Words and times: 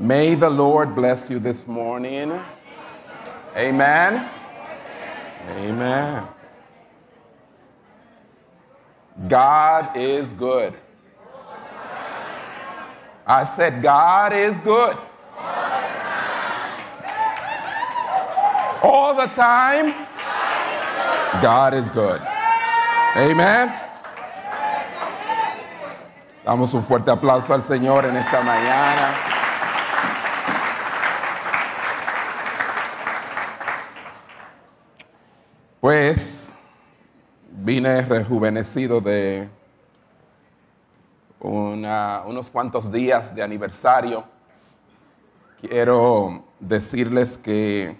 May 0.00 0.34
the 0.34 0.48
Lord 0.48 0.94
bless 0.94 1.28
you 1.28 1.38
this 1.38 1.66
morning. 1.66 2.32
Amen. 3.54 4.30
Amen. 5.46 6.26
God 9.28 9.94
is 9.94 10.32
good. 10.32 10.72
I 13.26 13.44
said, 13.44 13.82
God 13.82 14.32
is 14.32 14.58
good. 14.60 14.96
All 18.82 19.14
the 19.14 19.26
time, 19.26 19.92
God 21.42 21.74
is 21.74 21.90
good. 21.90 22.22
Amen. 23.16 23.78
Damos 26.42 26.72
un 26.72 26.82
fuerte 26.82 27.10
aplauso 27.10 27.52
al 27.52 27.60
Señor 27.60 28.06
en 28.06 28.16
esta 28.16 28.40
mañana. 28.40 29.39
Pues 35.90 36.54
vine 37.50 38.02
rejuvenecido 38.02 39.00
de 39.00 39.48
unos 41.40 42.48
cuantos 42.48 42.92
días 42.92 43.34
de 43.34 43.42
aniversario. 43.42 44.22
Quiero 45.60 46.44
decirles 46.60 47.36
que 47.36 47.98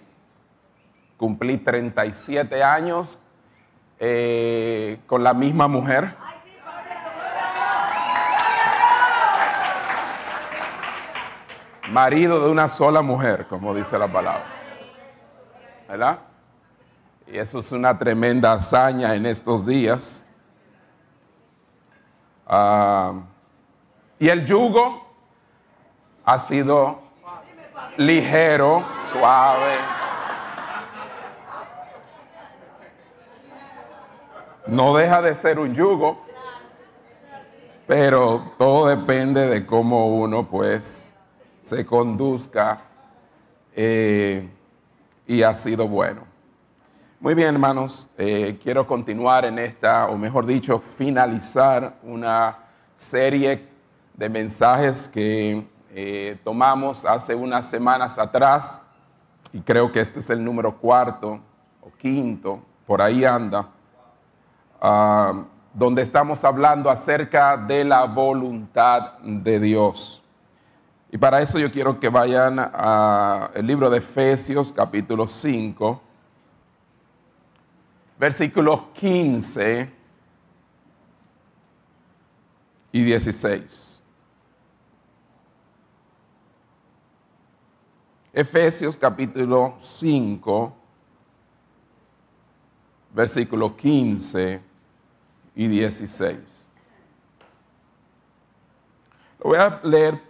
cumplí 1.17 1.57
37 1.57 2.63
años 2.63 3.19
eh, 3.99 5.01
con 5.05 5.21
la 5.21 5.33
misma 5.33 5.67
mujer. 5.67 6.15
Marido 11.89 12.39
de 12.39 12.49
una 12.49 12.69
sola 12.69 13.01
mujer, 13.01 13.47
como 13.49 13.75
dice 13.75 13.99
la 13.99 14.07
palabra. 14.07 14.45
¿Verdad? 15.89 16.30
Y 17.31 17.37
eso 17.37 17.59
es 17.59 17.71
una 17.71 17.97
tremenda 17.97 18.51
hazaña 18.51 19.15
en 19.15 19.25
estos 19.25 19.65
días. 19.65 20.25
Ah, 22.45 23.21
y 24.19 24.27
el 24.27 24.45
yugo 24.45 25.01
ha 26.25 26.37
sido 26.37 26.99
ligero, 27.95 28.85
suave. 29.13 29.75
No 34.67 34.93
deja 34.93 35.21
de 35.21 35.33
ser 35.33 35.57
un 35.57 35.73
yugo, 35.73 36.25
pero 37.87 38.51
todo 38.57 38.87
depende 38.87 39.47
de 39.47 39.65
cómo 39.65 40.17
uno 40.17 40.49
pues 40.49 41.15
se 41.61 41.85
conduzca 41.85 42.81
eh, 43.73 44.49
y 45.25 45.43
ha 45.43 45.53
sido 45.53 45.87
bueno. 45.87 46.30
Muy 47.21 47.35
bien, 47.35 47.49
hermanos, 47.49 48.07
eh, 48.17 48.57
quiero 48.63 48.87
continuar 48.87 49.45
en 49.45 49.59
esta, 49.59 50.07
o 50.07 50.17
mejor 50.17 50.43
dicho, 50.43 50.79
finalizar 50.79 51.99
una 52.01 52.57
serie 52.95 53.69
de 54.15 54.27
mensajes 54.27 55.07
que 55.07 55.63
eh, 55.91 56.39
tomamos 56.43 57.05
hace 57.05 57.35
unas 57.35 57.67
semanas 57.67 58.17
atrás, 58.17 58.81
y 59.53 59.61
creo 59.61 59.91
que 59.91 59.99
este 59.99 60.17
es 60.17 60.31
el 60.31 60.43
número 60.43 60.75
cuarto 60.79 61.39
o 61.83 61.91
quinto, 61.95 62.59
por 62.87 63.03
ahí 63.03 63.23
anda, 63.23 63.67
ah, 64.81 65.43
donde 65.75 66.01
estamos 66.01 66.43
hablando 66.43 66.89
acerca 66.89 67.55
de 67.55 67.83
la 67.83 68.05
voluntad 68.05 69.19
de 69.19 69.59
Dios. 69.59 70.23
Y 71.11 71.19
para 71.19 71.39
eso 71.39 71.59
yo 71.59 71.71
quiero 71.71 71.99
que 71.99 72.09
vayan 72.09 72.57
al 72.57 73.67
libro 73.67 73.91
de 73.91 73.99
Efesios 73.99 74.73
capítulo 74.73 75.27
5 75.27 76.01
versículos 78.21 78.81
15 78.93 79.91
y 82.91 83.03
16. 83.03 83.99
Efesios 88.31 88.95
capítulo 88.95 89.73
5, 89.79 90.73
versículos 93.11 93.71
15 93.71 94.61
y 95.55 95.67
16. 95.67 96.37
Lo 99.39 99.49
voy 99.49 99.57
a 99.57 99.79
leer 99.81 100.21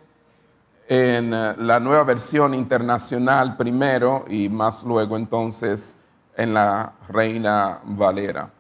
en 0.88 1.34
eh, 1.34 1.56
la 1.58 1.82
nueva 1.82 2.06
versión 2.06 2.54
internacional 2.54 3.58
primero 3.58 4.24
y 4.30 4.48
más 4.48 4.82
luego 4.86 5.18
entonces 5.18 5.98
en 6.36 6.54
la 6.54 6.94
Reina 7.10 7.80
Valera. 7.84 8.52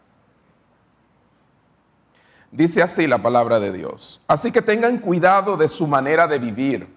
Dice 2.51 2.81
así 2.81 3.07
la 3.07 3.21
palabra 3.21 3.59
de 3.59 3.71
Dios. 3.71 4.21
Así 4.27 4.51
que 4.51 4.61
tengan 4.61 4.97
cuidado 4.97 5.55
de 5.55 5.67
su 5.67 5.87
manera 5.87 6.27
de 6.27 6.37
vivir. 6.37 6.93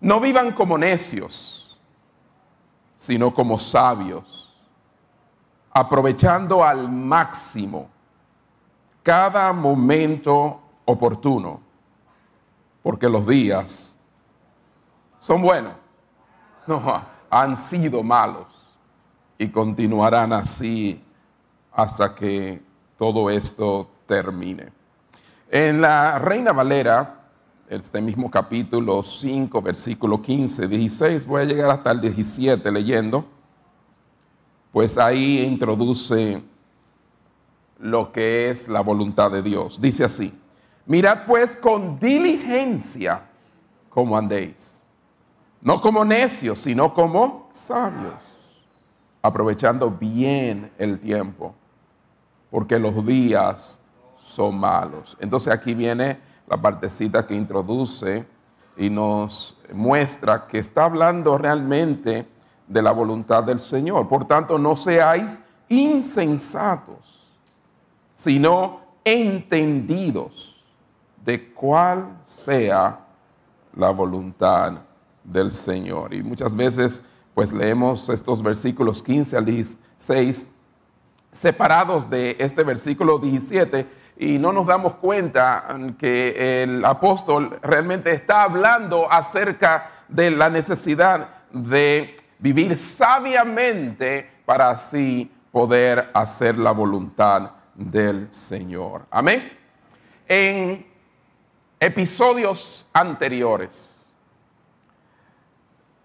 No 0.00 0.18
vivan 0.18 0.52
como 0.52 0.76
necios, 0.76 1.78
sino 2.96 3.32
como 3.32 3.58
sabios, 3.58 4.52
aprovechando 5.70 6.64
al 6.64 6.90
máximo 6.90 7.88
cada 9.02 9.52
momento 9.52 10.60
oportuno, 10.84 11.60
porque 12.82 13.08
los 13.08 13.26
días 13.26 13.96
son 15.18 15.42
buenos. 15.42 15.74
No, 16.66 17.02
han 17.32 17.56
sido 17.56 18.02
malos 18.02 18.46
y 19.38 19.48
continuarán 19.48 20.34
así 20.34 21.02
hasta 21.72 22.14
que 22.14 22.62
todo 22.98 23.30
esto 23.30 23.88
termine. 24.04 24.70
En 25.50 25.80
la 25.80 26.18
Reina 26.18 26.52
Valera, 26.52 27.22
este 27.70 28.02
mismo 28.02 28.30
capítulo 28.30 29.02
5, 29.02 29.62
versículo 29.62 30.20
15, 30.20 30.68
16, 30.68 31.24
voy 31.24 31.40
a 31.40 31.44
llegar 31.46 31.70
hasta 31.70 31.90
el 31.92 32.02
17 32.02 32.70
leyendo, 32.70 33.24
pues 34.70 34.98
ahí 34.98 35.40
introduce 35.40 36.42
lo 37.78 38.12
que 38.12 38.50
es 38.50 38.68
la 38.68 38.82
voluntad 38.82 39.30
de 39.30 39.40
Dios. 39.40 39.80
Dice 39.80 40.04
así, 40.04 40.38
mirad 40.84 41.24
pues 41.26 41.56
con 41.56 41.98
diligencia 41.98 43.22
cómo 43.88 44.18
andéis 44.18 44.81
no 45.62 45.80
como 45.80 46.04
necios, 46.04 46.58
sino 46.58 46.92
como 46.92 47.48
sabios, 47.52 48.14
aprovechando 49.22 49.90
bien 49.90 50.72
el 50.76 50.98
tiempo, 50.98 51.54
porque 52.50 52.78
los 52.78 53.06
días 53.06 53.78
son 54.18 54.58
malos. 54.58 55.16
Entonces 55.20 55.52
aquí 55.52 55.74
viene 55.74 56.18
la 56.48 56.60
partecita 56.60 57.26
que 57.26 57.34
introduce 57.34 58.26
y 58.76 58.90
nos 58.90 59.56
muestra 59.72 60.46
que 60.46 60.58
está 60.58 60.86
hablando 60.86 61.38
realmente 61.38 62.26
de 62.66 62.82
la 62.82 62.90
voluntad 62.90 63.44
del 63.44 63.60
Señor. 63.60 64.08
Por 64.08 64.24
tanto, 64.26 64.58
no 64.58 64.74
seáis 64.74 65.40
insensatos, 65.68 67.28
sino 68.14 68.80
entendidos 69.04 70.60
de 71.24 71.52
cuál 71.52 72.18
sea 72.24 72.98
la 73.74 73.90
voluntad 73.90 74.74
del 75.24 75.52
Señor. 75.52 76.14
Y 76.14 76.22
muchas 76.22 76.54
veces 76.54 77.02
pues 77.34 77.52
leemos 77.52 78.08
estos 78.08 78.42
versículos 78.42 79.02
15 79.02 79.36
al 79.36 79.44
16 79.44 80.48
separados 81.30 82.10
de 82.10 82.36
este 82.38 82.62
versículo 82.62 83.18
17 83.18 83.86
y 84.18 84.38
no 84.38 84.52
nos 84.52 84.66
damos 84.66 84.94
cuenta 84.94 85.64
que 85.98 86.62
el 86.62 86.84
apóstol 86.84 87.58
realmente 87.62 88.12
está 88.12 88.42
hablando 88.42 89.10
acerca 89.10 89.90
de 90.08 90.30
la 90.30 90.50
necesidad 90.50 91.28
de 91.50 92.16
vivir 92.38 92.76
sabiamente 92.76 94.30
para 94.44 94.70
así 94.70 95.30
poder 95.50 96.10
hacer 96.12 96.58
la 96.58 96.72
voluntad 96.72 97.52
del 97.74 98.32
Señor. 98.32 99.06
Amén. 99.10 99.58
En 100.28 100.86
episodios 101.80 102.86
anteriores, 102.92 103.91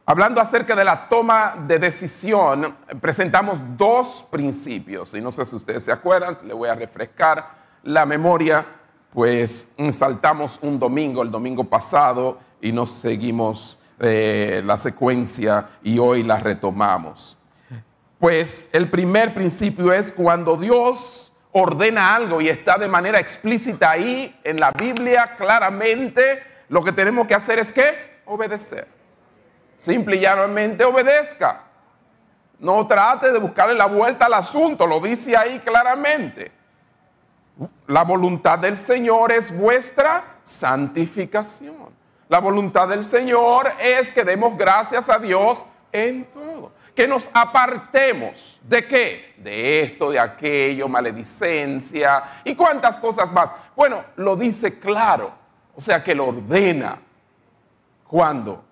Hablando 0.10 0.40
acerca 0.40 0.74
de 0.74 0.86
la 0.86 1.10
toma 1.10 1.58
de 1.68 1.80
decisión, 1.80 2.78
presentamos 3.02 3.60
dos 3.76 4.26
principios. 4.32 5.14
Y 5.14 5.20
no 5.20 5.34
sé 5.34 5.46
si 5.46 5.58
ustedes 5.58 5.84
se 5.84 5.92
acuerdan, 5.92 6.38
le 6.46 6.54
voy 6.54 6.70
a 6.70 6.76
refrescar 6.76 7.58
la 7.84 8.06
memoria, 8.06 8.66
pues 9.12 9.76
saltamos 9.92 10.60
un 10.62 10.80
domingo, 10.80 11.24
el 11.24 11.30
domingo 11.30 11.66
pasado, 11.66 12.40
y 12.62 12.72
nos 12.72 12.92
seguimos 12.92 13.78
eh, 14.00 14.62
la 14.64 14.78
secuencia 14.78 15.72
y 15.84 16.00
hoy 16.00 16.24
la 16.24 16.38
retomamos. 16.38 17.38
Pues 18.18 18.70
el 18.72 18.90
primer 18.90 19.34
principio 19.34 19.92
es 19.92 20.14
cuando 20.14 20.56
Dios 20.56 21.34
ordena 21.52 22.16
algo 22.16 22.40
y 22.40 22.48
está 22.48 22.78
de 22.78 22.88
manera 22.88 23.20
explícita 23.20 23.92
ahí 23.92 24.40
en 24.46 24.58
la 24.58 24.72
Biblia 24.72 25.36
claramente, 25.36 26.44
lo 26.70 26.82
que 26.82 26.94
tenemos 26.94 27.28
que 27.28 27.36
hacer 27.36 27.60
es 27.60 27.74
que 27.74 28.22
obedecer. 28.26 28.97
Simple 29.78 30.18
y 30.18 30.22
llanamente 30.22 30.84
obedezca. 30.84 31.64
No 32.60 32.88
trate 32.88 33.32
de 33.32 33.40
buscarle 33.40 33.76
la 33.76 33.86
vuelta 33.86 34.26
al 34.26 34.34
asunto, 34.34 34.88
lo 34.88 35.00
dice 35.00 35.38
ahí 35.38 35.60
claramente. 35.60 36.52
La 37.88 38.04
voluntad 38.04 38.60
del 38.60 38.78
Señor 38.78 39.32
es 39.32 39.56
vuestra 39.56 40.40
santificación. 40.44 41.96
La 42.30 42.40
voluntad 42.40 42.88
del 42.90 43.04
Señor 43.04 43.72
es 43.80 44.12
que 44.12 44.24
demos 44.24 44.58
gracias 44.58 45.10
a 45.10 45.18
Dios 45.18 45.64
en 45.92 46.26
todo. 46.26 46.72
Que 46.94 47.08
nos 47.08 47.30
apartemos 47.34 48.60
de 48.64 48.88
qué? 48.88 49.36
De 49.38 49.84
esto, 49.84 50.10
de 50.10 50.20
aquello, 50.20 50.88
maledicencia 50.88 52.42
y 52.44 52.56
cuántas 52.56 52.98
cosas 52.98 53.32
más. 53.32 53.52
Bueno, 53.76 54.04
lo 54.16 54.36
dice 54.36 54.80
claro, 54.80 55.32
o 55.76 55.82
sea 55.82 56.04
que 56.04 56.16
lo 56.16 56.28
ordena. 56.28 57.00
Cuando 58.08 58.64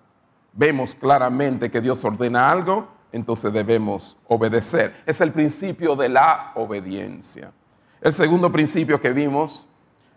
vemos 0.56 0.94
claramente 0.94 1.70
que 1.70 1.80
Dios 1.80 2.04
ordena 2.04 2.50
algo, 2.50 2.88
entonces 3.12 3.52
debemos 3.52 4.16
obedecer. 4.26 5.02
Es 5.06 5.20
el 5.20 5.32
principio 5.32 5.94
de 5.94 6.08
la 6.08 6.52
obediencia. 6.54 7.52
El 8.00 8.12
segundo 8.12 8.50
principio 8.50 9.00
que 9.00 9.12
vimos 9.12 9.66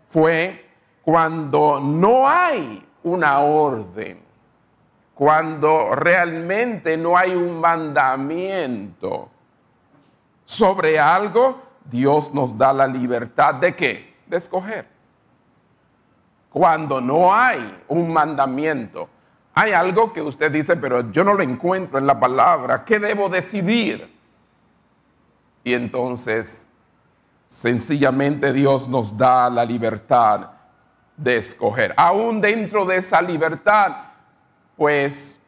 fue 0.08 0.66
cuando 1.02 1.80
no 1.80 2.28
hay 2.28 2.84
una 3.02 3.40
orden, 3.40 4.20
cuando 5.14 5.94
realmente 5.94 6.96
no 6.96 7.16
hay 7.16 7.34
un 7.34 7.60
mandamiento 7.60 9.28
sobre 10.44 10.98
algo, 10.98 11.60
Dios 11.84 12.32
nos 12.32 12.56
da 12.56 12.72
la 12.72 12.86
libertad 12.86 13.54
de 13.54 13.74
qué? 13.74 14.14
De 14.26 14.36
escoger. 14.36 14.86
Cuando 16.50 17.00
no 17.00 17.32
hay 17.34 17.82
un 17.88 18.12
mandamiento, 18.12 19.08
hay 19.60 19.72
algo 19.72 20.10
que 20.14 20.22
usted 20.22 20.50
dice, 20.50 20.74
pero 20.76 21.10
yo 21.10 21.22
no 21.22 21.34
lo 21.34 21.42
encuentro 21.42 21.98
en 21.98 22.06
la 22.06 22.18
palabra, 22.18 22.82
¿qué 22.82 22.98
debo 22.98 23.28
decidir? 23.28 24.10
Y 25.62 25.74
entonces, 25.74 26.66
sencillamente 27.46 28.54
Dios 28.54 28.88
nos 28.88 29.18
da 29.18 29.50
la 29.50 29.66
libertad 29.66 30.52
de 31.14 31.36
escoger. 31.36 31.92
Aún 31.98 32.40
dentro 32.40 32.86
de 32.86 32.96
esa 32.96 33.20
libertad, 33.20 33.96
pues 34.78 35.38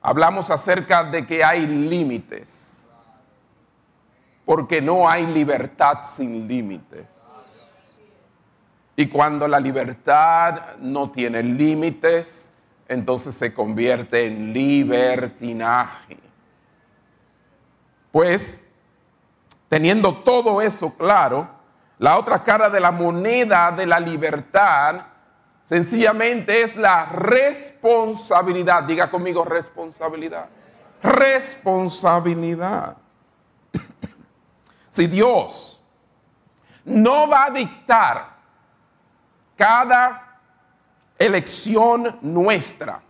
hablamos 0.00 0.48
acerca 0.48 1.02
de 1.02 1.26
que 1.26 1.42
hay 1.42 1.66
límites, 1.66 2.88
porque 4.44 4.80
no 4.80 5.08
hay 5.08 5.26
libertad 5.26 6.04
sin 6.04 6.46
límites. 6.46 7.08
Y 8.94 9.08
cuando 9.08 9.48
la 9.48 9.58
libertad 9.58 10.76
no 10.78 11.10
tiene 11.10 11.42
límites, 11.42 12.45
entonces 12.88 13.34
se 13.34 13.52
convierte 13.52 14.26
en 14.26 14.52
libertinaje. 14.52 16.18
Pues, 18.12 18.66
teniendo 19.68 20.16
todo 20.18 20.62
eso 20.62 20.94
claro, 20.96 21.48
la 21.98 22.18
otra 22.18 22.42
cara 22.42 22.70
de 22.70 22.80
la 22.80 22.90
moneda 22.90 23.72
de 23.72 23.86
la 23.86 23.98
libertad 24.00 25.06
sencillamente 25.64 26.62
es 26.62 26.76
la 26.76 27.06
responsabilidad. 27.06 28.84
Diga 28.84 29.10
conmigo 29.10 29.44
responsabilidad. 29.44 30.48
Responsabilidad. 31.02 32.96
Si 34.88 35.06
Dios 35.06 35.80
no 36.84 37.28
va 37.28 37.44
a 37.46 37.50
dictar 37.50 38.36
cada 39.56 40.25
elección 41.18 42.18
nuestra, 42.22 43.00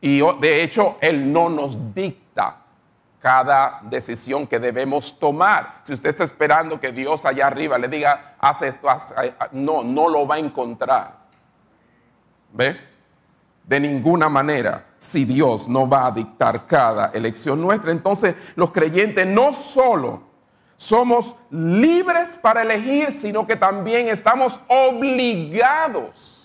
y 0.00 0.20
de 0.40 0.62
hecho 0.62 0.96
Él 1.00 1.32
no 1.32 1.48
nos 1.48 1.94
dicta 1.94 2.58
cada 3.20 3.80
decisión 3.84 4.48
que 4.48 4.58
debemos 4.58 5.16
tomar. 5.18 5.78
Si 5.82 5.92
usted 5.92 6.10
está 6.10 6.24
esperando 6.24 6.80
que 6.80 6.90
Dios 6.90 7.24
allá 7.24 7.46
arriba 7.46 7.78
le 7.78 7.86
diga, 7.86 8.34
haz 8.40 8.62
esto, 8.62 8.90
haz, 8.90 9.14
no, 9.52 9.84
no 9.84 10.08
lo 10.08 10.26
va 10.26 10.34
a 10.34 10.38
encontrar. 10.38 11.18
¿Ve? 12.52 12.76
De 13.64 13.78
ninguna 13.78 14.28
manera, 14.28 14.86
si 14.98 15.24
Dios 15.24 15.68
no 15.68 15.88
va 15.88 16.08
a 16.08 16.10
dictar 16.10 16.66
cada 16.66 17.12
elección 17.14 17.60
nuestra, 17.60 17.92
entonces 17.92 18.34
los 18.56 18.72
creyentes 18.72 19.24
no 19.24 19.54
solo 19.54 20.24
somos 20.76 21.36
libres 21.50 22.36
para 22.38 22.62
elegir, 22.62 23.12
sino 23.12 23.46
que 23.46 23.54
también 23.54 24.08
estamos 24.08 24.60
obligados 24.66 26.41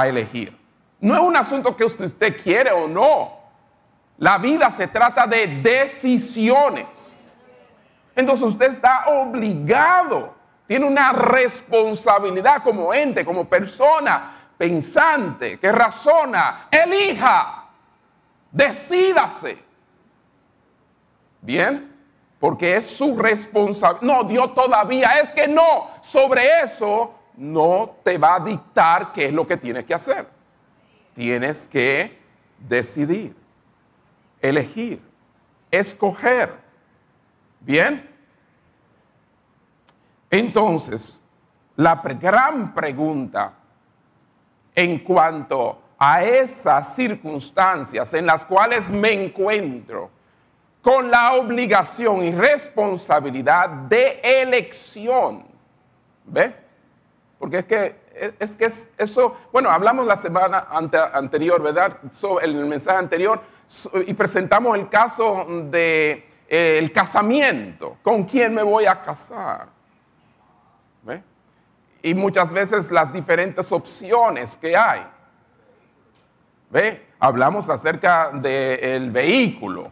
a 0.00 0.08
elegir. 0.08 0.56
No 1.00 1.14
es 1.14 1.20
un 1.20 1.36
asunto 1.36 1.76
que 1.76 1.84
usted 1.84 2.42
quiere 2.42 2.70
o 2.72 2.88
no. 2.88 3.36
La 4.18 4.38
vida 4.38 4.70
se 4.70 4.86
trata 4.86 5.26
de 5.26 5.46
decisiones. 5.62 6.86
Entonces 8.14 8.46
usted 8.46 8.70
está 8.70 9.04
obligado, 9.08 10.34
tiene 10.66 10.86
una 10.86 11.12
responsabilidad 11.12 12.62
como 12.62 12.94
ente, 12.94 13.24
como 13.24 13.44
persona 13.46 14.32
pensante, 14.56 15.58
que 15.58 15.70
razona, 15.70 16.68
elija, 16.70 17.66
decídase. 18.50 19.58
Bien, 21.42 21.94
porque 22.40 22.76
es 22.76 22.90
su 22.90 23.16
responsabilidad. 23.16 24.02
No, 24.02 24.24
Dios 24.24 24.54
todavía 24.54 25.20
es 25.20 25.30
que 25.30 25.46
no, 25.46 25.90
sobre 26.00 26.62
eso 26.62 27.15
no 27.36 27.96
te 28.02 28.18
va 28.18 28.36
a 28.36 28.40
dictar 28.40 29.12
qué 29.12 29.26
es 29.26 29.32
lo 29.32 29.46
que 29.46 29.56
tienes 29.56 29.84
que 29.84 29.94
hacer. 29.94 30.26
Tienes 31.14 31.64
que 31.64 32.18
decidir 32.58 33.34
elegir, 34.40 35.02
escoger. 35.70 36.54
¿Bien? 37.60 38.08
Entonces, 40.30 41.20
la 41.76 41.94
gran 41.96 42.74
pregunta 42.74 43.54
en 44.74 44.98
cuanto 45.00 45.82
a 45.98 46.22
esas 46.22 46.94
circunstancias 46.94 48.12
en 48.14 48.26
las 48.26 48.44
cuales 48.44 48.90
me 48.90 49.12
encuentro 49.12 50.10
con 50.82 51.10
la 51.10 51.32
obligación 51.34 52.22
y 52.22 52.32
responsabilidad 52.32 53.68
de 53.68 54.20
elección. 54.22 55.44
¿Ve? 56.24 56.65
Porque 57.38 57.58
es 57.58 57.64
que 57.66 58.06
es 58.40 58.56
que 58.56 58.64
eso, 58.98 59.36
bueno, 59.52 59.70
hablamos 59.70 60.06
la 60.06 60.16
semana 60.16 60.66
anterior, 60.70 61.62
¿verdad? 61.62 61.98
en 62.42 62.50
el 62.56 62.66
mensaje 62.66 62.98
anterior 62.98 63.40
y 64.06 64.14
presentamos 64.14 64.76
el 64.76 64.88
caso 64.88 65.44
del 65.46 65.70
de, 65.70 66.26
eh, 66.48 66.90
casamiento. 66.94 67.98
¿Con 68.02 68.24
quién 68.24 68.54
me 68.54 68.62
voy 68.62 68.86
a 68.86 69.00
casar? 69.00 69.68
Y 72.02 72.14
muchas 72.14 72.52
veces 72.52 72.92
las 72.92 73.12
diferentes 73.12 73.72
opciones 73.72 74.56
que 74.56 74.76
hay. 74.76 75.04
¿Ve? 76.70 77.06
Hablamos 77.18 77.68
acerca 77.68 78.30
del 78.30 79.10
vehículo 79.10 79.90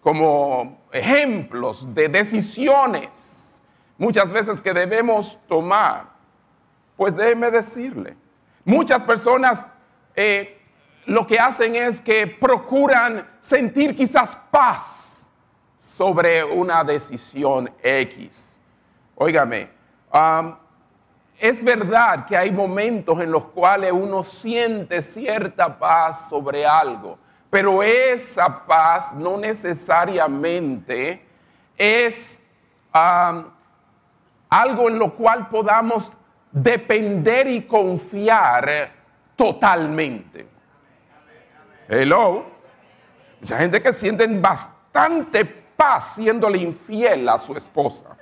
como 0.00 0.82
ejemplos 0.92 1.92
de 1.92 2.08
decisiones 2.08 3.60
muchas 3.96 4.32
veces 4.32 4.62
que 4.62 4.72
debemos 4.72 5.36
tomar. 5.48 6.17
Pues 6.98 7.14
déjeme 7.14 7.50
decirle, 7.52 8.16
muchas 8.64 9.04
personas 9.04 9.64
eh, 10.16 10.60
lo 11.06 11.28
que 11.28 11.38
hacen 11.38 11.76
es 11.76 12.00
que 12.00 12.26
procuran 12.26 13.24
sentir 13.38 13.94
quizás 13.94 14.36
paz 14.50 15.30
sobre 15.78 16.42
una 16.42 16.82
decisión 16.82 17.72
X. 17.80 18.60
Óigame, 19.14 19.70
es 21.38 21.62
verdad 21.62 22.26
que 22.26 22.36
hay 22.36 22.50
momentos 22.50 23.20
en 23.20 23.30
los 23.30 23.44
cuales 23.44 23.92
uno 23.92 24.24
siente 24.24 25.00
cierta 25.00 25.78
paz 25.78 26.28
sobre 26.28 26.66
algo, 26.66 27.16
pero 27.48 27.80
esa 27.80 28.66
paz 28.66 29.14
no 29.14 29.36
necesariamente 29.36 31.24
es 31.76 32.42
algo 32.90 34.88
en 34.88 34.98
lo 34.98 35.14
cual 35.14 35.48
podamos 35.48 36.12
depender 36.62 37.48
y 37.48 37.62
confiar 37.62 38.90
totalmente. 39.36 40.46
Hello. 41.88 42.46
Mucha 43.40 43.58
gente 43.58 43.80
que 43.80 43.92
sienten 43.92 44.42
bastante 44.42 45.44
paz 45.44 46.14
siéndole 46.14 46.58
infiel 46.58 47.28
a 47.28 47.38
su 47.38 47.54
esposa. 47.54 48.16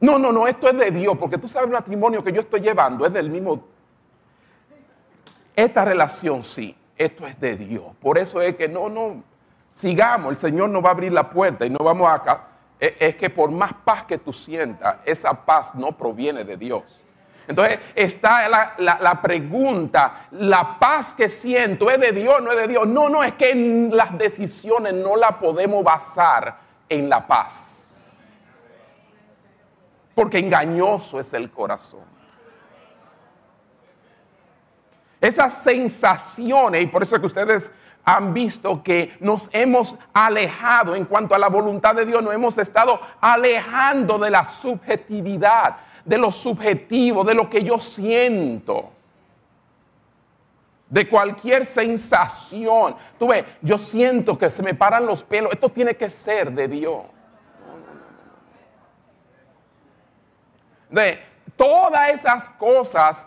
No, 0.00 0.18
no, 0.18 0.32
no, 0.32 0.48
esto 0.48 0.68
es 0.68 0.76
de 0.76 0.90
Dios, 0.90 1.16
porque 1.16 1.38
tú 1.38 1.48
sabes 1.48 1.66
el 1.66 1.72
matrimonio 1.72 2.24
que 2.24 2.32
yo 2.32 2.40
estoy 2.40 2.60
llevando, 2.60 3.06
es 3.06 3.12
del 3.12 3.30
mismo... 3.30 3.64
Esta 5.54 5.84
relación 5.84 6.42
sí, 6.42 6.76
esto 6.96 7.26
es 7.26 7.38
de 7.38 7.56
Dios. 7.56 7.84
Por 8.00 8.18
eso 8.18 8.40
es 8.40 8.56
que 8.56 8.68
no, 8.68 8.88
no, 8.88 9.22
sigamos, 9.72 10.30
el 10.30 10.36
Señor 10.36 10.70
nos 10.70 10.82
va 10.82 10.88
a 10.88 10.92
abrir 10.92 11.12
la 11.12 11.30
puerta 11.30 11.64
y 11.66 11.70
no 11.70 11.78
vamos 11.78 12.08
a... 12.10 12.48
es, 12.82 12.94
es 12.98 13.14
que 13.16 13.30
por 13.30 13.50
más 13.50 13.72
paz 13.84 14.04
que 14.06 14.18
tú 14.18 14.32
sientas, 14.32 14.96
esa 15.04 15.32
paz 15.44 15.74
no 15.74 15.96
proviene 15.96 16.42
de 16.44 16.56
Dios. 16.56 16.82
Entonces 17.46 17.78
está 17.94 18.48
la, 18.48 18.74
la- 18.78 18.98
la 19.00 19.20
pregunta, 19.22 20.26
¿la 20.32 20.78
paz 20.78 21.14
que 21.14 21.28
siento 21.28 21.90
es 21.90 22.00
de 22.00 22.12
Dios 22.12 22.42
no 22.42 22.50
es 22.52 22.58
de 22.58 22.68
Dios? 22.68 22.86
No, 22.86 23.08
no, 23.08 23.22
es 23.24 23.34
que 23.34 23.54
las 23.92 24.16
decisiones 24.18 24.94
no 24.94 25.16
la 25.16 25.38
podemos 25.38 25.82
basar 25.84 26.58
en 26.88 27.08
la 27.08 27.26
paz. 27.26 28.38
Porque 30.14 30.38
engañoso 30.38 31.18
es 31.20 31.32
el 31.34 31.50
corazón. 31.50 32.04
Esas 35.20 35.62
sensaciones, 35.62 36.82
y 36.82 36.86
por 36.88 37.02
eso 37.04 37.14
es 37.14 37.20
que 37.20 37.26
ustedes 37.26 37.70
han 38.04 38.34
visto 38.34 38.82
que 38.82 39.16
nos 39.20 39.48
hemos 39.52 39.96
alejado 40.12 40.94
en 40.94 41.04
cuanto 41.04 41.34
a 41.34 41.38
la 41.38 41.48
voluntad 41.48 41.94
de 41.94 42.04
Dios, 42.04 42.22
nos 42.22 42.34
hemos 42.34 42.58
estado 42.58 43.00
alejando 43.20 44.18
de 44.18 44.30
la 44.30 44.44
subjetividad, 44.44 45.76
de 46.04 46.18
lo 46.18 46.32
subjetivo, 46.32 47.22
de 47.22 47.34
lo 47.34 47.48
que 47.48 47.62
yo 47.62 47.78
siento, 47.78 48.90
de 50.88 51.08
cualquier 51.08 51.64
sensación. 51.64 52.96
Tú 53.18 53.28
ves, 53.28 53.44
yo 53.60 53.78
siento 53.78 54.36
que 54.36 54.50
se 54.50 54.62
me 54.62 54.74
paran 54.74 55.06
los 55.06 55.22
pelos, 55.22 55.52
esto 55.52 55.68
tiene 55.68 55.94
que 55.94 56.10
ser 56.10 56.50
de 56.50 56.66
Dios. 56.68 57.02
De 60.90 61.22
todas 61.56 62.10
esas 62.10 62.50
cosas, 62.50 63.26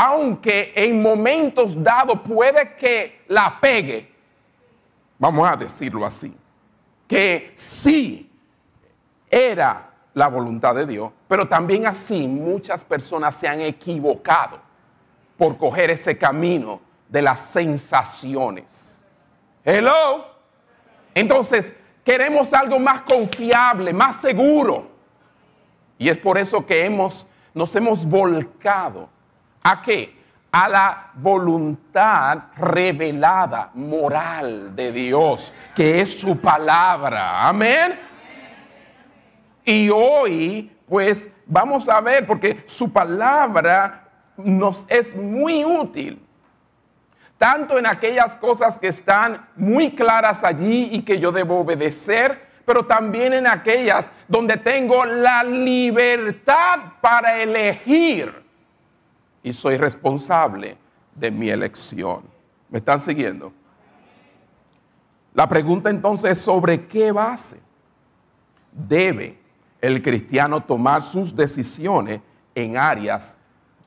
aunque 0.00 0.72
en 0.76 1.02
momentos 1.02 1.82
dados 1.82 2.20
puede 2.20 2.76
que 2.76 3.22
la 3.26 3.58
pegue, 3.60 4.08
vamos 5.18 5.48
a 5.48 5.56
decirlo 5.56 6.06
así, 6.06 6.36
que 7.08 7.50
sí 7.56 8.30
era 9.28 9.90
la 10.14 10.28
voluntad 10.28 10.76
de 10.76 10.86
Dios, 10.86 11.10
pero 11.26 11.48
también 11.48 11.84
así 11.84 12.28
muchas 12.28 12.84
personas 12.84 13.34
se 13.34 13.48
han 13.48 13.60
equivocado 13.60 14.60
por 15.36 15.58
coger 15.58 15.90
ese 15.90 16.16
camino 16.16 16.80
de 17.08 17.22
las 17.22 17.40
sensaciones. 17.40 19.04
Hello. 19.64 20.26
Entonces, 21.12 21.72
queremos 22.04 22.52
algo 22.52 22.78
más 22.78 23.00
confiable, 23.00 23.92
más 23.92 24.20
seguro. 24.20 24.92
Y 25.98 26.08
es 26.08 26.18
por 26.18 26.38
eso 26.38 26.64
que 26.64 26.84
hemos, 26.84 27.26
nos 27.52 27.74
hemos 27.74 28.04
volcado 28.04 29.17
a 29.70 29.82
qué? 29.82 30.16
A 30.50 30.66
la 30.66 31.10
voluntad 31.14 32.44
revelada, 32.56 33.70
moral 33.74 34.74
de 34.74 34.92
Dios, 34.92 35.52
que 35.74 36.00
es 36.00 36.18
su 36.20 36.40
palabra. 36.40 37.46
Amén. 37.46 38.00
Y 39.64 39.90
hoy, 39.90 40.72
pues, 40.88 41.34
vamos 41.44 41.86
a 41.86 42.00
ver, 42.00 42.26
porque 42.26 42.64
su 42.64 42.90
palabra 42.90 44.08
nos 44.38 44.86
es 44.88 45.14
muy 45.14 45.66
útil. 45.66 46.24
Tanto 47.36 47.78
en 47.78 47.86
aquellas 47.86 48.36
cosas 48.36 48.78
que 48.78 48.88
están 48.88 49.48
muy 49.54 49.94
claras 49.94 50.42
allí 50.44 50.88
y 50.92 51.02
que 51.02 51.20
yo 51.20 51.30
debo 51.30 51.60
obedecer, 51.60 52.48
pero 52.64 52.86
también 52.86 53.34
en 53.34 53.46
aquellas 53.46 54.10
donde 54.26 54.56
tengo 54.56 55.04
la 55.04 55.44
libertad 55.44 56.78
para 57.02 57.42
elegir 57.42 58.47
y 59.48 59.52
soy 59.54 59.78
responsable 59.78 60.76
de 61.14 61.30
mi 61.30 61.48
elección. 61.48 62.22
¿Me 62.68 62.78
están 62.78 63.00
siguiendo? 63.00 63.50
La 65.32 65.48
pregunta 65.48 65.88
entonces 65.88 66.32
es 66.32 66.38
sobre 66.38 66.86
qué 66.86 67.12
base 67.12 67.62
debe 68.72 69.38
el 69.80 70.02
cristiano 70.02 70.62
tomar 70.62 71.02
sus 71.02 71.34
decisiones 71.34 72.20
en 72.54 72.76
áreas 72.76 73.38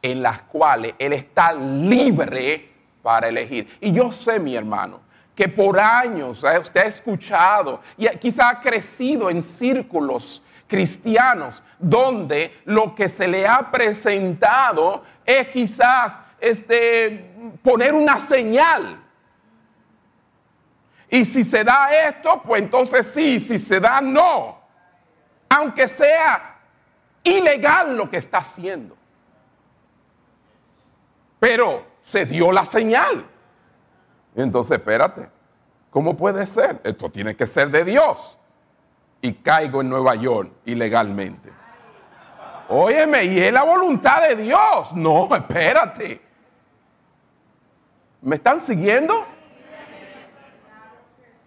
en 0.01 0.23
las 0.23 0.41
cuales 0.41 0.95
él 0.97 1.13
está 1.13 1.53
libre 1.53 2.71
para 3.03 3.27
elegir. 3.27 3.77
Y 3.79 3.91
yo 3.91 4.11
sé, 4.11 4.39
mi 4.39 4.55
hermano, 4.55 5.01
que 5.35 5.47
por 5.47 5.79
años 5.79 6.43
usted 6.43 6.81
ha 6.81 6.85
escuchado 6.85 7.81
y 7.97 8.07
quizá 8.17 8.49
ha 8.49 8.61
crecido 8.61 9.29
en 9.29 9.43
círculos 9.43 10.41
cristianos 10.71 11.61
donde 11.77 12.61
lo 12.63 12.95
que 12.95 13.09
se 13.09 13.27
le 13.27 13.45
ha 13.45 13.69
presentado 13.69 15.03
es 15.39 15.47
quizás 15.49 16.19
este, 16.39 17.33
poner 17.63 17.93
una 17.93 18.19
señal. 18.19 19.01
Y 21.09 21.25
si 21.25 21.43
se 21.43 21.63
da 21.63 21.93
esto, 22.07 22.41
pues 22.43 22.61
entonces 22.61 23.07
sí, 23.07 23.39
si 23.39 23.59
se 23.59 23.79
da 23.79 23.99
no. 24.01 24.59
Aunque 25.49 25.87
sea 25.87 26.59
ilegal 27.23 27.97
lo 27.97 28.09
que 28.09 28.17
está 28.17 28.39
haciendo. 28.39 28.95
Pero 31.39 31.85
se 32.03 32.25
dio 32.25 32.51
la 32.51 32.65
señal. 32.65 33.25
Entonces, 34.35 34.77
espérate, 34.77 35.29
¿cómo 35.89 36.15
puede 36.15 36.45
ser? 36.45 36.79
Esto 36.83 37.09
tiene 37.09 37.35
que 37.35 37.45
ser 37.45 37.69
de 37.69 37.83
Dios. 37.83 38.37
Y 39.21 39.33
caigo 39.33 39.81
en 39.81 39.89
Nueva 39.89 40.15
York 40.15 40.51
ilegalmente. 40.65 41.60
Óyeme, 42.73 43.25
y 43.25 43.39
es 43.39 43.51
la 43.51 43.63
voluntad 43.63 44.21
de 44.29 44.35
Dios. 44.37 44.93
No, 44.93 45.27
espérate. 45.35 46.21
¿Me 48.21 48.37
están 48.37 48.61
siguiendo? 48.61 49.25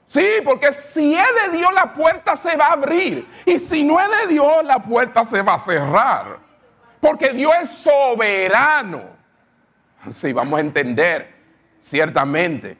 Sí, 0.06 0.28
porque 0.44 0.72
si 0.74 1.14
es 1.14 1.26
de 1.42 1.56
Dios 1.56 1.72
la 1.72 1.94
puerta 1.94 2.36
se 2.36 2.54
va 2.56 2.66
a 2.66 2.72
abrir. 2.74 3.26
Y 3.46 3.58
si 3.58 3.84
no 3.84 3.98
es 3.98 4.08
de 4.20 4.34
Dios 4.34 4.64
la 4.64 4.80
puerta 4.80 5.24
se 5.24 5.40
va 5.40 5.54
a 5.54 5.58
cerrar. 5.58 6.38
Porque 7.00 7.30
Dios 7.30 7.54
es 7.62 7.70
soberano. 7.70 9.02
Sí, 10.12 10.32
vamos 10.34 10.58
a 10.58 10.60
entender 10.60 11.34
ciertamente 11.80 12.76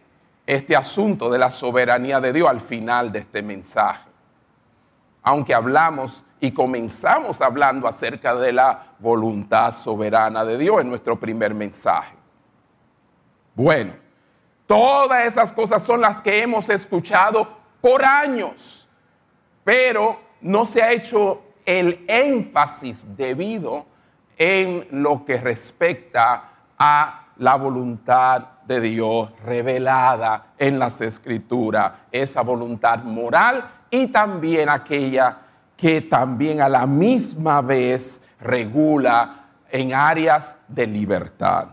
este 0.47 0.77
asunto 0.77 1.31
de 1.31 1.39
la 1.39 1.51
soberanía 1.51 2.21
de 2.21 2.33
Dios 2.35 2.49
al 2.49 2.61
final 2.61 3.11
de 3.11 3.21
este 3.21 3.41
mensaje. 3.43 4.05
Aunque 5.23 5.55
hablamos 5.55 6.24
y 6.41 6.53
comenzamos 6.53 7.41
hablando 7.41 7.89
acerca 7.89 8.35
de 8.35 8.53
la 8.53 8.95
voluntad 8.99 9.73
soberana 9.75 10.45
de 10.45 10.59
Dios 10.59 10.81
en 10.81 10.91
nuestro 10.91 11.19
primer 11.19 11.55
mensaje. 11.55 12.15
Bueno, 13.55 13.95
todas 14.67 15.25
esas 15.25 15.53
cosas 15.53 15.83
son 15.83 16.01
las 16.01 16.21
que 16.21 16.43
hemos 16.43 16.69
escuchado 16.69 17.49
por 17.81 18.05
años, 18.05 18.89
pero 19.63 20.21
no 20.41 20.67
se 20.67 20.83
ha 20.83 20.93
hecho 20.93 21.43
el 21.65 22.05
énfasis 22.09 23.07
debido 23.17 23.87
en 24.37 24.87
lo 24.91 25.25
que 25.25 25.39
respecta 25.39 26.51
a 26.79 27.29
la 27.37 27.57
voluntad 27.57 28.43
de 28.67 28.81
Dios 28.81 29.31
revelada 29.45 30.55
en 30.59 30.79
las 30.79 31.01
escrituras, 31.01 31.93
esa 32.11 32.43
voluntad 32.43 32.99
moral 33.03 33.71
y 33.91 34.09
también 34.09 34.69
aquella 34.69 35.39
que 35.85 36.01
también 36.01 36.63
a 36.63 36.69
la 36.71 36.87
misma 36.87 37.61
vez 37.61 38.23
regula 38.41 39.51
en 39.71 39.93
áreas 39.93 40.57
de 40.67 40.87
libertad. 40.87 41.67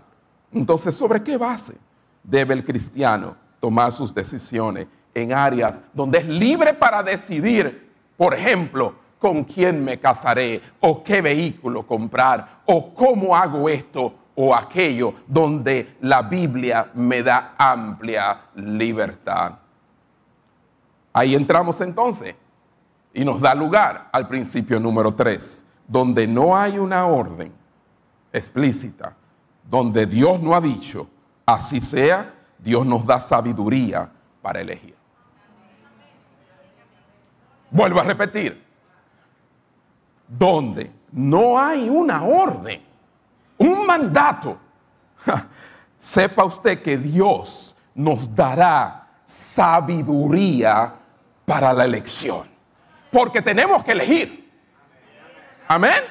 Entonces, 0.52 0.94
¿sobre 0.94 1.24
qué 1.24 1.38
base 1.38 1.78
debe 2.22 2.54
el 2.54 2.66
cristiano 2.66 3.38
tomar 3.62 3.94
sus 3.94 4.14
decisiones 4.14 4.88
en 5.14 5.32
áreas 5.32 5.82
donde 5.94 6.18
es 6.18 6.28
libre 6.28 6.74
para 6.74 7.02
decidir, 7.02 7.90
por 8.18 8.34
ejemplo, 8.34 8.96
con 9.18 9.46
quién 9.46 9.82
me 9.82 9.98
casaré 9.98 10.62
o 10.82 11.02
qué 11.02 11.22
vehículo 11.22 11.88
comprar 11.88 12.64
o 12.66 12.94
cómo 12.94 13.34
hago 13.34 13.70
esto 13.70 14.14
o 14.36 14.54
aquello 14.54 15.14
donde 15.26 15.96
la 16.02 16.22
Biblia 16.22 16.92
me 16.96 17.24
da 17.24 17.56
amplia 17.58 18.42
libertad. 18.56 19.54
Ahí 21.14 21.34
entramos 21.34 21.80
entonces 21.80 22.36
y 23.14 23.26
nos 23.26 23.42
da 23.42 23.54
lugar 23.54 24.10
al 24.12 24.28
principio 24.28 24.80
número 24.80 25.14
3, 25.14 25.66
donde 25.88 26.28
no 26.28 26.56
hay 26.56 26.78
una 26.78 27.06
orden 27.06 27.52
explícita, 28.32 29.16
donde 29.70 30.06
Dios 30.06 30.42
no 30.42 30.56
ha 30.56 30.62
dicho, 30.62 31.08
así 31.46 31.82
sea, 31.82 32.34
Dios 32.58 32.86
nos 32.86 33.06
da 33.06 33.20
sabiduría 33.20 34.10
para 34.42 34.62
elegir. 34.62 34.96
Vuelvo 37.70 38.00
a 38.00 38.04
repetir, 38.04 38.64
donde 40.28 40.92
no 41.12 41.60
hay 41.60 41.90
una 41.90 42.24
orden, 42.24 42.82
un 43.58 43.86
mandato, 43.86 44.58
sepa 46.00 46.46
usted 46.46 46.82
que 46.82 46.98
Dios 46.98 47.76
nos 47.94 48.34
dará 48.34 49.08
sabiduría 49.26 50.94
para 51.46 51.74
la 51.74 51.86
elección. 51.86 52.51
Porque 53.12 53.42
tenemos 53.42 53.84
que 53.84 53.92
elegir. 53.92 54.50
Amén. 55.68 56.04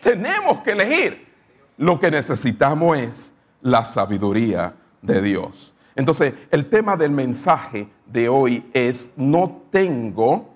Tenemos 0.00 0.60
que 0.62 0.72
elegir. 0.72 1.28
Lo 1.76 1.98
que 1.98 2.10
necesitamos 2.10 2.98
es 2.98 3.34
la 3.62 3.84
sabiduría 3.84 4.74
de 5.02 5.20
Dios. 5.22 5.74
Entonces, 5.94 6.34
el 6.50 6.68
tema 6.68 6.96
del 6.96 7.10
mensaje 7.10 7.88
de 8.06 8.28
hoy 8.28 8.70
es, 8.72 9.14
no 9.16 9.62
tengo 9.70 10.54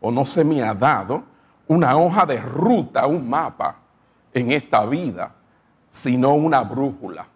o 0.00 0.10
no 0.10 0.26
se 0.26 0.44
me 0.44 0.62
ha 0.62 0.74
dado 0.74 1.24
una 1.66 1.96
hoja 1.96 2.26
de 2.26 2.38
ruta, 2.38 3.06
un 3.06 3.28
mapa 3.28 3.76
en 4.32 4.50
esta 4.50 4.84
vida, 4.84 5.34
sino 5.90 6.34
una 6.34 6.62
brújula. 6.62 7.26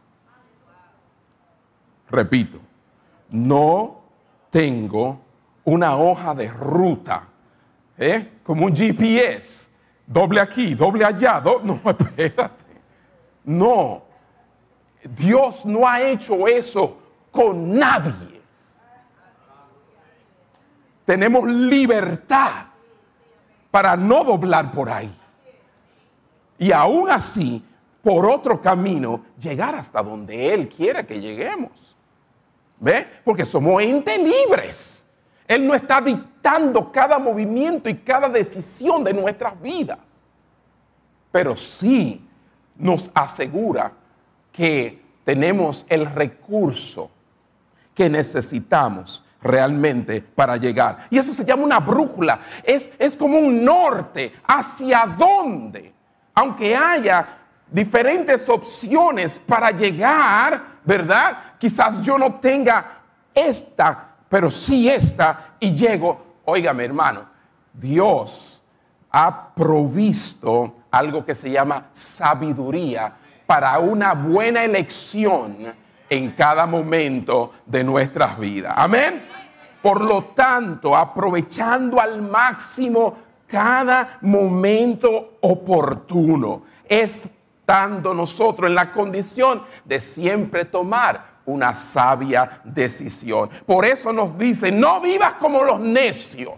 Repito, 2.10 2.58
no 3.30 4.00
tengo 4.50 5.20
una 5.64 5.96
hoja 5.96 6.34
de 6.34 6.48
ruta, 6.48 7.24
¿eh? 7.98 8.28
como 8.42 8.66
un 8.66 8.74
GPS, 8.74 9.68
doble 10.06 10.40
aquí, 10.40 10.74
doble 10.74 11.04
allá, 11.04 11.42
no, 11.62 11.74
espérate. 11.84 12.68
No, 13.44 14.02
Dios 15.16 15.64
no 15.64 15.86
ha 15.86 16.02
hecho 16.02 16.46
eso 16.46 16.98
con 17.30 17.78
nadie. 17.78 18.38
Tenemos 21.04 21.50
libertad 21.50 22.66
para 23.70 23.96
no 23.96 24.24
doblar 24.24 24.72
por 24.72 24.90
ahí. 24.90 25.14
Y 26.58 26.72
aún 26.72 27.10
así, 27.10 27.64
por 28.02 28.26
otro 28.26 28.60
camino, 28.60 29.24
llegar 29.40 29.74
hasta 29.74 30.02
donde 30.02 30.52
Él 30.52 30.68
quiere 30.68 31.06
que 31.06 31.20
lleguemos. 31.20 31.96
¿Ve? 32.80 33.06
Porque 33.24 33.44
somos 33.44 33.82
entes 33.82 34.18
libres. 34.18 34.97
Él 35.48 35.66
no 35.66 35.74
está 35.74 36.00
dictando 36.00 36.92
cada 36.92 37.18
movimiento 37.18 37.88
y 37.88 37.96
cada 37.96 38.28
decisión 38.28 39.02
de 39.02 39.14
nuestras 39.14 39.60
vidas. 39.60 39.98
Pero 41.32 41.56
sí 41.56 42.24
nos 42.76 43.10
asegura 43.14 43.92
que 44.52 45.02
tenemos 45.24 45.84
el 45.88 46.06
recurso 46.06 47.10
que 47.94 48.08
necesitamos 48.08 49.24
realmente 49.42 50.20
para 50.20 50.56
llegar. 50.56 51.06
Y 51.10 51.18
eso 51.18 51.32
se 51.32 51.44
llama 51.44 51.64
una 51.64 51.80
brújula. 51.80 52.40
Es, 52.62 52.90
es 52.98 53.16
como 53.16 53.38
un 53.38 53.64
norte 53.64 54.34
hacia 54.46 55.06
dónde, 55.06 55.92
aunque 56.34 56.76
haya 56.76 57.38
diferentes 57.70 58.48
opciones 58.48 59.38
para 59.38 59.70
llegar, 59.70 60.78
¿verdad? 60.84 61.56
Quizás 61.58 62.00
yo 62.02 62.18
no 62.18 62.34
tenga 62.34 63.00
esta, 63.34 64.07
pero 64.28 64.50
sí 64.50 64.88
esta 64.88 65.54
y 65.60 65.74
llego. 65.74 66.26
Óigame, 66.44 66.84
hermano, 66.84 67.26
Dios 67.72 68.62
ha 69.10 69.54
provisto 69.54 70.74
algo 70.90 71.24
que 71.24 71.34
se 71.34 71.50
llama 71.50 71.88
sabiduría 71.92 73.12
para 73.46 73.78
una 73.78 74.14
buena 74.14 74.64
elección 74.64 75.74
en 76.08 76.32
cada 76.32 76.66
momento 76.66 77.52
de 77.66 77.84
nuestras 77.84 78.38
vidas. 78.38 78.74
Amén. 78.76 79.26
Por 79.82 80.00
lo 80.02 80.24
tanto, 80.24 80.96
aprovechando 80.96 82.00
al 82.00 82.20
máximo 82.22 83.16
cada 83.46 84.18
momento 84.22 85.38
oportuno, 85.40 86.62
estando 86.88 88.12
nosotros 88.12 88.68
en 88.68 88.74
la 88.74 88.92
condición 88.92 89.62
de 89.84 90.00
siempre 90.00 90.64
tomar 90.64 91.37
una 91.48 91.74
sabia 91.74 92.60
decisión. 92.62 93.48
Por 93.64 93.84
eso 93.84 94.12
nos 94.12 94.36
dice, 94.38 94.70
no 94.70 95.00
vivas 95.00 95.34
como 95.34 95.64
los 95.64 95.80
necios. 95.80 96.54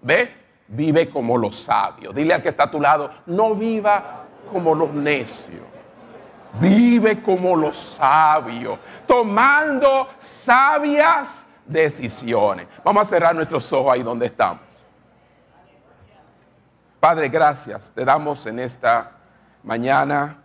¿Ve? 0.00 0.32
Vive 0.68 1.10
como 1.10 1.36
los 1.36 1.58
sabios. 1.58 2.14
Dile 2.14 2.34
al 2.34 2.42
que 2.42 2.50
está 2.50 2.64
a 2.64 2.70
tu 2.70 2.80
lado, 2.80 3.10
no 3.26 3.54
viva 3.54 4.24
como 4.50 4.74
los 4.74 4.92
necios. 4.92 5.64
Vive 6.60 7.22
como 7.22 7.54
los 7.56 7.76
sabios, 7.76 8.78
tomando 9.06 10.08
sabias 10.18 11.44
decisiones. 11.64 12.66
Vamos 12.84 13.02
a 13.02 13.10
cerrar 13.10 13.34
nuestros 13.34 13.72
ojos 13.72 13.92
ahí 13.92 14.02
donde 14.02 14.26
estamos. 14.26 14.62
Padre, 16.98 17.28
gracias. 17.28 17.92
Te 17.92 18.04
damos 18.04 18.46
en 18.46 18.58
esta 18.58 19.12
mañana 19.62 20.38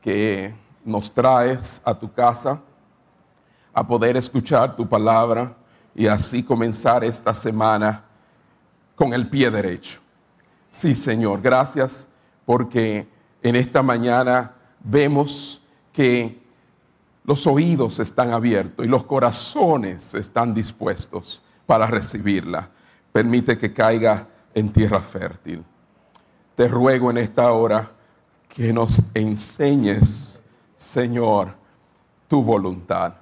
que 0.00 0.54
nos 0.84 1.12
traes 1.12 1.80
a 1.84 1.94
tu 1.94 2.12
casa 2.12 2.62
a 3.80 3.86
poder 3.86 4.14
escuchar 4.18 4.76
tu 4.76 4.86
palabra 4.86 5.56
y 5.94 6.06
así 6.06 6.42
comenzar 6.42 7.02
esta 7.02 7.32
semana 7.32 8.04
con 8.94 9.14
el 9.14 9.26
pie 9.26 9.50
derecho. 9.50 10.00
Sí, 10.68 10.94
Señor, 10.94 11.40
gracias 11.40 12.06
porque 12.44 13.08
en 13.42 13.56
esta 13.56 13.82
mañana 13.82 14.52
vemos 14.84 15.62
que 15.94 16.42
los 17.24 17.46
oídos 17.46 17.98
están 18.00 18.34
abiertos 18.34 18.84
y 18.84 18.88
los 18.88 19.04
corazones 19.04 20.12
están 20.12 20.52
dispuestos 20.52 21.40
para 21.64 21.86
recibirla. 21.86 22.68
Permite 23.12 23.56
que 23.56 23.72
caiga 23.72 24.28
en 24.52 24.70
tierra 24.74 25.00
fértil. 25.00 25.64
Te 26.54 26.68
ruego 26.68 27.10
en 27.10 27.16
esta 27.16 27.50
hora 27.50 27.92
que 28.46 28.74
nos 28.74 29.00
enseñes, 29.14 30.42
Señor, 30.76 31.54
tu 32.28 32.42
voluntad. 32.42 33.14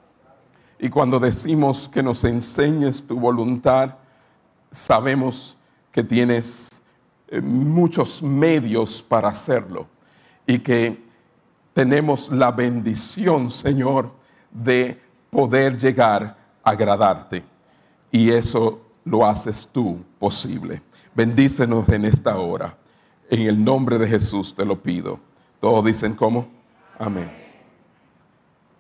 Y 0.79 0.89
cuando 0.89 1.19
decimos 1.19 1.89
que 1.89 2.03
nos 2.03 2.23
enseñes 2.25 3.03
tu 3.03 3.19
voluntad, 3.19 3.95
sabemos 4.71 5.57
que 5.91 6.05
tienes 6.05 6.83
eh, 7.29 7.41
muchos 7.41 8.23
medios 8.23 9.03
para 9.03 9.29
hacerlo 9.29 9.87
y 10.47 10.59
que 10.61 11.03
tenemos 11.73 12.31
la 12.31 12.51
bendición, 12.51 13.51
Señor, 13.51 14.11
de 14.51 15.01
poder 15.31 15.77
llegar 15.77 16.37
a 16.63 16.71
agradarte. 16.71 17.45
Y 18.11 18.31
eso 18.31 18.81
lo 19.05 19.27
haces 19.27 19.69
tú 19.71 19.99
posible. 20.19 20.83
Bendícenos 21.15 21.89
en 21.89 22.05
esta 22.05 22.37
hora. 22.37 22.77
En 23.31 23.43
el 23.43 23.63
nombre 23.63 23.99
de 23.99 24.09
Jesús 24.09 24.55
te 24.55 24.65
lo 24.65 24.81
pido. 24.81 25.21
Todos 25.61 25.85
dicen 25.85 26.15
cómo. 26.15 26.49
Amén. 26.99 27.38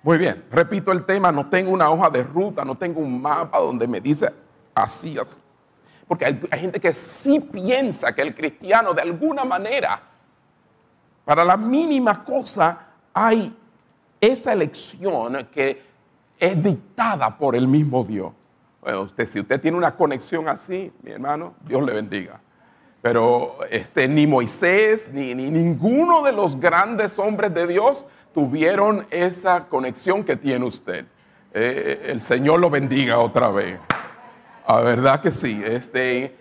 Muy 0.09 0.17
bien, 0.17 0.43
repito 0.51 0.91
el 0.91 1.05
tema, 1.05 1.31
no 1.31 1.51
tengo 1.51 1.71
una 1.71 1.91
hoja 1.91 2.09
de 2.09 2.23
ruta, 2.23 2.65
no 2.65 2.79
tengo 2.79 2.99
un 2.99 3.21
mapa 3.21 3.59
donde 3.59 3.87
me 3.87 4.01
dice 4.01 4.33
así, 4.75 5.19
así. 5.19 5.39
Porque 6.07 6.25
hay, 6.25 6.41
gente 6.59 6.81
que 6.81 6.95
sí 6.95 7.41
piensa 7.41 8.15
que 8.15 8.23
el 8.23 8.35
cristiano 8.35 8.95
de 8.95 9.03
alguna 9.03 9.45
manera 9.45 10.01
para 11.27 11.45
la 11.45 11.59
mínima 11.59 12.25
cosa 12.25 12.87
hay 13.13 13.55
esa 14.19 14.55
elección 14.55 15.47
que 15.53 15.83
es 16.39 16.63
dictada 16.63 17.37
por 17.37 17.55
el 17.55 17.69
mismo 17.69 18.03
Dios. 18.03 18.33
Bueno, 18.81 19.03
usted, 19.03 19.27
si 19.27 19.41
usted 19.41 19.61
tiene 19.61 19.77
una 19.77 19.95
conexión 19.95 20.49
así, 20.49 20.91
mi 21.03 21.11
hermano, 21.11 21.53
Dios 21.67 21.83
le 21.85 21.93
bendiga. 21.93 22.41
Pero 23.03 23.59
este, 23.71 24.09
ni 24.09 24.27
Moisés 24.27 25.11
ni, 25.13 25.35
ninguno 25.35 26.23
de 26.23 26.33
los 26.33 26.59
grandes 26.59 27.19
hombres 27.19 27.53
de 27.55 27.67
Dios 27.67 28.07
tuvieron 28.33 29.07
esa 29.11 29.67
conexión 29.67 30.25
que 30.25 30.37
tiene 30.37 30.65
usted. 30.65 31.07
Eh, 31.53 32.07
el 32.07 32.21
Señor 32.21 32.61
lo 32.61 32.71
bendiga 32.71 33.19
otra 33.19 33.51
vez. 33.51 33.79
La 34.69 34.81
verdad 34.81 35.21
que 35.21 35.31
sí. 35.31 35.63
Este, 35.65 36.37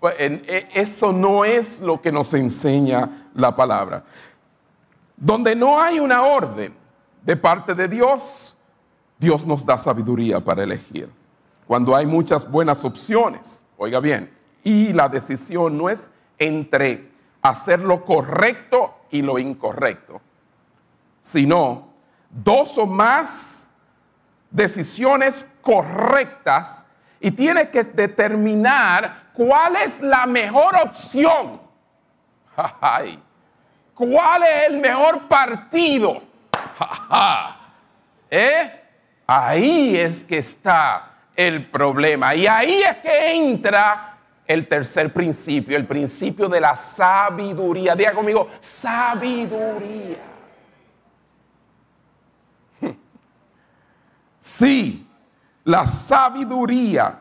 pues, 0.00 0.14
e, 0.18 0.68
eso 0.74 1.12
no 1.12 1.44
es 1.44 1.80
lo 1.80 2.00
que 2.00 2.12
nos 2.12 2.32
enseña 2.34 3.28
la 3.34 3.54
palabra. 3.54 4.04
Donde 5.16 5.54
no 5.54 5.80
hay 5.80 5.98
una 5.98 6.22
orden 6.22 6.74
de 7.22 7.36
parte 7.36 7.74
de 7.74 7.88
Dios, 7.88 8.56
Dios 9.18 9.46
nos 9.46 9.64
da 9.64 9.78
sabiduría 9.78 10.40
para 10.40 10.62
elegir. 10.62 11.08
Cuando 11.66 11.96
hay 11.96 12.06
muchas 12.06 12.48
buenas 12.48 12.84
opciones, 12.84 13.62
oiga 13.76 13.98
bien, 14.00 14.30
y 14.62 14.92
la 14.92 15.08
decisión 15.08 15.76
no 15.76 15.88
es 15.88 16.10
entre 16.38 17.10
hacer 17.42 17.80
lo 17.80 18.04
correcto 18.04 18.94
y 19.10 19.22
lo 19.22 19.38
incorrecto, 19.38 20.20
sino 21.26 21.88
dos 22.30 22.78
o 22.78 22.86
más 22.86 23.68
decisiones 24.48 25.44
correctas 25.60 26.86
y 27.18 27.32
tiene 27.32 27.68
que 27.68 27.82
determinar 27.82 29.32
cuál 29.32 29.74
es 29.74 30.00
la 30.00 30.24
mejor 30.26 30.76
opción. 30.76 31.60
¿Cuál 33.92 34.42
es 34.44 34.68
el 34.68 34.78
mejor 34.78 35.26
partido? 35.26 36.22
¿Eh? 38.30 38.84
Ahí 39.26 39.96
es 39.96 40.22
que 40.22 40.38
está 40.38 41.10
el 41.34 41.66
problema. 41.66 42.36
Y 42.36 42.46
ahí 42.46 42.84
es 42.84 42.98
que 42.98 43.34
entra 43.34 44.16
el 44.46 44.68
tercer 44.68 45.12
principio, 45.12 45.76
el 45.76 45.88
principio 45.88 46.48
de 46.48 46.60
la 46.60 46.76
sabiduría. 46.76 47.96
Diga 47.96 48.12
conmigo, 48.12 48.48
sabiduría. 48.60 50.35
Sí, 54.46 55.04
la 55.64 55.84
sabiduría. 55.84 57.18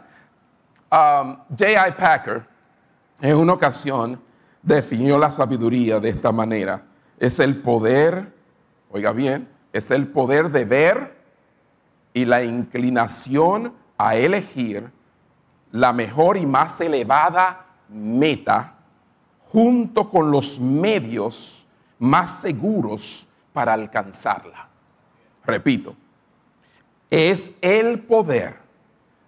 Um, 0.92 1.38
J.I. 1.50 1.94
Packer, 1.98 2.46
en 3.20 3.36
una 3.36 3.54
ocasión, 3.54 4.22
definió 4.62 5.18
la 5.18 5.32
sabiduría 5.32 6.00
de 6.00 6.10
esta 6.10 6.32
manera. 6.32 6.84
Es 7.18 7.40
el 7.40 7.64
poder, 7.64 8.32
oiga 8.92 9.12
bien, 9.12 9.50
es 9.74 9.90
el 9.90 10.08
poder 10.08 10.52
de 10.52 10.66
ver 10.66 11.18
y 12.14 12.26
la 12.26 12.44
inclinación 12.44 13.74
a 13.98 14.16
elegir 14.16 14.92
la 15.72 15.94
mejor 15.94 16.38
y 16.38 16.46
más 16.46 16.80
elevada 16.80 17.66
meta 17.90 18.76
junto 19.46 20.08
con 20.12 20.30
los 20.30 20.60
medios 20.60 21.66
más 21.98 22.42
seguros 22.42 23.26
para 23.52 23.74
alcanzarla. 23.74 24.68
Repito, 25.44 25.96
es 27.10 27.52
el 27.62 28.00
poder 28.00 28.56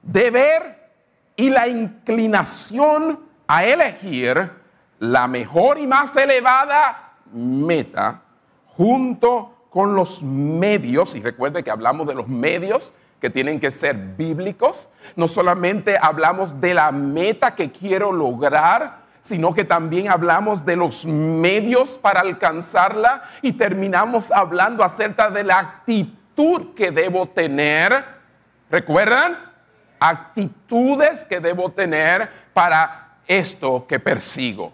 de 0.01 0.31
ver 0.31 0.89
y 1.35 1.49
la 1.49 1.67
inclinación 1.67 3.19
a 3.47 3.63
elegir 3.63 4.51
la 4.99 5.27
mejor 5.27 5.77
y 5.77 5.87
más 5.87 6.15
elevada 6.15 7.13
meta 7.31 8.21
junto 8.65 9.53
con 9.69 9.93
los 9.95 10.23
medios, 10.23 11.13
y 11.15 11.21
recuerde 11.21 11.63
que 11.63 11.71
hablamos 11.71 12.07
de 12.07 12.15
los 12.15 12.27
medios 12.27 12.91
que 13.19 13.29
tienen 13.29 13.59
que 13.59 13.71
ser 13.71 13.95
bíblicos, 13.95 14.87
no 15.15 15.27
solamente 15.27 15.97
hablamos 15.99 16.59
de 16.61 16.73
la 16.73 16.91
meta 16.91 17.55
que 17.55 17.71
quiero 17.71 18.11
lograr, 18.11 19.07
sino 19.21 19.53
que 19.53 19.65
también 19.65 20.09
hablamos 20.09 20.65
de 20.65 20.75
los 20.75 21.05
medios 21.05 21.97
para 21.97 22.21
alcanzarla 22.21 23.23
y 23.41 23.53
terminamos 23.53 24.31
hablando 24.31 24.83
acerca 24.83 25.29
de 25.29 25.43
la 25.43 25.59
actitud 25.59 26.16
que 26.75 26.91
debo 26.91 27.27
tener. 27.27 28.05
¿Recuerdan? 28.69 29.37
Actitudes 29.99 31.25
que 31.25 31.39
debo 31.39 31.71
tener 31.71 32.29
para 32.53 33.17
esto 33.25 33.85
que 33.87 33.99
persigo. 33.99 34.71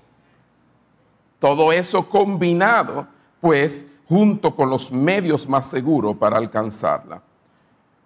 Todo 1.39 1.71
eso 1.71 2.09
combinado, 2.09 3.07
pues, 3.39 3.85
junto 4.07 4.53
con 4.53 4.69
los 4.69 4.91
medios 4.91 5.47
más 5.47 5.69
seguros 5.69 6.17
para 6.17 6.37
alcanzarla. 6.37 7.21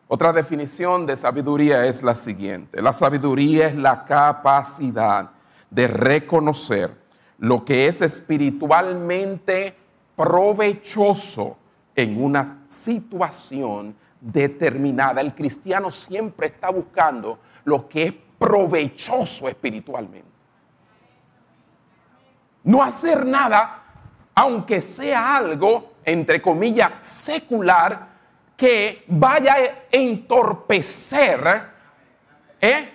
Otra 0.08 0.32
definición 0.32 1.06
de 1.06 1.15
sabiduría 1.15 1.86
es 1.86 2.04
la 2.04 2.15
siguiente. 2.15 2.82
La 2.82 2.93
sabiduría 2.93 3.67
es 3.67 3.76
la 3.76 4.06
capacidad 4.06 5.32
de 5.70 5.88
reconocer 5.88 6.96
lo 7.39 7.65
que 7.65 7.88
es 7.88 8.02
espiritualmente 8.02 9.76
provechoso 10.15 11.58
en 11.98 12.24
una 12.24 12.60
situación 12.68 13.96
determinada. 14.22 15.20
El 15.20 15.34
cristiano 15.34 15.92
siempre 15.92 16.48
está 16.48 16.70
buscando 16.70 17.40
lo 17.66 17.90
que 17.90 18.04
es 18.04 18.14
provechoso 18.38 19.50
espiritualmente. 19.50 20.30
No 22.64 22.84
hacer 22.84 23.26
nada, 23.26 23.84
aunque 24.36 24.80
sea 24.80 25.38
algo, 25.38 25.94
entre 26.06 26.40
comillas, 26.40 26.92
secular, 27.02 28.16
que 28.56 29.04
vaya 29.08 29.56
a 29.56 29.58
entorpecer 29.92 31.64
¿eh? 32.62 32.90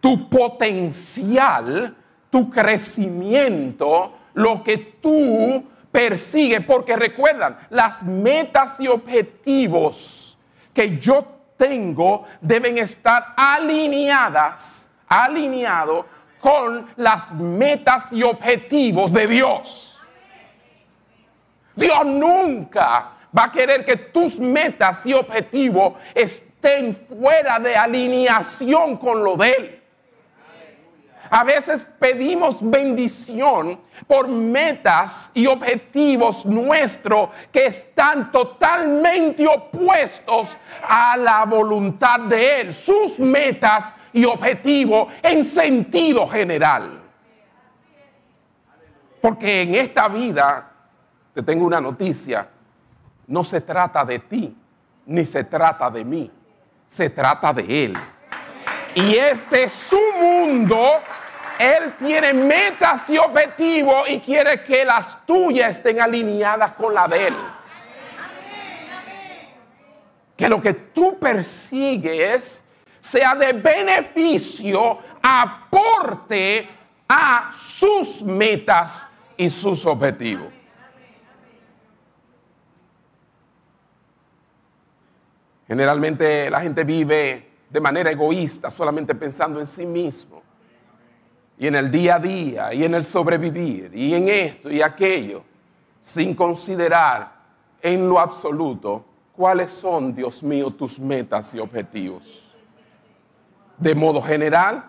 tu 0.00 0.28
potencial, 0.30 1.94
tu 2.30 2.48
crecimiento, 2.48 4.14
lo 4.34 4.62
que 4.62 4.78
tú 5.02 5.64
persigues. 5.98 6.64
Porque 6.64 6.96
recuerdan, 6.96 7.58
las 7.70 8.04
metas 8.04 8.78
y 8.78 8.86
objetivos 8.86 10.38
que 10.72 10.96
yo 10.96 11.26
tengo 11.56 12.24
deben 12.40 12.78
estar 12.78 13.34
alineadas, 13.36 14.88
alineados 15.08 16.04
con 16.40 16.86
las 16.96 17.34
metas 17.34 18.12
y 18.12 18.22
objetivos 18.22 19.12
de 19.12 19.26
Dios. 19.26 19.98
Dios 21.74 22.06
nunca 22.06 23.10
va 23.36 23.44
a 23.44 23.52
querer 23.52 23.84
que 23.84 23.96
tus 23.96 24.38
metas 24.38 25.04
y 25.04 25.14
objetivos 25.14 25.94
estén 26.14 26.94
fuera 26.94 27.58
de 27.58 27.74
alineación 27.74 28.96
con 28.98 29.24
lo 29.24 29.36
de 29.36 29.50
Él. 29.50 29.77
A 31.30 31.44
veces 31.44 31.86
pedimos 31.98 32.58
bendición 32.60 33.80
por 34.06 34.28
metas 34.28 35.30
y 35.34 35.46
objetivos 35.46 36.46
nuestros 36.46 37.30
que 37.52 37.66
están 37.66 38.32
totalmente 38.32 39.46
opuestos 39.46 40.56
a 40.86 41.16
la 41.16 41.44
voluntad 41.44 42.20
de 42.20 42.60
Él, 42.60 42.74
sus 42.74 43.18
metas 43.18 43.92
y 44.12 44.24
objetivos 44.24 45.08
en 45.22 45.44
sentido 45.44 46.26
general. 46.28 47.02
Porque 49.20 49.62
en 49.62 49.74
esta 49.74 50.08
vida, 50.08 50.70
te 51.34 51.42
tengo 51.42 51.66
una 51.66 51.80
noticia, 51.80 52.48
no 53.26 53.44
se 53.44 53.60
trata 53.60 54.04
de 54.04 54.18
ti, 54.20 54.56
ni 55.06 55.24
se 55.26 55.44
trata 55.44 55.90
de 55.90 56.04
mí, 56.04 56.30
se 56.86 57.10
trata 57.10 57.52
de 57.52 57.84
Él. 57.84 57.94
Y 58.94 59.14
este 59.14 59.64
es 59.64 59.72
su 59.72 60.00
mundo. 60.20 61.00
Él 61.58 61.94
tiene 61.98 62.32
metas 62.32 63.08
y 63.10 63.18
objetivos 63.18 64.08
y 64.08 64.20
quiere 64.20 64.62
que 64.62 64.84
las 64.84 65.26
tuyas 65.26 65.76
estén 65.76 66.00
alineadas 66.00 66.72
con 66.72 66.94
la 66.94 67.08
de 67.08 67.26
Él. 67.28 67.36
Que 70.36 70.48
lo 70.48 70.60
que 70.60 70.72
tú 70.72 71.18
persigues 71.18 72.62
sea 73.00 73.34
de 73.34 73.52
beneficio, 73.52 74.98
aporte 75.22 76.68
a 77.08 77.50
sus 77.56 78.22
metas 78.22 79.06
y 79.36 79.50
sus 79.50 79.84
objetivos. 79.86 80.52
Generalmente 85.66 86.48
la 86.48 86.60
gente 86.60 86.84
vive 86.84 87.50
de 87.68 87.80
manera 87.80 88.10
egoísta, 88.10 88.70
solamente 88.70 89.14
pensando 89.14 89.60
en 89.60 89.66
sí 89.66 89.84
mismo. 89.84 90.37
Y 91.58 91.66
en 91.66 91.74
el 91.74 91.90
día 91.90 92.16
a 92.16 92.18
día, 92.20 92.72
y 92.72 92.84
en 92.84 92.94
el 92.94 93.04
sobrevivir, 93.04 93.90
y 93.94 94.14
en 94.14 94.28
esto 94.28 94.70
y 94.70 94.80
aquello, 94.80 95.42
sin 96.02 96.34
considerar 96.34 97.32
en 97.82 98.08
lo 98.08 98.18
absoluto 98.20 99.04
cuáles 99.32 99.72
son, 99.72 100.14
Dios 100.14 100.42
mío, 100.42 100.70
tus 100.70 100.98
metas 100.98 101.52
y 101.54 101.58
objetivos. 101.58 102.22
De 103.76 103.94
modo 103.94 104.22
general 104.22 104.88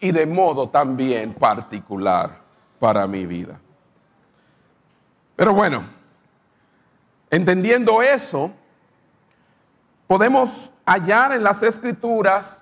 y 0.00 0.10
de 0.12 0.26
modo 0.26 0.68
también 0.68 1.34
particular 1.34 2.38
para 2.78 3.06
mi 3.06 3.26
vida. 3.26 3.60
Pero 5.36 5.54
bueno, 5.54 5.84
entendiendo 7.30 8.02
eso, 8.02 8.50
podemos 10.06 10.72
hallar 10.84 11.32
en 11.32 11.42
las 11.42 11.62
escrituras 11.62 12.60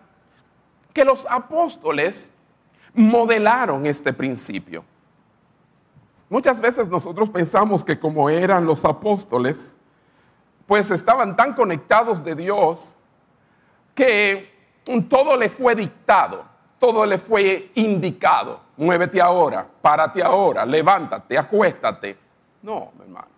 que 0.93 1.05
los 1.05 1.27
apóstoles 1.29 2.33
modelaron 2.97 3.87
este 3.87 4.13
principio. 4.13 4.85
Muchas 6.29 6.61
veces 6.61 6.89
nosotros 6.89 7.31
pensamos 7.31 7.85
que 7.85 8.01
como 8.01 8.29
eran 8.29 8.67
los 8.67 8.85
apóstoles, 8.85 9.77
pues 10.67 10.91
estaban 10.91 11.37
tan 11.37 11.55
conectados 11.55 12.25
de 12.25 12.35
Dios 12.35 12.95
que 13.95 14.53
todo 15.09 15.37
le 15.37 15.49
fue 15.49 15.77
dictado, 15.77 16.45
todo 16.81 17.07
le 17.07 17.19
fue 17.19 17.71
indicado. 17.75 18.61
Muévete 18.77 19.21
ahora, 19.21 19.67
párate 19.81 20.23
ahora, 20.23 20.67
levántate, 20.67 21.39
acuéstate. 21.39 22.19
No, 22.63 22.93
mi 22.97 23.05
hermano. 23.05 23.29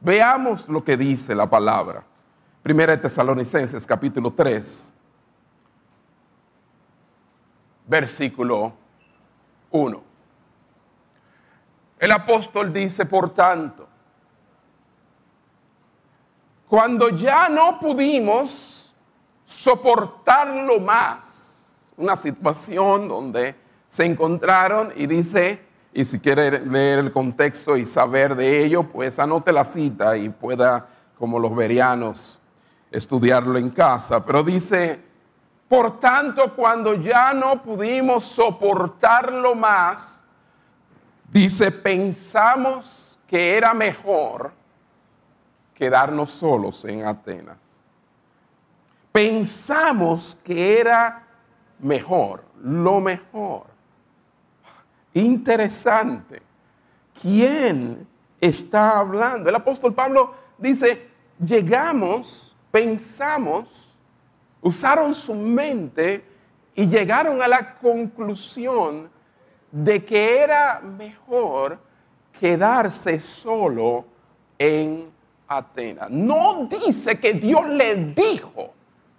Veamos 0.00 0.68
lo 0.68 0.82
que 0.82 0.96
dice 0.96 1.34
la 1.34 1.48
palabra. 1.48 2.04
Primera 2.62 2.96
de 2.96 3.02
Tesalonicenses 3.02 3.86
capítulo 3.86 4.32
3, 4.32 4.92
versículo 7.86 8.72
1. 9.70 10.02
El 11.98 12.12
apóstol 12.12 12.72
dice, 12.72 13.06
por 13.06 13.30
tanto, 13.30 13.88
cuando 16.68 17.08
ya 17.10 17.48
no 17.48 17.78
pudimos 17.78 18.92
soportarlo 19.46 20.80
más, 20.80 21.84
una 21.96 22.16
situación 22.16 23.08
donde 23.08 23.54
se 23.88 24.04
encontraron 24.04 24.92
y 24.96 25.06
dice, 25.06 25.62
y 25.92 26.04
si 26.04 26.18
quiere 26.18 26.66
leer 26.66 26.98
el 26.98 27.12
contexto 27.12 27.76
y 27.76 27.86
saber 27.86 28.34
de 28.34 28.64
ello, 28.64 28.82
pues 28.82 29.18
anote 29.18 29.52
la 29.52 29.64
cita 29.64 30.16
y 30.16 30.28
pueda, 30.28 30.88
como 31.16 31.38
los 31.38 31.54
verianos, 31.54 32.40
estudiarlo 32.90 33.58
en 33.58 33.70
casa, 33.70 34.24
pero 34.24 34.42
dice, 34.42 35.00
por 35.74 35.98
tanto, 35.98 36.54
cuando 36.54 36.94
ya 36.94 37.34
no 37.34 37.60
pudimos 37.60 38.26
soportarlo 38.26 39.56
más, 39.56 40.22
dice, 41.32 41.72
pensamos 41.72 43.18
que 43.26 43.56
era 43.56 43.74
mejor 43.74 44.52
quedarnos 45.74 46.30
solos 46.30 46.84
en 46.84 47.04
Atenas. 47.04 47.58
Pensamos 49.10 50.38
que 50.44 50.78
era 50.78 51.24
mejor, 51.80 52.44
lo 52.62 53.00
mejor. 53.00 53.66
Interesante. 55.12 56.40
¿Quién 57.20 58.06
está 58.40 58.98
hablando? 58.98 59.48
El 59.48 59.56
apóstol 59.56 59.92
Pablo 59.92 60.34
dice, 60.56 61.08
llegamos 61.44 62.54
pensamos, 62.74 63.83
usaron 64.64 65.14
su 65.14 65.34
mente 65.34 66.24
y 66.74 66.86
llegaron 66.86 67.40
a 67.40 67.46
la 67.46 67.74
conclusión 67.74 69.10
de 69.70 70.04
que 70.04 70.40
era 70.40 70.80
mejor 70.80 71.78
quedarse 72.40 73.20
solo 73.20 74.06
en 74.58 75.10
Atenas. 75.46 76.10
No 76.10 76.66
dice 76.66 77.20
que 77.20 77.34
Dios 77.34 77.68
le 77.68 78.12
dijo 78.14 78.72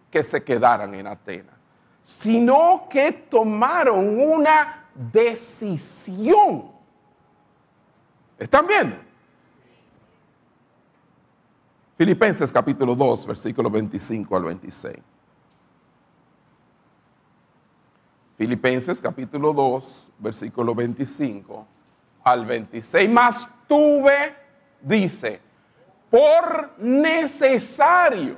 que 0.10 0.24
se 0.24 0.44
quedaran 0.44 0.96
en 0.96 1.06
Atenas, 1.06 1.56
sino 2.04 2.88
que 2.90 3.12
tomaron 3.12 4.20
una 4.20 4.88
decisión. 4.96 6.72
¿Están 8.40 8.66
viendo? 8.66 8.96
Filipenses 11.98 12.52
capítulo 12.52 12.96
2, 12.96 13.28
versículo 13.28 13.70
25 13.70 14.36
al 14.36 14.44
26. 14.44 15.14
Filipenses 18.38 19.00
capítulo 19.00 19.54
2, 19.54 20.10
versículo 20.19 20.76
25 20.76 21.65
al 22.24 22.45
26. 22.45 23.10
Más 23.10 23.48
tuve, 23.67 24.36
dice, 24.82 25.39
por 26.10 26.74
necesario. 26.78 28.38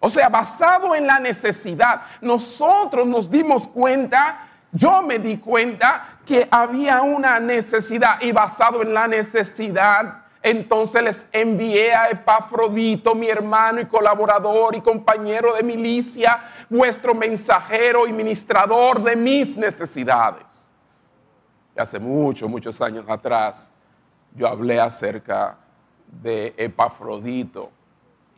O 0.00 0.10
sea, 0.10 0.28
basado 0.28 0.94
en 0.94 1.06
la 1.06 1.18
necesidad. 1.18 2.02
Nosotros 2.20 3.06
nos 3.06 3.30
dimos 3.30 3.66
cuenta, 3.66 4.46
yo 4.72 5.02
me 5.02 5.18
di 5.18 5.38
cuenta 5.38 6.18
que 6.24 6.46
había 6.50 7.02
una 7.02 7.40
necesidad 7.40 8.20
y 8.20 8.30
basado 8.30 8.82
en 8.82 8.92
la 8.92 9.08
necesidad 9.08 10.24
entonces 10.50 11.02
les 11.02 11.26
envié 11.32 11.92
a 11.92 12.10
Epafrodito, 12.10 13.14
mi 13.14 13.28
hermano 13.28 13.80
y 13.80 13.86
colaborador 13.86 14.74
y 14.74 14.80
compañero 14.80 15.54
de 15.54 15.62
milicia, 15.62 16.42
vuestro 16.70 17.14
mensajero 17.14 18.06
y 18.06 18.12
ministrador 18.12 19.02
de 19.02 19.14
mis 19.14 19.56
necesidades. 19.56 20.44
Y 21.76 21.80
hace 21.80 21.98
muchos, 21.98 22.48
muchos 22.48 22.80
años 22.80 23.04
atrás, 23.08 23.70
yo 24.34 24.48
hablé 24.48 24.80
acerca 24.80 25.56
de 26.06 26.54
Epafrodito, 26.56 27.70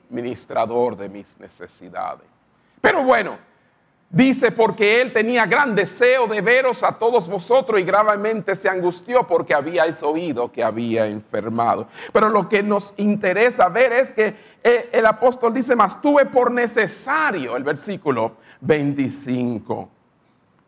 ministrador 0.08 0.96
de 0.96 1.08
mis 1.08 1.38
necesidades. 1.38 2.26
Pero 2.80 3.04
bueno, 3.04 3.38
Dice, 4.12 4.50
porque 4.50 5.00
él 5.00 5.12
tenía 5.12 5.46
gran 5.46 5.76
deseo 5.76 6.26
de 6.26 6.40
veros 6.40 6.82
a 6.82 6.98
todos 6.98 7.28
vosotros 7.28 7.80
y 7.80 7.84
gravemente 7.84 8.56
se 8.56 8.68
angustió 8.68 9.24
porque 9.24 9.54
habíais 9.54 10.02
oído 10.02 10.50
que 10.50 10.64
había 10.64 11.06
enfermado. 11.06 11.86
Pero 12.12 12.28
lo 12.28 12.48
que 12.48 12.60
nos 12.60 12.92
interesa 12.96 13.68
ver 13.68 13.92
es 13.92 14.12
que 14.12 14.34
eh, 14.64 14.90
el 14.92 15.06
apóstol 15.06 15.54
dice, 15.54 15.76
más 15.76 16.02
tuve 16.02 16.26
por 16.26 16.50
necesario, 16.50 17.56
el 17.56 17.62
versículo 17.62 18.32
25. 18.62 19.88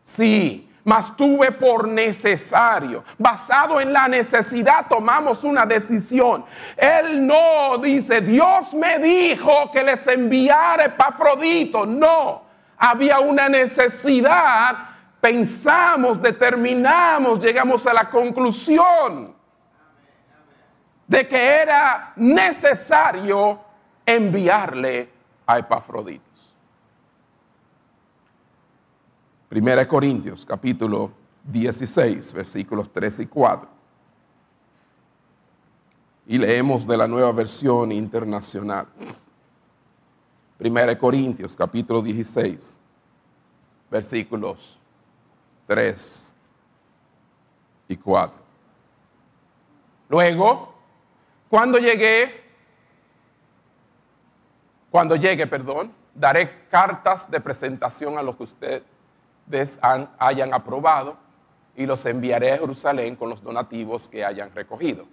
Sí, 0.01 0.69
mas 0.85 1.13
tuve 1.17 1.51
por 1.51 1.85
necesario. 1.85 3.03
Basado 3.17 3.81
en 3.81 3.91
la 3.91 4.07
necesidad 4.07 4.87
tomamos 4.87 5.43
una 5.43 5.65
decisión. 5.65 6.45
Él 6.77 7.27
no 7.27 7.77
dice, 7.79 8.21
Dios 8.21 8.73
me 8.73 8.99
dijo 8.99 9.69
que 9.73 9.83
les 9.83 10.07
enviara 10.07 10.85
Epafrodito. 10.85 11.85
No 11.85 12.52
había 12.77 13.19
una 13.19 13.49
necesidad, 13.49 14.89
pensamos, 15.21 16.21
determinamos, 16.21 17.39
llegamos 17.39 17.85
a 17.87 17.93
la 17.93 18.09
conclusión 18.09 19.33
de 21.07 21.27
que 21.27 21.37
era 21.37 22.13
necesario 22.15 23.59
enviarle 24.05 25.09
a 25.45 25.59
Epafroditos. 25.59 26.23
Primera 29.49 29.87
Corintios 29.87 30.45
capítulo 30.45 31.11
16 31.43 32.33
versículos 32.33 32.91
3 32.91 33.19
y 33.19 33.27
4. 33.27 33.69
Y 36.25 36.37
leemos 36.37 36.87
de 36.87 36.97
la 36.97 37.07
nueva 37.07 37.31
versión 37.33 37.91
internacional. 37.91 38.87
Primera 40.57 40.97
Corintios 40.97 41.55
capítulo 41.55 42.01
16, 42.01 42.79
versículos 43.89 44.79
3 45.67 46.35
y 47.87 47.97
4. 47.97 48.35
Luego, 50.09 50.75
cuando 51.49 51.79
llegué, 51.79 52.43
cuando 54.91 55.15
llegue, 55.15 55.47
perdón, 55.47 55.91
daré 56.13 56.67
cartas 56.69 57.29
de 57.29 57.41
presentación 57.41 58.17
a 58.17 58.21
los 58.21 58.35
que 58.35 58.43
ustedes 58.43 59.79
hayan 59.81 60.53
aprobado 60.53 61.17
y 61.75 61.87
los 61.87 62.05
enviaré 62.05 62.53
a 62.53 62.57
Jerusalén 62.59 63.15
con 63.15 63.29
los 63.29 63.41
donativos 63.41 64.07
que 64.07 64.23
hayan 64.23 64.53
recogido. 64.53 65.07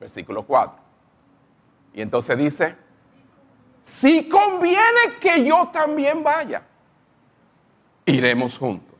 Versículo 0.00 0.44
4. 0.44 0.74
Y 1.92 2.00
entonces 2.00 2.38
dice, 2.38 2.76
si 3.88 4.28
conviene 4.28 5.16
que 5.18 5.44
yo 5.44 5.70
también 5.72 6.22
vaya, 6.22 6.62
iremos 8.04 8.56
juntos. 8.58 8.98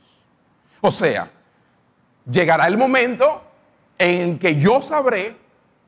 O 0.81 0.90
sea, 0.90 1.31
llegará 2.29 2.66
el 2.66 2.79
momento 2.79 3.42
en 3.98 4.38
que 4.38 4.57
yo 4.57 4.81
sabré 4.81 5.37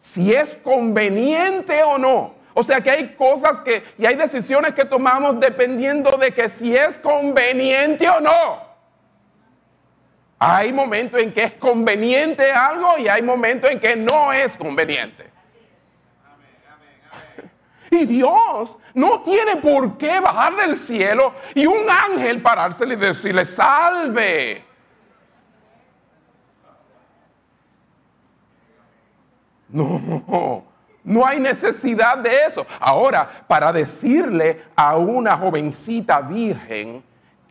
si 0.01 0.35
es 0.35 0.55
conveniente 0.55 1.83
o 1.83 1.97
no. 1.97 2.35
O 2.53 2.63
sea 2.63 2.83
que 2.83 2.91
hay 2.91 3.15
cosas 3.15 3.63
que 3.63 3.83
y 3.97 4.05
hay 4.05 4.17
decisiones 4.17 4.75
que 4.75 4.85
tomamos 4.85 5.41
dependiendo 5.41 6.19
de 6.19 6.33
que 6.33 6.51
si 6.51 6.77
es 6.77 6.99
conveniente 6.99 8.07
o 8.07 8.21
no. 8.21 8.61
Hay 10.39 10.75
momentos 10.75 11.21
en 11.21 11.33
que 11.33 11.45
es 11.45 11.53
conveniente 11.55 12.53
algo 12.53 12.99
y 12.99 13.09
hay 13.09 13.23
momentos 13.23 13.71
en 13.71 13.81
que 13.81 13.97
no 13.97 14.31
es 14.31 14.59
conveniente. 14.59 15.30
Y 17.90 18.05
Dios 18.05 18.79
no 18.94 19.20
tiene 19.22 19.57
por 19.57 19.98
qué 19.98 20.20
bajar 20.20 20.55
del 20.57 20.76
cielo 20.76 21.35
y 21.55 21.66
un 21.66 21.90
ángel 21.90 22.40
parársele 22.40 22.94
y 22.94 22.98
decirle, 22.98 23.44
salve. 23.44 24.64
No, 29.68 30.64
no 31.03 31.26
hay 31.26 31.40
necesidad 31.40 32.18
de 32.18 32.44
eso. 32.46 32.64
Ahora, 32.79 33.44
para 33.48 33.72
decirle 33.72 34.64
a 34.76 34.96
una 34.96 35.37
jovencita 35.37 36.20
virgen 36.20 37.03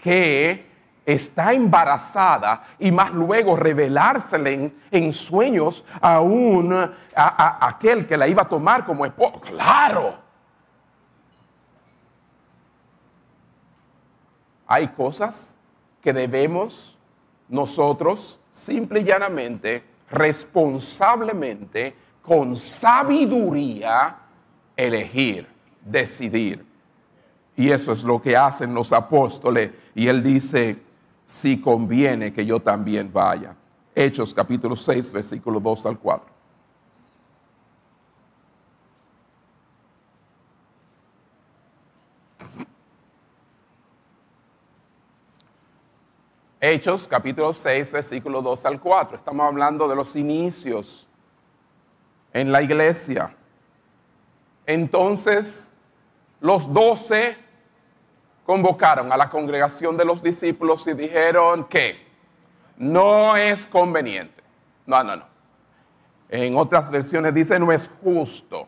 que 0.01 0.69
está 1.05 1.51
embarazada 1.51 2.63
y 2.77 2.91
más 2.91 3.11
luego 3.11 3.57
revelársele 3.57 4.73
en, 4.91 5.13
sueños 5.13 5.83
a, 5.99 6.21
un, 6.21 6.73
a 6.73 7.67
aquel 7.67 8.05
que 8.05 8.15
la 8.15 8.27
iba 8.27 8.43
a 8.43 8.47
tomar 8.47 8.85
como 8.85 9.05
esposo, 9.05 9.41
claro. 9.41 10.28
Hay 14.71 14.89
cosas 14.89 15.55
que 15.99 16.13
debemos 16.13 16.95
nosotros 17.47 18.39
simple 18.51 18.99
y 18.99 19.03
llanamente, 19.03 19.83
responsablemente, 20.11 21.95
con 22.21 22.55
sabiduría, 22.55 24.15
elegir, 24.77 25.47
decidir. 25.83 26.63
Y 27.55 27.71
eso 27.71 27.91
es 27.91 28.03
lo 28.03 28.21
que 28.21 28.37
hacen 28.37 28.75
los 28.75 28.93
apóstoles. 28.93 29.71
Y 29.95 30.07
él 30.07 30.21
dice, 30.21 30.77
si 31.25 31.59
conviene 31.59 32.31
que 32.31 32.45
yo 32.45 32.59
también 32.59 33.11
vaya. 33.11 33.55
Hechos 33.95 34.35
capítulo 34.35 34.75
6, 34.75 35.13
versículo 35.13 35.59
2 35.59 35.87
al 35.87 35.97
4. 35.97 36.38
Hechos 46.61 47.07
capítulo 47.07 47.53
6, 47.53 47.93
versículo 47.93 48.41
2 48.41 48.65
al 48.65 48.81
4. 48.81 49.17
Estamos 49.17 49.47
hablando 49.47 49.87
de 49.87 49.95
los 49.95 50.13
inicios 50.17 51.07
en 52.33 52.51
la 52.51 52.61
iglesia. 52.61 53.33
Entonces, 54.65 55.71
los 56.41 56.71
doce 56.73 57.37
convocaron 58.45 59.09
a 59.13 59.15
la 59.15 59.29
congregación 59.29 59.95
de 59.95 60.03
los 60.03 60.21
discípulos 60.21 60.85
y 60.87 60.93
dijeron 60.95 61.63
que 61.63 62.05
no 62.75 63.37
es 63.37 63.65
conveniente. 63.65 64.43
No, 64.85 65.01
no, 65.01 65.15
no. 65.15 65.25
En 66.27 66.57
otras 66.57 66.91
versiones 66.91 67.33
dice 67.33 67.57
no 67.57 67.71
es 67.71 67.89
justo. 68.03 68.67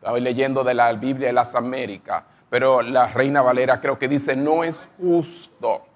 Estoy 0.00 0.20
leyendo 0.20 0.62
de 0.62 0.74
la 0.74 0.92
Biblia 0.92 1.26
de 1.26 1.32
las 1.32 1.56
Américas, 1.56 2.22
pero 2.48 2.80
la 2.80 3.08
Reina 3.08 3.42
Valera 3.42 3.80
creo 3.80 3.98
que 3.98 4.06
dice 4.06 4.36
no 4.36 4.62
es 4.62 4.86
justo 5.00 5.87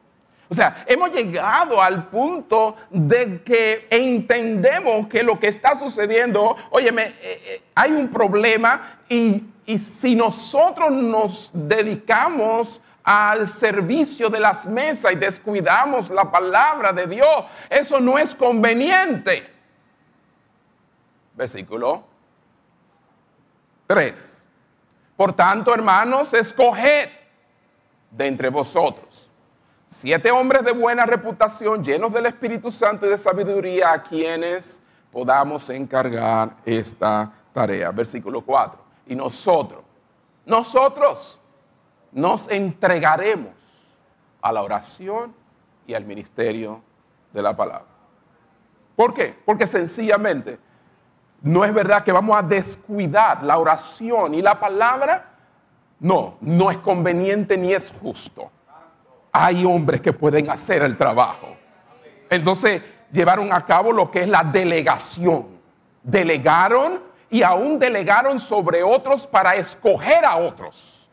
o 0.52 0.54
sea, 0.54 0.84
hemos 0.86 1.10
llegado 1.12 1.80
al 1.80 2.08
punto 2.08 2.76
de 2.90 3.40
que 3.40 3.86
entendemos 3.88 5.06
que 5.06 5.22
lo 5.22 5.40
que 5.40 5.48
está 5.48 5.78
sucediendo, 5.78 6.54
óyeme, 6.68 7.04
eh, 7.04 7.14
eh, 7.22 7.62
hay 7.74 7.92
un 7.92 8.08
problema 8.08 8.98
y, 9.08 9.44
y 9.64 9.78
si 9.78 10.14
nosotros 10.14 10.92
nos 10.92 11.50
dedicamos 11.54 12.82
al 13.02 13.48
servicio 13.48 14.28
de 14.28 14.40
las 14.40 14.66
mesas 14.66 15.12
y 15.12 15.16
descuidamos 15.16 16.10
la 16.10 16.30
palabra 16.30 16.92
de 16.92 17.06
Dios. 17.06 17.46
Eso 17.70 17.98
no 17.98 18.18
es 18.18 18.34
conveniente. 18.34 19.50
Versículo 21.34 22.04
3. 23.86 24.46
Por 25.16 25.32
tanto, 25.32 25.72
hermanos, 25.72 26.34
escoged 26.34 27.08
de 28.10 28.26
entre 28.26 28.50
vosotros 28.50 29.11
siete 29.92 30.30
hombres 30.30 30.64
de 30.64 30.72
buena 30.72 31.04
reputación, 31.04 31.84
llenos 31.84 32.12
del 32.12 32.26
Espíritu 32.26 32.72
Santo 32.72 33.06
y 33.06 33.10
de 33.10 33.18
sabiduría, 33.18 33.92
a 33.92 34.02
quienes 34.02 34.80
podamos 35.12 35.68
encargar 35.68 36.56
esta 36.64 37.30
tarea. 37.52 37.90
Versículo 37.90 38.40
4. 38.40 38.78
Y 39.08 39.14
nosotros, 39.14 39.82
nosotros 40.46 41.38
nos 42.10 42.48
entregaremos 42.48 43.52
a 44.40 44.50
la 44.50 44.62
oración 44.62 45.34
y 45.86 45.92
al 45.92 46.06
ministerio 46.06 46.82
de 47.32 47.42
la 47.42 47.54
palabra. 47.54 47.86
¿Por 48.96 49.12
qué? 49.12 49.38
Porque 49.44 49.66
sencillamente 49.66 50.58
no 51.42 51.64
es 51.64 51.74
verdad 51.74 52.02
que 52.02 52.12
vamos 52.12 52.36
a 52.36 52.42
descuidar 52.42 53.42
la 53.42 53.58
oración 53.58 54.34
y 54.34 54.40
la 54.40 54.58
palabra. 54.58 55.34
No, 56.00 56.38
no 56.40 56.70
es 56.70 56.78
conveniente 56.78 57.58
ni 57.58 57.74
es 57.74 57.92
justo. 58.00 58.50
Hay 59.32 59.64
hombres 59.64 60.00
que 60.00 60.12
pueden 60.12 60.50
hacer 60.50 60.82
el 60.82 60.96
trabajo. 60.96 61.56
Entonces 62.28 62.82
llevaron 63.10 63.52
a 63.52 63.64
cabo 63.64 63.92
lo 63.92 64.10
que 64.10 64.22
es 64.22 64.28
la 64.28 64.44
delegación. 64.44 65.46
Delegaron 66.02 67.00
y 67.30 67.42
aún 67.42 67.78
delegaron 67.78 68.38
sobre 68.38 68.82
otros 68.82 69.26
para 69.26 69.56
escoger 69.56 70.24
a 70.24 70.36
otros. 70.36 71.08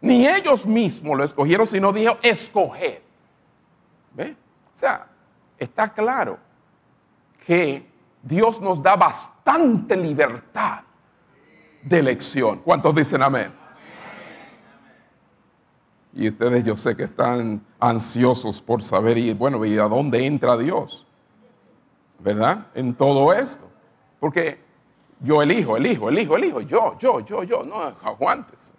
Ni 0.00 0.26
ellos 0.26 0.66
mismos 0.66 1.18
lo 1.18 1.24
escogieron, 1.24 1.66
sino 1.66 1.92
dijo 1.92 2.16
escoger. 2.22 3.02
¿Ve? 4.14 4.34
O 4.74 4.78
sea, 4.78 5.06
está 5.58 5.92
claro 5.92 6.38
que 7.46 7.86
Dios 8.22 8.60
nos 8.60 8.82
da 8.82 8.96
bastante 8.96 9.96
libertad 9.96 10.80
de 11.82 11.98
elección. 11.98 12.60
¿Cuántos 12.60 12.94
dicen 12.94 13.22
amén? 13.22 13.59
Y 16.12 16.28
ustedes 16.28 16.64
yo 16.64 16.76
sé 16.76 16.96
que 16.96 17.04
están 17.04 17.64
ansiosos 17.78 18.60
por 18.60 18.82
saber, 18.82 19.18
y 19.18 19.32
bueno, 19.32 19.64
¿y 19.64 19.78
a 19.78 19.84
dónde 19.84 20.26
entra 20.26 20.56
Dios? 20.56 21.06
¿Verdad? 22.18 22.66
En 22.74 22.94
todo 22.94 23.32
esto. 23.32 23.70
Porque 24.18 24.60
yo 25.20 25.42
elijo, 25.42 25.76
elijo, 25.76 26.08
elijo, 26.08 26.36
elijo, 26.36 26.60
yo, 26.62 26.98
yo, 26.98 27.20
yo, 27.20 27.44
yo, 27.44 27.62
no, 27.62 27.80
aguántese. 28.02 28.72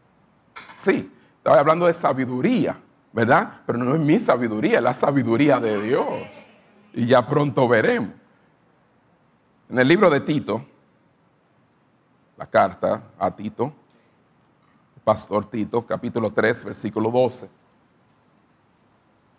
Sí, 0.76 1.12
estaba 1.38 1.60
hablando 1.60 1.88
de 1.88 1.94
sabiduría, 1.94 2.78
¿verdad? 3.14 3.62
Pero 3.66 3.80
no 3.80 3.96
es 3.96 4.02
mi 4.02 4.20
sabiduría, 4.20 4.78
es 4.78 4.84
la 4.84 4.94
sabiduría 4.94 5.60
de 5.60 5.82
Dios. 5.82 6.48
Y 6.94 7.06
ya 7.06 7.26
pronto 7.26 7.68
veremos. 7.68 8.12
En 9.70 9.80
el 9.80 9.88
libro 9.88 10.10
de 10.10 10.20
Tito, 10.20 10.66
la 12.38 12.46
carta 12.46 13.04
a 13.18 13.32
Tito, 13.34 13.74
Pastor 15.12 15.44
Tito, 15.44 15.86
capítulo 15.86 16.32
3, 16.32 16.64
versículo 16.64 17.12
12. 17.12 17.50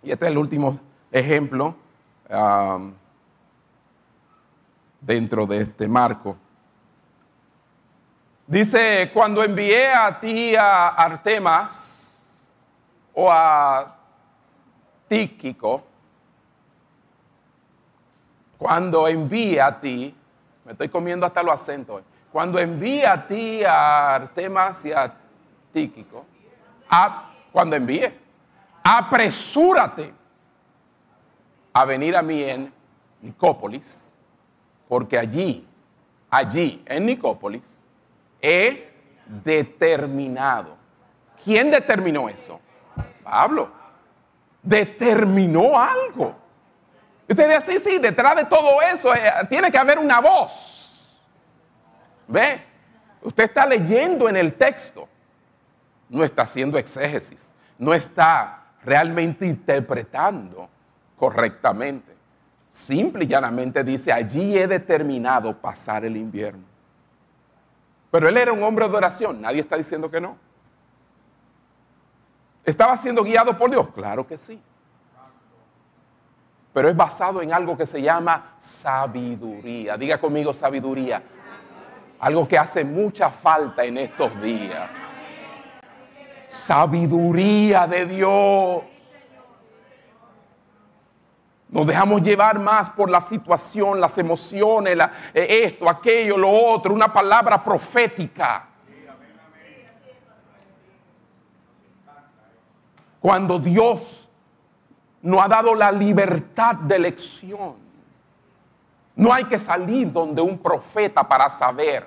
Y 0.02 0.10
este 0.10 0.26
es 0.26 0.30
el 0.30 0.36
último 0.36 0.78
ejemplo 1.10 1.74
dentro 5.00 5.46
de 5.46 5.62
este 5.62 5.88
marco. 5.88 6.36
Dice, 8.46 9.10
cuando 9.14 9.42
envié 9.42 9.90
a 9.90 10.20
ti 10.20 10.54
a 10.54 10.88
Artemas 10.88 12.22
o 13.14 13.32
a 13.32 13.96
Tíquico, 15.08 15.84
cuando 18.58 19.08
envié 19.08 19.58
a 19.58 19.80
ti, 19.80 20.14
me 20.66 20.72
estoy 20.72 20.90
comiendo 20.90 21.24
hasta 21.24 21.42
los 21.42 21.54
acentos. 21.54 22.02
Cuando 22.30 22.58
envía 22.58 23.14
a 23.14 23.26
ti 23.26 23.64
a 23.64 24.16
Artemas 24.16 24.84
y 24.84 24.92
a 24.92 25.21
Tíquico, 25.72 26.24
cuando 27.50 27.76
envíe, 27.76 28.12
apresúrate 28.82 30.12
a 31.72 31.84
venir 31.84 32.16
a 32.16 32.22
mí 32.22 32.42
en 32.42 32.72
Nicópolis, 33.22 34.12
porque 34.88 35.18
allí, 35.18 35.66
allí 36.30 36.82
en 36.86 37.06
Nicópolis, 37.06 37.62
he 38.40 38.92
determinado. 39.26 40.76
¿Quién 41.44 41.70
determinó 41.70 42.28
eso? 42.28 42.60
Pablo. 43.22 43.70
Determinó 44.62 45.78
algo. 45.78 46.36
Usted 47.28 47.48
dice, 47.48 47.78
sí, 47.78 47.90
sí, 47.90 47.98
detrás 47.98 48.36
de 48.36 48.44
todo 48.44 48.82
eso 48.82 49.14
eh, 49.14 49.22
tiene 49.48 49.70
que 49.70 49.78
haber 49.78 49.98
una 49.98 50.20
voz. 50.20 51.18
¿Ve? 52.28 52.62
Usted 53.22 53.44
está 53.44 53.66
leyendo 53.66 54.28
en 54.28 54.36
el 54.36 54.54
texto, 54.54 55.08
no 56.12 56.22
está 56.22 56.42
haciendo 56.42 56.78
exégesis, 56.78 57.52
no 57.78 57.92
está 57.92 58.66
realmente 58.84 59.44
interpretando 59.44 60.68
correctamente. 61.16 62.12
Simple 62.70 63.24
y 63.24 63.26
llanamente 63.26 63.82
dice, 63.82 64.12
allí 64.12 64.56
he 64.56 64.68
determinado 64.68 65.58
pasar 65.58 66.04
el 66.04 66.16
invierno. 66.16 66.64
Pero 68.12 68.28
él 68.28 68.36
era 68.36 68.52
un 68.52 68.62
hombre 68.62 68.88
de 68.88 68.96
oración, 68.96 69.40
nadie 69.40 69.60
está 69.60 69.76
diciendo 69.76 70.08
que 70.10 70.20
no. 70.20 70.36
¿Estaba 72.64 72.96
siendo 72.96 73.24
guiado 73.24 73.58
por 73.58 73.70
Dios? 73.70 73.88
Claro 73.88 74.24
que 74.24 74.38
sí 74.38 74.62
pero 76.72 76.88
es 76.88 76.96
basado 76.96 77.42
en 77.42 77.52
algo 77.52 77.76
que 77.76 77.86
se 77.86 78.00
llama 78.00 78.54
sabiduría. 78.58 79.96
Diga 79.96 80.18
conmigo 80.18 80.54
sabiduría. 80.54 81.22
Algo 82.18 82.48
que 82.48 82.56
hace 82.56 82.84
mucha 82.84 83.30
falta 83.30 83.84
en 83.84 83.98
estos 83.98 84.40
días. 84.40 84.88
Sabiduría 86.52 87.86
de 87.86 88.06
Dios. 88.06 88.82
Nos 91.70 91.86
dejamos 91.86 92.22
llevar 92.22 92.58
más 92.58 92.90
por 92.90 93.08
la 93.08 93.22
situación, 93.22 93.98
las 93.98 94.18
emociones, 94.18 94.98
eh, 95.32 95.62
esto, 95.64 95.88
aquello, 95.88 96.36
lo 96.36 96.50
otro, 96.50 96.92
una 96.92 97.10
palabra 97.10 97.64
profética. 97.64 98.68
Cuando 103.18 103.58
Dios 103.58 104.28
no 105.22 105.40
ha 105.40 105.48
dado 105.48 105.74
la 105.74 105.90
libertad 105.90 106.74
de 106.74 106.96
elección. 106.96 107.76
No 109.16 109.32
hay 109.32 109.44
que 109.44 109.58
salir 109.58 110.12
donde 110.12 110.42
un 110.42 110.58
profeta 110.58 111.26
para 111.26 111.48
saber. 111.48 112.06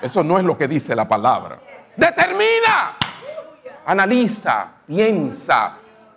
Eso 0.00 0.22
no 0.24 0.38
es 0.38 0.44
lo 0.44 0.56
que 0.56 0.66
dice 0.66 0.94
la 0.94 1.06
palabra. 1.06 1.60
Determina, 1.96 2.96
analiza, 3.86 4.72
piensa, 4.86 5.76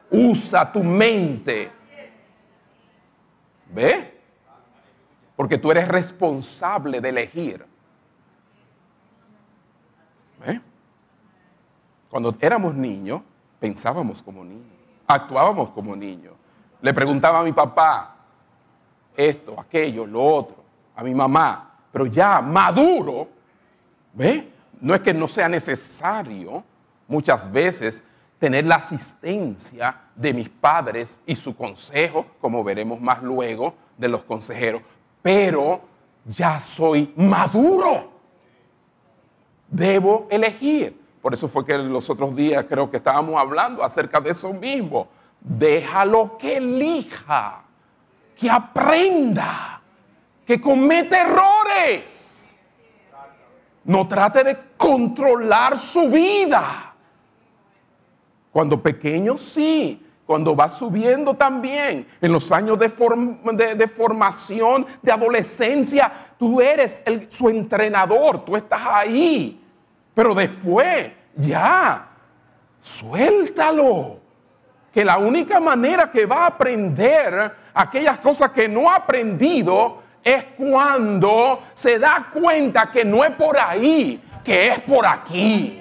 usa 0.09 0.71
tu 0.71 0.83
mente. 0.83 1.71
¿Ve? 3.73 4.19
Porque 5.35 5.57
tú 5.57 5.71
eres 5.71 5.87
responsable 5.87 7.01
de 7.01 7.09
elegir. 7.09 7.65
¿Ve? 10.45 10.61
Cuando 12.09 12.35
éramos 12.39 12.73
niños, 12.73 13.21
pensábamos 13.59 14.21
como 14.21 14.43
niños 14.43 14.77
actuábamos 15.07 15.69
como 15.69 15.95
niños. 15.95 16.33
Le 16.81 16.93
preguntaba 16.93 17.39
a 17.39 17.43
mi 17.43 17.53
papá 17.53 18.15
esto, 19.15 19.59
aquello, 19.59 20.05
lo 20.05 20.23
otro, 20.23 20.57
a 20.95 21.03
mi 21.03 21.15
mamá, 21.15 21.71
pero 21.91 22.05
ya 22.05 22.41
maduro, 22.41 23.29
¿ve? 24.13 24.53
No 24.81 24.93
es 24.95 25.01
que 25.01 25.13
no 25.13 25.27
sea 25.27 25.49
necesario 25.49 26.63
muchas 27.07 27.51
veces 27.51 28.03
tener 28.39 28.65
la 28.65 28.75
asistencia 28.75 30.01
de 30.15 30.33
mis 30.33 30.49
padres 30.49 31.19
y 31.25 31.35
su 31.35 31.55
consejo, 31.55 32.25
como 32.39 32.63
veremos 32.63 33.01
más 33.01 33.23
luego 33.23 33.73
de 33.97 34.07
los 34.07 34.23
consejeros, 34.23 34.81
pero 35.21 35.81
ya 36.25 36.59
soy 36.59 37.13
maduro. 37.15 38.11
Debo 39.69 40.27
elegir. 40.29 41.01
Por 41.21 41.33
eso 41.33 41.47
fue 41.47 41.65
que 41.65 41.77
los 41.77 42.09
otros 42.09 42.35
días 42.35 42.65
creo 42.69 42.89
que 42.89 42.97
estábamos 42.97 43.35
hablando 43.39 43.83
acerca 43.83 44.21
de 44.21 44.31
eso 44.31 44.53
mismo. 44.53 45.07
Déjalo 45.41 46.37
que 46.37 46.57
elija, 46.57 47.63
que 48.35 48.49
aprenda, 48.49 49.81
que 50.45 50.61
cometa 50.61 51.21
errores. 51.21 52.26
No 53.87 54.05
trate 54.05 54.43
de 54.43 54.57
controlar 54.75 55.79
su 55.79 56.09
vida. 56.09 56.93
Cuando 58.51 58.81
pequeño 58.83 59.37
sí, 59.37 60.05
cuando 60.25 60.53
va 60.57 60.67
subiendo 60.67 61.35
también, 61.35 62.05
en 62.19 62.31
los 62.33 62.51
años 62.51 62.77
de, 62.77 62.89
formación, 63.87 64.85
de 65.01 65.09
adolescencia, 65.09 66.11
tú 66.37 66.59
eres 66.59 67.01
su 67.29 67.47
entrenador, 67.47 68.43
tú 68.43 68.57
estás 68.57 68.81
ahí. 68.83 69.63
Pero 70.13 70.35
después, 70.35 71.13
ya, 71.37 72.09
suéltalo. 72.81 74.19
Que 74.93 75.05
la 75.05 75.17
única 75.17 75.61
manera 75.61 76.11
que 76.11 76.25
va 76.25 76.43
a 76.43 76.47
aprender 76.47 77.55
aquellas 77.73 78.19
cosas 78.19 78.51
que 78.51 78.67
no 78.67 78.89
ha 78.89 78.95
aprendido 78.95 80.03
es 80.23 80.43
cuando 80.57 81.63
se 81.73 81.99
da 81.99 82.29
cuenta 82.33 82.91
que 82.91 83.05
no 83.05 83.23
es 83.23 83.31
por 83.31 83.57
ahí, 83.57 84.21
que 84.43 84.67
es 84.69 84.79
por 84.79 85.05
aquí. 85.05 85.79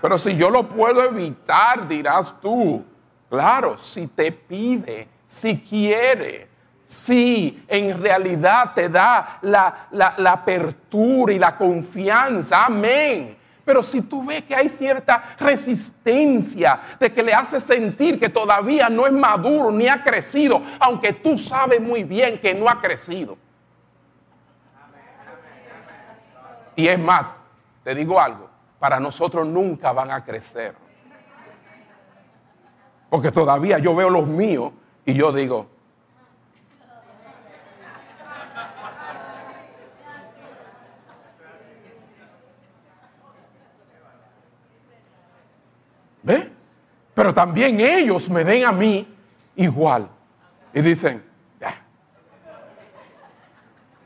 Pero 0.00 0.18
si 0.18 0.36
yo 0.36 0.50
lo 0.50 0.68
puedo 0.68 1.02
evitar, 1.04 1.88
dirás 1.88 2.34
tú, 2.40 2.84
claro, 3.28 3.78
si 3.78 4.06
te 4.06 4.30
pide, 4.30 5.08
si 5.26 5.60
quiere, 5.60 6.48
si 6.84 7.64
en 7.66 8.00
realidad 8.00 8.72
te 8.74 8.88
da 8.88 9.38
la, 9.42 9.88
la 9.90 10.32
apertura 10.32 11.32
y 11.32 11.38
la 11.38 11.56
confianza, 11.56 12.66
amén. 12.66 13.36
Pero 13.68 13.82
si 13.82 14.00
tú 14.00 14.24
ves 14.24 14.44
que 14.44 14.54
hay 14.54 14.70
cierta 14.70 15.36
resistencia, 15.38 16.80
de 16.98 17.12
que 17.12 17.22
le 17.22 17.34
hace 17.34 17.60
sentir 17.60 18.18
que 18.18 18.30
todavía 18.30 18.88
no 18.88 19.06
es 19.06 19.12
maduro 19.12 19.70
ni 19.70 19.86
ha 19.88 20.02
crecido, 20.02 20.62
aunque 20.80 21.12
tú 21.12 21.36
sabes 21.36 21.78
muy 21.78 22.02
bien 22.02 22.38
que 22.38 22.54
no 22.54 22.66
ha 22.66 22.80
crecido. 22.80 23.36
Y 26.76 26.88
es 26.88 26.98
más, 26.98 27.26
te 27.84 27.94
digo 27.94 28.18
algo, 28.18 28.48
para 28.78 28.98
nosotros 28.98 29.46
nunca 29.46 29.92
van 29.92 30.12
a 30.12 30.24
crecer. 30.24 30.74
Porque 33.10 33.30
todavía 33.30 33.78
yo 33.78 33.94
veo 33.94 34.08
los 34.08 34.26
míos 34.28 34.72
y 35.04 35.12
yo 35.12 35.30
digo, 35.30 35.66
¿Ve? 46.28 46.52
Pero 47.14 47.32
también 47.32 47.80
ellos 47.80 48.28
me 48.28 48.44
ven 48.44 48.66
a 48.66 48.70
mí 48.70 49.08
igual. 49.56 50.08
Y 50.74 50.82
dicen, 50.82 51.24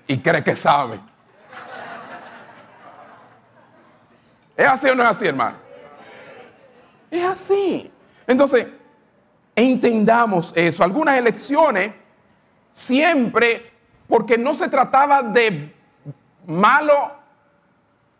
y 0.07 0.19
cree 0.19 0.45
que 0.45 0.55
sabe. 0.55 1.01
¿Es 4.57 4.67
así 4.67 4.89
o 4.89 4.95
no 4.95 5.03
es 5.03 5.09
así, 5.09 5.27
hermano? 5.27 5.57
Es 7.11 7.25
así. 7.25 7.91
Entonces, 8.27 8.69
entendamos 9.57 10.53
eso. 10.55 10.85
Algunas 10.85 11.19
elecciones 11.19 11.93
siempre, 12.71 13.73
porque 14.07 14.39
no 14.39 14.55
se 14.55 14.69
trataba 14.69 15.23
de 15.23 15.75
malo 16.47 17.17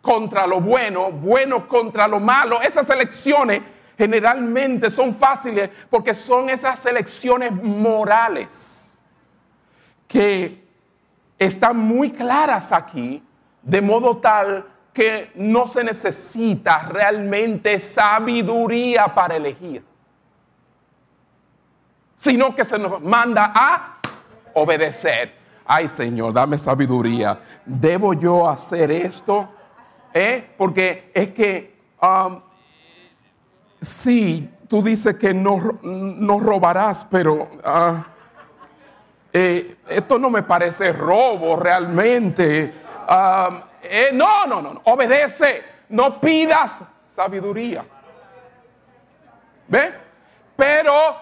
contra 0.01 0.47
lo 0.47 0.61
bueno, 0.61 1.13
bueno 1.13 1.69
contra 1.69 2.09
lo 2.09 2.19
malo, 2.19 2.61
esas 2.61 2.91
elecciones 2.91 3.63
generalmente 3.97 4.91
son 4.91 5.15
fáciles 5.15 5.71
porque 5.91 6.15
son 6.15 6.51
esas 6.51 6.85
elecciones 6.87 7.53
morales 7.53 9.01
que 10.09 10.63
están 11.39 11.77
muy 11.77 12.11
claras 12.11 12.73
aquí, 12.73 13.23
de 13.63 13.81
modo 13.81 14.19
tal 14.19 14.67
que 14.93 15.33
no 15.37 15.67
se 15.67 15.83
necesita 15.83 16.89
realmente 16.91 17.79
sabiduría 17.79 19.15
para 19.15 19.37
elegir, 19.37 19.83
sino 22.17 22.55
que 22.55 22.65
se 22.65 22.79
nos 22.79 23.01
manda 23.01 23.53
a 23.55 23.99
obedecer. 24.55 25.35
Ay 25.65 25.89
Señor, 25.89 26.35
dame 26.35 26.59
sabiduría. 26.59 27.39
¿Debo 27.65 28.13
yo 28.13 28.49
hacer 28.49 28.91
esto? 28.91 29.49
¿Eh? 30.13 30.51
Porque 30.59 31.11
es 31.15 31.31
que 31.31 31.75
um, 32.03 32.41
sí, 33.83 34.49
tú 34.69 34.83
dices 34.83 35.17
que 35.17 35.35
no, 35.35 35.79
no 35.83 36.41
robarás, 36.41 37.05
pero 37.11 37.49
ah, 37.63 38.07
eh, 39.33 39.77
esto 39.89 40.19
no 40.19 40.31
me 40.31 40.43
parece 40.43 40.93
robo 40.93 41.57
realmente. 41.57 42.73
Ah, 43.07 43.65
eh, 43.83 44.11
no, 44.15 44.47
no, 44.47 44.63
no, 44.63 44.81
obedece, 44.85 45.63
no 45.91 46.21
pidas 46.21 46.79
sabiduría. 47.05 47.85
¿Ve? 49.69 49.93
Pero 50.57 51.17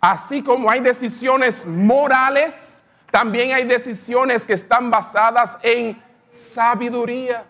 así 0.00 0.42
como 0.42 0.70
hay 0.70 0.80
decisiones 0.80 1.64
morales, 1.64 2.82
también 3.10 3.52
hay 3.52 3.64
decisiones 3.64 4.44
que 4.44 4.54
están 4.54 4.90
basadas 4.90 5.56
en 5.62 6.02
sabiduría. 6.28 7.44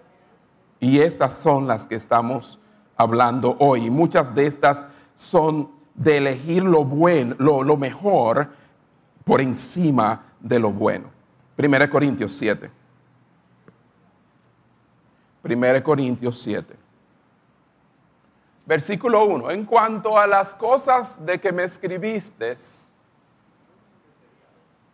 Y 0.79 1.01
estas 1.01 1.35
son 1.35 1.67
las 1.67 1.87
que 1.87 1.95
estamos 1.95 2.60
hablando 3.01 3.57
hoy. 3.61 3.90
muchas 3.90 4.34
de 4.34 4.46
estas 4.46 4.86
son 5.16 5.70
de 5.94 6.18
elegir 6.18 6.62
lo 6.62 6.84
bueno, 6.84 7.34
lo, 7.38 7.76
mejor 7.76 8.51
por 9.24 9.40
encima 9.40 10.22
de 10.38 10.59
lo 10.59 10.70
bueno. 10.70 11.11
1 11.57 11.90
Corintios 11.90 12.32
7. 12.34 12.70
1 15.42 15.82
Corintios 15.82 16.40
7. 16.42 16.76
Versículo 18.66 19.24
1. 19.24 19.51
En 19.51 19.64
cuanto 19.64 20.18
a 20.18 20.26
las 20.26 20.55
cosas 20.55 21.24
de 21.24 21.40
que 21.40 21.53
me 21.53 21.64
escribiste, 21.64 22.57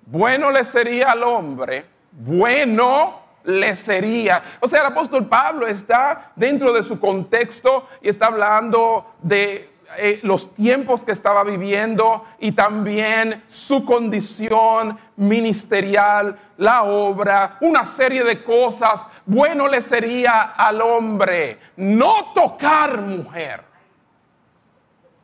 bueno 0.06 0.50
le 0.52 0.64
sería 0.64 1.10
al 1.10 1.24
hombre, 1.24 1.86
bueno 2.12 3.25
le 3.46 3.74
sería. 3.76 4.42
O 4.60 4.68
sea, 4.68 4.80
el 4.80 4.86
apóstol 4.86 5.26
Pablo 5.26 5.66
está 5.66 6.32
dentro 6.36 6.72
de 6.72 6.82
su 6.82 7.00
contexto 7.00 7.88
y 8.02 8.08
está 8.08 8.26
hablando 8.26 9.14
de 9.22 9.70
eh, 9.98 10.18
los 10.24 10.52
tiempos 10.52 11.04
que 11.04 11.12
estaba 11.12 11.44
viviendo 11.44 12.24
y 12.40 12.52
también 12.52 13.44
su 13.46 13.84
condición 13.84 14.98
ministerial, 15.16 16.38
la 16.58 16.82
obra, 16.82 17.56
una 17.60 17.86
serie 17.86 18.24
de 18.24 18.42
cosas. 18.42 19.06
Bueno 19.24 19.68
le 19.68 19.80
sería 19.80 20.42
al 20.42 20.82
hombre 20.82 21.58
no 21.76 22.32
tocar 22.34 23.00
mujer. 23.00 23.62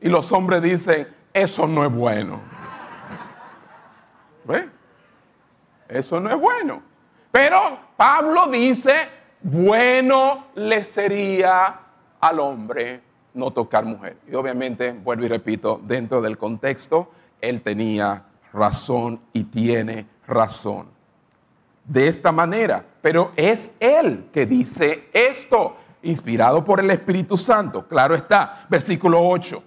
Y 0.00 0.08
los 0.08 0.30
hombres 0.30 0.62
dicen, 0.62 1.08
eso 1.32 1.66
no 1.66 1.84
es 1.84 1.92
bueno. 1.92 2.40
¿Ve? 4.44 4.68
Eso 5.88 6.20
no 6.20 6.30
es 6.30 6.36
bueno. 6.36 6.91
Pero 7.32 7.78
Pablo 7.96 8.46
dice, 8.48 9.08
bueno 9.40 10.48
le 10.54 10.84
sería 10.84 11.80
al 12.20 12.38
hombre 12.38 13.00
no 13.34 13.50
tocar 13.50 13.86
mujer. 13.86 14.18
Y 14.30 14.34
obviamente, 14.34 14.92
vuelvo 14.92 15.24
y 15.24 15.28
repito, 15.28 15.80
dentro 15.82 16.20
del 16.20 16.36
contexto, 16.36 17.10
él 17.40 17.62
tenía 17.62 18.24
razón 18.52 19.20
y 19.32 19.44
tiene 19.44 20.06
razón. 20.26 20.88
De 21.84 22.06
esta 22.06 22.30
manera, 22.30 22.84
pero 23.00 23.32
es 23.34 23.70
él 23.80 24.28
que 24.30 24.44
dice 24.44 25.08
esto, 25.12 25.76
inspirado 26.02 26.62
por 26.62 26.80
el 26.80 26.90
Espíritu 26.90 27.38
Santo. 27.38 27.88
Claro 27.88 28.14
está, 28.14 28.66
versículo 28.68 29.26
8. 29.26 29.62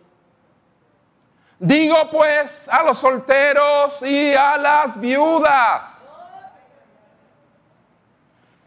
Digo 1.57 1.95
pues 2.11 2.70
a 2.70 2.84
los 2.84 2.99
solteros 2.99 4.01
y 4.03 4.34
a 4.34 4.57
las 4.57 4.99
viudas 4.99 6.05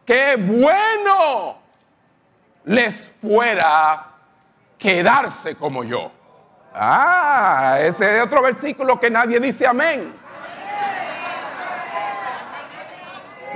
qué 0.09 0.37
bueno 0.39 1.59
les 2.65 3.13
fuera 3.21 4.07
quedarse 4.79 5.55
como 5.55 5.85
yo. 5.85 6.11
Ah, 6.73 7.77
ese 7.79 8.17
es 8.17 8.25
otro 8.25 8.41
versículo 8.41 8.99
que 8.99 9.11
nadie 9.11 9.39
dice 9.39 9.67
amén. 9.67 10.15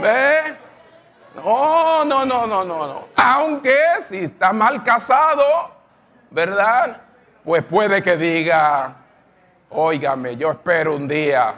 ¿Ve? 0.02 0.58
No, 1.36 2.04
no, 2.04 2.26
no, 2.26 2.46
no, 2.46 2.64
no, 2.64 2.86
no. 2.86 3.08
Aunque 3.16 3.78
si 4.02 4.18
está 4.18 4.52
mal 4.52 4.84
casado, 4.84 5.70
¿verdad? 6.30 7.00
Pues 7.44 7.64
puede 7.64 8.02
que 8.02 8.18
diga, 8.18 8.94
óigame, 9.70 10.36
yo 10.36 10.50
espero 10.50 10.96
un 10.96 11.08
día 11.08 11.54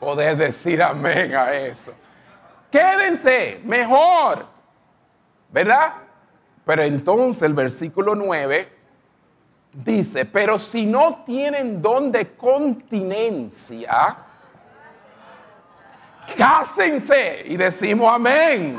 poder 0.00 0.36
decir 0.36 0.82
amén 0.82 1.36
a 1.36 1.52
eso 1.52 1.94
quédense 2.70 3.60
mejor, 3.64 4.46
¿verdad? 5.50 5.94
Pero 6.64 6.82
entonces 6.82 7.42
el 7.42 7.54
versículo 7.54 8.14
9 8.14 8.72
dice, 9.72 10.24
pero 10.24 10.58
si 10.58 10.86
no 10.86 11.22
tienen 11.24 11.80
don 11.80 12.12
de 12.12 12.34
continencia, 12.36 14.16
cásense 16.36 17.42
y 17.46 17.56
decimos 17.56 18.12
amén. 18.12 18.76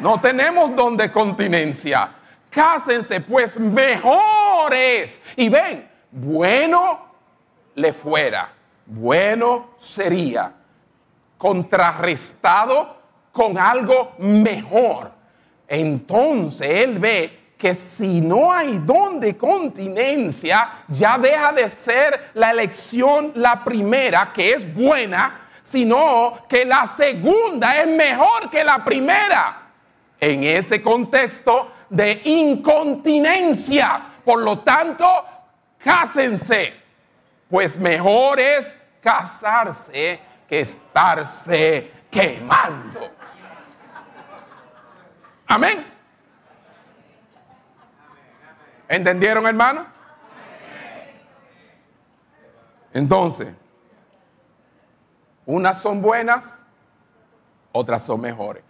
No 0.00 0.20
tenemos 0.20 0.74
don 0.74 0.96
de 0.96 1.12
continencia. 1.12 2.10
Cásense, 2.48 3.20
pues 3.20 3.60
mejores. 3.60 5.20
Y 5.36 5.48
ven, 5.48 5.88
bueno 6.10 7.10
le 7.74 7.92
fuera, 7.92 8.52
bueno 8.86 9.70
sería, 9.78 10.52
contrarrestado 11.38 12.99
con 13.32 13.58
algo 13.58 14.12
mejor. 14.18 15.12
Entonces 15.66 16.68
él 16.68 16.98
ve 16.98 17.40
que 17.56 17.74
si 17.74 18.20
no 18.20 18.50
hay 18.52 18.78
don 18.78 19.20
de 19.20 19.36
continencia, 19.36 20.84
ya 20.88 21.18
deja 21.18 21.52
de 21.52 21.68
ser 21.68 22.30
la 22.34 22.50
elección 22.50 23.32
la 23.34 23.62
primera, 23.62 24.32
que 24.32 24.54
es 24.54 24.74
buena, 24.74 25.48
sino 25.60 26.38
que 26.48 26.64
la 26.64 26.86
segunda 26.86 27.78
es 27.80 27.86
mejor 27.86 28.48
que 28.50 28.64
la 28.64 28.82
primera. 28.82 29.58
En 30.18 30.42
ese 30.42 30.80
contexto 30.82 31.70
de 31.90 32.22
incontinencia. 32.24 34.06
Por 34.24 34.40
lo 34.40 34.60
tanto, 34.60 35.06
cásense, 35.78 36.74
pues 37.48 37.78
mejor 37.78 38.40
es 38.40 38.74
casarse 39.02 40.20
que 40.48 40.60
estarse 40.60 41.90
quemando. 42.10 43.19
Amén. 45.50 45.84
¿Entendieron, 48.88 49.44
hermano? 49.48 49.84
Entonces, 52.92 53.52
unas 55.44 55.82
son 55.82 56.02
buenas, 56.02 56.62
otras 57.72 58.04
son 58.04 58.20
mejores. 58.20 58.62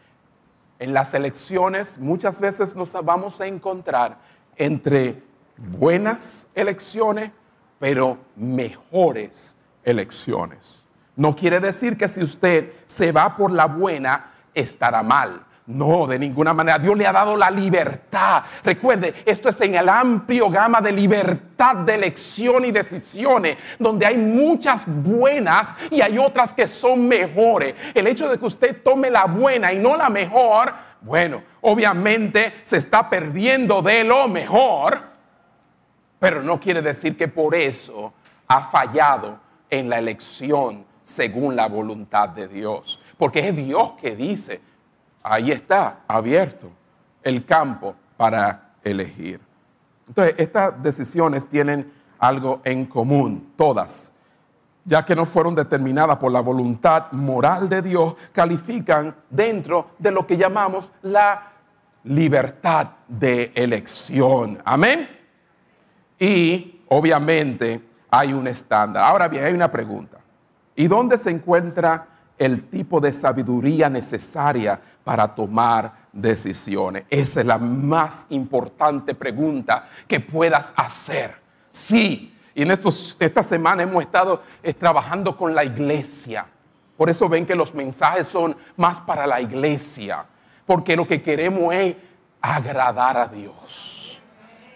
En 0.79 0.95
las 0.95 1.13
elecciones 1.13 1.99
muchas 1.99 2.41
veces 2.41 2.75
nos 2.75 2.95
vamos 3.05 3.43
a 3.43 3.47
encontrar 3.47 4.17
entre 4.57 5.23
buenas 5.59 6.47
elecciones, 6.55 7.31
pero 7.79 8.17
mejores 8.37 9.55
elecciones. 9.85 10.83
No 11.15 11.37
quiere 11.37 11.61
decir 11.61 11.99
que 11.99 12.09
si 12.09 12.23
usted 12.23 12.73
se 12.87 13.13
va 13.13 13.37
por 13.37 13.51
la 13.51 13.67
buena, 13.67 14.33
estará 14.55 15.03
mal. 15.03 15.45
No, 15.71 16.07
de 16.07 16.19
ninguna 16.19 16.53
manera. 16.53 16.79
Dios 16.79 16.97
le 16.97 17.07
ha 17.07 17.13
dado 17.13 17.37
la 17.37 17.51
libertad. 17.51 18.43
Recuerde, 18.65 19.15
esto 19.25 19.49
es 19.49 19.61
en 19.61 19.77
el 19.77 19.89
amplio 19.89 20.51
gama 20.51 20.81
de 20.81 20.91
libertad 20.91 21.77
de 21.77 21.95
elección 21.95 22.65
y 22.65 22.73
decisiones, 22.73 23.57
donde 23.79 24.05
hay 24.05 24.17
muchas 24.17 24.85
buenas 24.87 25.73
y 25.91 26.01
hay 26.01 26.19
otras 26.19 26.55
que 26.55 26.67
son 26.67 27.07
mejores. 27.07 27.75
El 27.95 28.09
hecho 28.09 28.29
de 28.29 28.39
que 28.39 28.47
usted 28.47 28.83
tome 28.83 29.11
la 29.11 29.27
buena 29.27 29.73
y 29.73 29.79
no 29.79 29.97
la 29.97 30.11
mejor, 30.11 30.75
bueno, 31.03 31.43
obviamente 31.61 32.55
se 32.63 32.79
está 32.79 33.09
perdiendo 33.09 33.81
de 33.81 34.03
lo 34.03 34.27
mejor, 34.27 35.01
pero 36.19 36.43
no 36.43 36.59
quiere 36.59 36.83
decir 36.83 37.17
que 37.17 37.29
por 37.29 37.55
eso 37.55 38.13
ha 38.49 38.65
fallado 38.65 39.39
en 39.71 39.89
la 39.89 39.99
elección 39.99 40.85
según 41.03 41.55
la 41.55 41.69
voluntad 41.69 42.31
de 42.31 42.49
Dios. 42.49 43.01
Porque 43.17 43.49
es 43.49 43.57
Dios 43.57 43.93
que 44.01 44.17
dice, 44.17 44.61
ahí 45.23 45.51
está 45.51 46.01
abierto 46.07 46.71
el 47.23 47.45
campo 47.45 47.95
para 48.17 48.73
elegir. 48.83 49.41
Entonces, 50.09 50.35
estas 50.39 50.83
decisiones 50.83 51.47
tienen 51.47 51.93
algo 52.19 52.61
en 52.65 52.85
común, 52.87 53.53
todas, 53.57 54.13
ya 54.85 55.05
que 55.05 55.15
no 55.15 55.25
fueron 55.27 55.55
determinadas 55.55 56.17
por 56.17 56.33
la 56.33 56.41
voluntad 56.41 57.13
moral 57.13 57.69
de 57.69 57.83
Dios, 57.83 58.15
califican 58.33 59.15
dentro 59.29 59.91
de 59.99 60.11
lo 60.11 60.27
que 60.27 60.37
llamamos 60.37 60.93
la 61.03 61.53
libertad 62.05 62.89
de 63.07 63.53
elección. 63.55 64.59
Amén. 64.65 65.09
Y 66.19 66.83
obviamente 66.89 67.81
hay 68.11 68.33
un 68.33 68.47
estándar. 68.47 69.05
Ahora 69.05 69.29
bien, 69.29 69.45
hay 69.45 69.53
una 69.53 69.71
pregunta. 69.71 70.19
¿Y 70.75 70.89
dónde 70.89 71.19
se 71.19 71.31
encuentra 71.31 72.07
el 72.41 72.71
tipo 72.71 73.01
de 73.01 73.13
sabiduría 73.13 73.91
necesaria 73.91 74.81
para 75.05 75.29
tomar 75.35 75.93
decisiones? 76.11 77.05
Esa 77.11 77.41
es 77.41 77.47
la 77.47 77.59
más 77.59 78.25
importante 78.31 79.15
pregunta 79.15 79.89
que 80.09 80.21
puedas 80.21 80.73
hacer. 80.75 81.37
Sí, 81.71 82.35
y 82.55 82.63
en 82.63 82.71
estos, 82.71 83.17
esta 83.21 83.43
semana 83.43 83.83
hemos 83.83 84.03
estado 84.03 84.43
eh, 84.63 84.73
trabajando 84.73 85.37
con 85.37 85.55
la 85.55 85.65
iglesia. 85.65 86.47
Por 86.97 87.11
eso 87.11 87.29
ven 87.29 87.45
que 87.45 87.55
los 87.55 87.75
mensajes 87.75 88.27
son 88.27 88.57
más 88.77 89.01
para 89.03 89.27
la 89.27 89.41
iglesia, 89.41 90.25
porque 90.67 90.97
lo 90.97 91.07
que 91.07 91.23
queremos 91.23 91.75
es 91.75 91.97
agradar 92.41 93.19
a 93.19 93.29
Dios. 93.29 94.19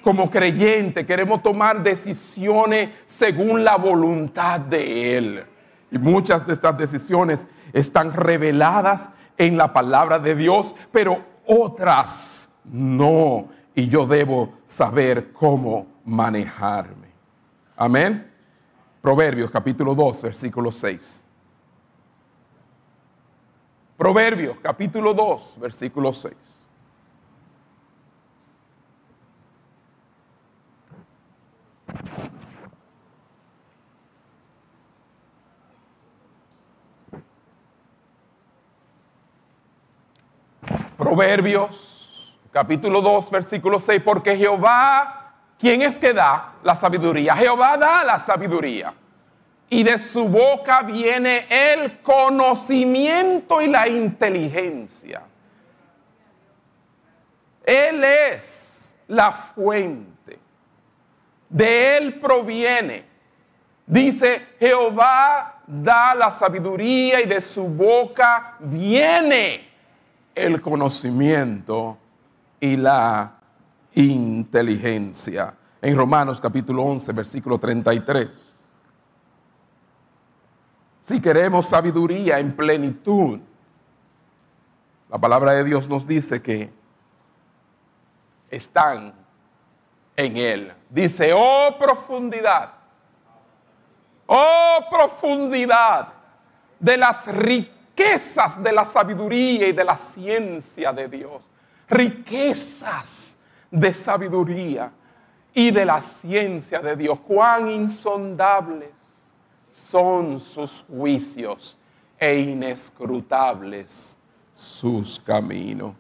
Como 0.02 0.30
creyente 0.30 1.06
queremos 1.06 1.42
tomar 1.42 1.82
decisiones 1.82 2.90
según 3.06 3.64
la 3.64 3.76
voluntad 3.76 4.60
de 4.60 5.16
Él. 5.16 5.44
Y 5.94 5.98
muchas 5.98 6.44
de 6.44 6.52
estas 6.52 6.76
decisiones 6.76 7.46
están 7.72 8.10
reveladas 8.10 9.10
en 9.38 9.56
la 9.56 9.72
palabra 9.72 10.18
de 10.18 10.34
Dios, 10.34 10.74
pero 10.90 11.24
otras 11.46 12.52
no. 12.64 13.46
Y 13.76 13.86
yo 13.86 14.04
debo 14.04 14.54
saber 14.66 15.32
cómo 15.32 15.86
manejarme. 16.04 17.06
Amén. 17.76 18.28
Proverbios 19.00 19.52
capítulo 19.52 19.94
2, 19.94 20.22
versículo 20.22 20.72
6. 20.72 21.22
Proverbios 23.96 24.56
capítulo 24.60 25.14
2, 25.14 25.60
versículo 25.60 26.12
6. 26.12 26.34
Proverbios, 40.96 41.70
capítulo 42.52 43.00
2, 43.00 43.30
versículo 43.30 43.80
6, 43.80 44.00
porque 44.04 44.36
Jehová, 44.36 45.32
¿quién 45.58 45.82
es 45.82 45.98
que 45.98 46.12
da 46.12 46.52
la 46.62 46.76
sabiduría? 46.76 47.34
Jehová 47.34 47.76
da 47.76 48.04
la 48.04 48.20
sabiduría. 48.20 48.94
Y 49.68 49.82
de 49.82 49.98
su 49.98 50.28
boca 50.28 50.82
viene 50.82 51.46
el 51.48 52.00
conocimiento 52.00 53.60
y 53.60 53.66
la 53.66 53.88
inteligencia. 53.88 55.22
Él 57.64 58.04
es 58.04 58.94
la 59.08 59.32
fuente. 59.32 60.38
De 61.48 61.96
él 61.96 62.20
proviene. 62.20 63.04
Dice, 63.84 64.46
Jehová 64.60 65.60
da 65.66 66.14
la 66.14 66.30
sabiduría 66.30 67.20
y 67.20 67.26
de 67.26 67.40
su 67.40 67.64
boca 67.64 68.54
viene 68.60 69.73
el 70.34 70.60
conocimiento 70.60 71.96
y 72.60 72.76
la 72.76 73.38
inteligencia. 73.94 75.54
En 75.80 75.96
Romanos 75.96 76.40
capítulo 76.40 76.82
11, 76.82 77.12
versículo 77.12 77.58
33. 77.58 78.28
Si 81.02 81.20
queremos 81.20 81.68
sabiduría 81.68 82.38
en 82.38 82.56
plenitud, 82.56 83.38
la 85.10 85.18
palabra 85.18 85.52
de 85.52 85.64
Dios 85.64 85.88
nos 85.88 86.06
dice 86.06 86.40
que 86.40 86.72
están 88.50 89.12
en 90.16 90.36
Él. 90.36 90.72
Dice, 90.88 91.32
oh 91.34 91.76
profundidad, 91.78 92.72
oh 94.26 94.78
profundidad 94.90 96.08
de 96.80 96.96
las 96.96 97.26
riquezas 97.26 97.73
riquezas 97.96 98.62
de 98.62 98.72
la 98.72 98.84
sabiduría 98.84 99.68
y 99.68 99.72
de 99.72 99.84
la 99.84 99.96
ciencia 99.96 100.92
de 100.92 101.08
Dios. 101.08 101.42
Riquezas 101.88 103.36
de 103.70 103.92
sabiduría 103.92 104.90
y 105.52 105.70
de 105.70 105.84
la 105.84 106.02
ciencia 106.02 106.80
de 106.80 106.96
Dios. 106.96 107.18
Cuán 107.20 107.68
insondables 107.68 108.90
son 109.72 110.40
sus 110.40 110.84
juicios 110.88 111.76
e 112.18 112.38
inescrutables 112.38 114.16
sus 114.52 115.20
caminos. 115.20 115.94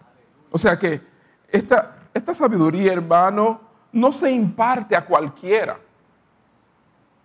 O 0.50 0.58
sea 0.58 0.78
que 0.78 1.00
esta, 1.48 1.96
esta 2.12 2.34
sabiduría, 2.34 2.92
hermano, 2.92 3.60
no 3.92 4.12
se 4.12 4.30
imparte 4.30 4.96
a 4.96 5.04
cualquiera. 5.04 5.78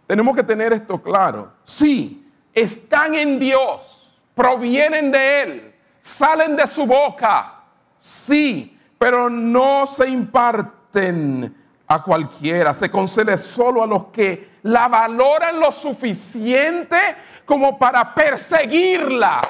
Tenemos 0.08 0.36
que 0.36 0.44
tener 0.44 0.74
esto 0.74 1.02
claro. 1.02 1.52
Sí, 1.64 2.28
están 2.54 3.14
en 3.14 3.40
Dios 3.40 3.99
provienen 4.40 5.12
de 5.12 5.42
Él, 5.42 5.76
salen 6.02 6.56
de 6.56 6.66
su 6.66 6.86
boca, 6.86 7.56
sí, 8.00 8.80
pero 8.98 9.30
no 9.30 9.86
se 9.86 10.08
imparten 10.08 11.54
a 11.86 12.02
cualquiera, 12.02 12.74
se 12.74 12.90
concede 12.90 13.38
solo 13.38 13.84
a 13.84 13.88
los 13.88 14.06
que 14.06 14.52
la 14.64 14.88
valoran 14.88 15.60
lo 15.60 15.74
suficiente 15.74 16.98
como 17.44 17.78
para 17.78 18.16
perseguirla. 18.16 19.42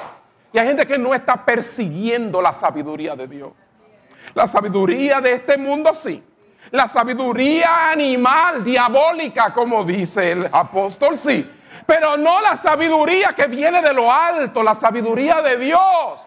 Y 0.52 0.58
hay 0.58 0.66
gente 0.66 0.84
que 0.84 0.98
no 0.98 1.14
está 1.14 1.44
persiguiendo 1.44 2.42
la 2.42 2.52
sabiduría 2.52 3.14
de 3.14 3.28
Dios. 3.28 3.52
La 4.34 4.48
sabiduría 4.48 5.20
de 5.20 5.34
este 5.34 5.56
mundo 5.56 5.94
sí. 5.94 6.20
La 6.72 6.88
sabiduría 6.88 7.90
animal, 7.92 8.64
diabólica, 8.64 9.54
como 9.54 9.84
dice 9.84 10.32
el 10.32 10.48
apóstol, 10.50 11.16
sí 11.16 11.48
pero 11.86 12.16
no 12.16 12.40
la 12.40 12.56
sabiduría 12.56 13.32
que 13.34 13.46
viene 13.46 13.82
de 13.82 13.92
lo 13.92 14.12
alto, 14.12 14.62
la 14.62 14.74
sabiduría 14.74 15.42
de 15.42 15.56
Dios. 15.56 16.26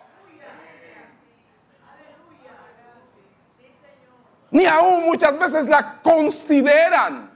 ni 4.54 4.68
aún 4.68 5.04
muchas 5.04 5.38
veces 5.38 5.68
la 5.68 5.99
consideran. 6.01 7.32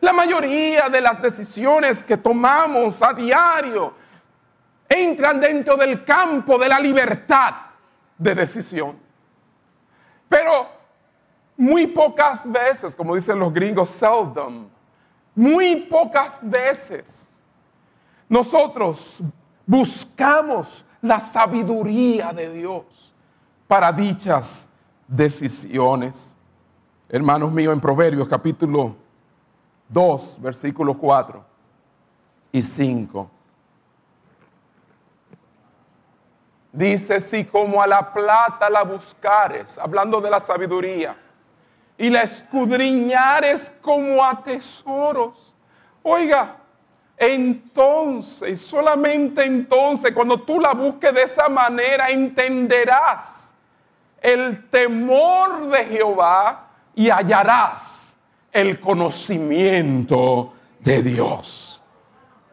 La 0.00 0.14
mayoría 0.14 0.88
de 0.88 1.00
las 1.00 1.20
decisiones 1.20 2.02
que 2.02 2.16
tomamos 2.16 3.02
a 3.02 3.12
diario 3.12 3.92
entran 4.88 5.38
dentro 5.38 5.76
del 5.76 6.06
campo 6.06 6.58
de 6.58 6.70
la 6.70 6.80
libertad 6.80 7.54
de 8.16 8.34
decisión. 8.34 8.98
Pero 10.26 10.68
muy 11.58 11.86
pocas 11.86 12.50
veces, 12.50 12.96
como 12.96 13.14
dicen 13.14 13.38
los 13.38 13.52
gringos, 13.52 13.90
seldom, 13.90 14.68
muy 15.38 15.76
pocas 15.76 16.40
veces 16.42 17.28
nosotros 18.28 19.20
buscamos 19.64 20.84
la 21.00 21.20
sabiduría 21.20 22.32
de 22.32 22.52
Dios 22.52 23.14
para 23.68 23.92
dichas 23.92 24.68
decisiones. 25.06 26.34
Hermanos 27.08 27.52
míos, 27.52 27.72
en 27.72 27.80
Proverbios 27.80 28.26
capítulo 28.26 28.96
2, 29.88 30.40
versículos 30.42 30.96
4 30.96 31.44
y 32.50 32.60
5. 32.60 33.30
Dice, 36.72 37.20
si 37.20 37.44
como 37.44 37.80
a 37.80 37.86
la 37.86 38.12
plata 38.12 38.68
la 38.68 38.82
buscares, 38.82 39.78
hablando 39.78 40.20
de 40.20 40.30
la 40.30 40.40
sabiduría, 40.40 41.16
y 41.98 42.10
la 42.10 42.22
escudriñares 42.22 43.72
como 43.82 44.24
a 44.24 44.42
tesoros. 44.42 45.52
Oiga, 46.02 46.56
entonces, 47.16 48.60
solamente 48.60 49.44
entonces, 49.44 50.12
cuando 50.12 50.40
tú 50.42 50.60
la 50.60 50.72
busques 50.72 51.12
de 51.12 51.22
esa 51.24 51.48
manera, 51.48 52.10
entenderás 52.10 53.52
el 54.20 54.70
temor 54.70 55.68
de 55.68 55.84
Jehová 55.84 56.68
y 56.94 57.10
hallarás 57.10 58.16
el 58.52 58.78
conocimiento 58.78 60.54
de 60.78 61.02
Dios. 61.02 61.82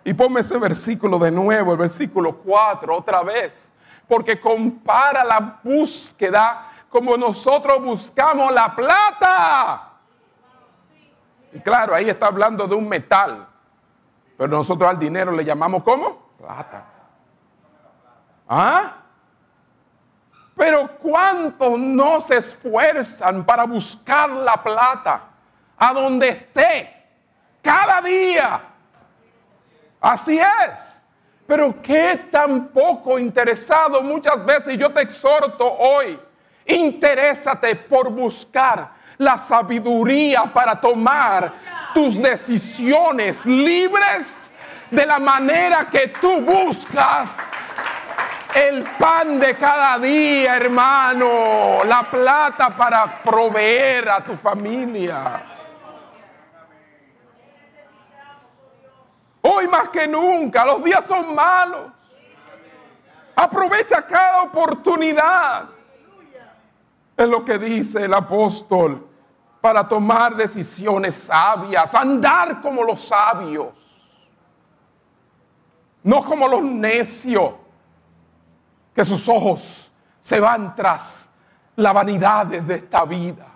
Y 0.04 0.14
ponme 0.14 0.42
ese 0.42 0.58
versículo 0.58 1.20
de 1.20 1.32
nuevo, 1.32 1.72
el 1.72 1.78
versículo 1.78 2.38
4, 2.38 2.98
otra 2.98 3.22
vez, 3.22 3.72
porque 4.08 4.40
compara 4.40 5.24
la 5.24 5.60
búsqueda 5.64 6.72
como 6.96 7.18
nosotros 7.18 7.84
buscamos 7.84 8.54
la 8.54 8.74
plata. 8.74 9.90
Y 11.52 11.60
claro, 11.60 11.94
ahí 11.94 12.10
está 12.10 12.28
hablando 12.28 12.66
de 12.68 12.74
un 12.74 12.88
metal, 12.88 13.46
pero 14.38 14.48
nosotros 14.56 14.90
al 14.90 14.98
dinero 14.98 15.34
le 15.34 15.44
llamamos 15.44 15.84
¿cómo? 15.84 16.30
Plata. 16.38 16.86
¿Ah? 18.48 18.94
Pero 20.56 20.98
¿cuántos 21.00 21.78
no 21.78 22.22
se 22.22 22.38
esfuerzan 22.38 23.46
para 23.46 23.66
buscar 23.66 24.30
la 24.30 24.64
plata 24.64 25.22
a 25.78 25.94
donde 25.94 26.30
esté 26.30 27.08
cada 27.62 28.02
día? 28.02 28.62
Así 30.00 30.40
es. 30.40 31.02
Pero 31.46 31.76
qué 31.82 32.30
tan 32.32 32.70
poco 32.70 33.20
interesado 33.20 34.02
muchas 34.02 34.46
veces, 34.46 34.78
yo 34.78 34.94
te 34.94 35.02
exhorto 35.02 35.70
hoy, 35.74 36.18
interésate 36.66 37.76
por 37.76 38.10
buscar 38.10 38.92
la 39.18 39.38
sabiduría 39.38 40.46
para 40.54 40.80
tomar 40.80 41.54
tus 41.94 42.22
decisiones 42.22 43.46
libres 43.46 44.52
de 44.92 45.06
la 45.06 45.20
manera 45.20 45.88
que 45.90 46.08
tú 46.08 46.42
buscas 46.42 47.38
el 48.56 48.84
pan 48.84 49.38
de 49.40 49.56
cada 49.56 50.00
día, 50.00 50.56
hermano, 50.56 51.84
la 51.84 52.04
plata 52.04 52.70
para 52.70 53.22
proveer 53.22 54.10
a 54.10 54.24
tu 54.24 54.36
familia. 54.38 55.44
Hoy 59.42 59.68
más 59.68 59.90
que 59.90 60.08
nunca, 60.08 60.66
los 60.66 60.84
días 60.84 61.04
son 61.06 61.36
malos. 61.36 61.92
Aprovecha 63.36 64.02
cada 64.08 64.44
oportunidad. 64.44 65.75
Es 67.18 67.28
lo 67.28 67.46
que 67.46 67.58
dice 67.58 68.06
el 68.06 68.14
apóstol 68.14 69.08
para 69.62 69.88
tomar 69.88 70.36
decisiones 70.36 71.16
sabias, 71.16 71.96
andar 71.96 72.62
como 72.62 72.84
los 72.84 73.02
sabios, 73.04 73.68
no 76.04 76.24
como 76.24 76.48
los 76.48 76.62
necios 76.62 77.54
que 78.94 79.04
sus 79.04 79.28
ojos 79.28 79.92
se 80.22 80.40
van 80.40 80.76
tras 80.76 81.30
la 81.78 81.94
vanidad 81.94 82.46
de 82.46 82.76
esta 82.76 83.06
vida. 83.06 83.48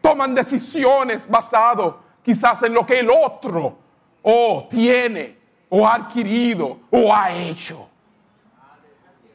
Toman 0.00 0.34
decisiones 0.34 1.28
basado 1.28 2.00
quizás 2.22 2.62
en 2.62 2.74
lo 2.74 2.84
que 2.84 3.00
el 3.00 3.10
otro 3.10 3.78
o 4.22 4.66
tiene 4.68 5.38
o 5.68 5.86
ha 5.86 5.94
adquirido 5.94 6.78
o 6.90 7.14
ha 7.14 7.32
hecho. 7.32 7.88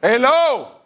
Hello. 0.02 0.81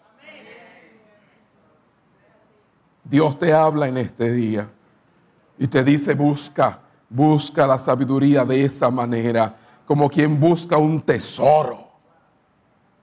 Dios 3.06 3.38
te 3.38 3.53
habla 3.53 3.88
en 3.88 3.97
este 3.97 4.32
día 4.32 4.68
y 5.60 5.68
te 5.68 5.84
dice 5.84 6.16
busca, 6.16 6.80
busca 7.08 7.68
la 7.68 7.78
sabiduría 7.78 8.43
de 8.43 8.64
esa 8.64 8.89
manera, 8.89 9.56
como 9.86 10.10
quien 10.10 10.39
busca 10.39 10.78
un 10.78 10.99
tesoro 11.01 11.86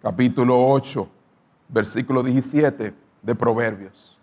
capítulo 0.02 0.60
8, 0.66 1.08
versículo 1.68 2.24
17 2.24 2.92
de 3.22 3.34
Proverbios. 3.36 4.18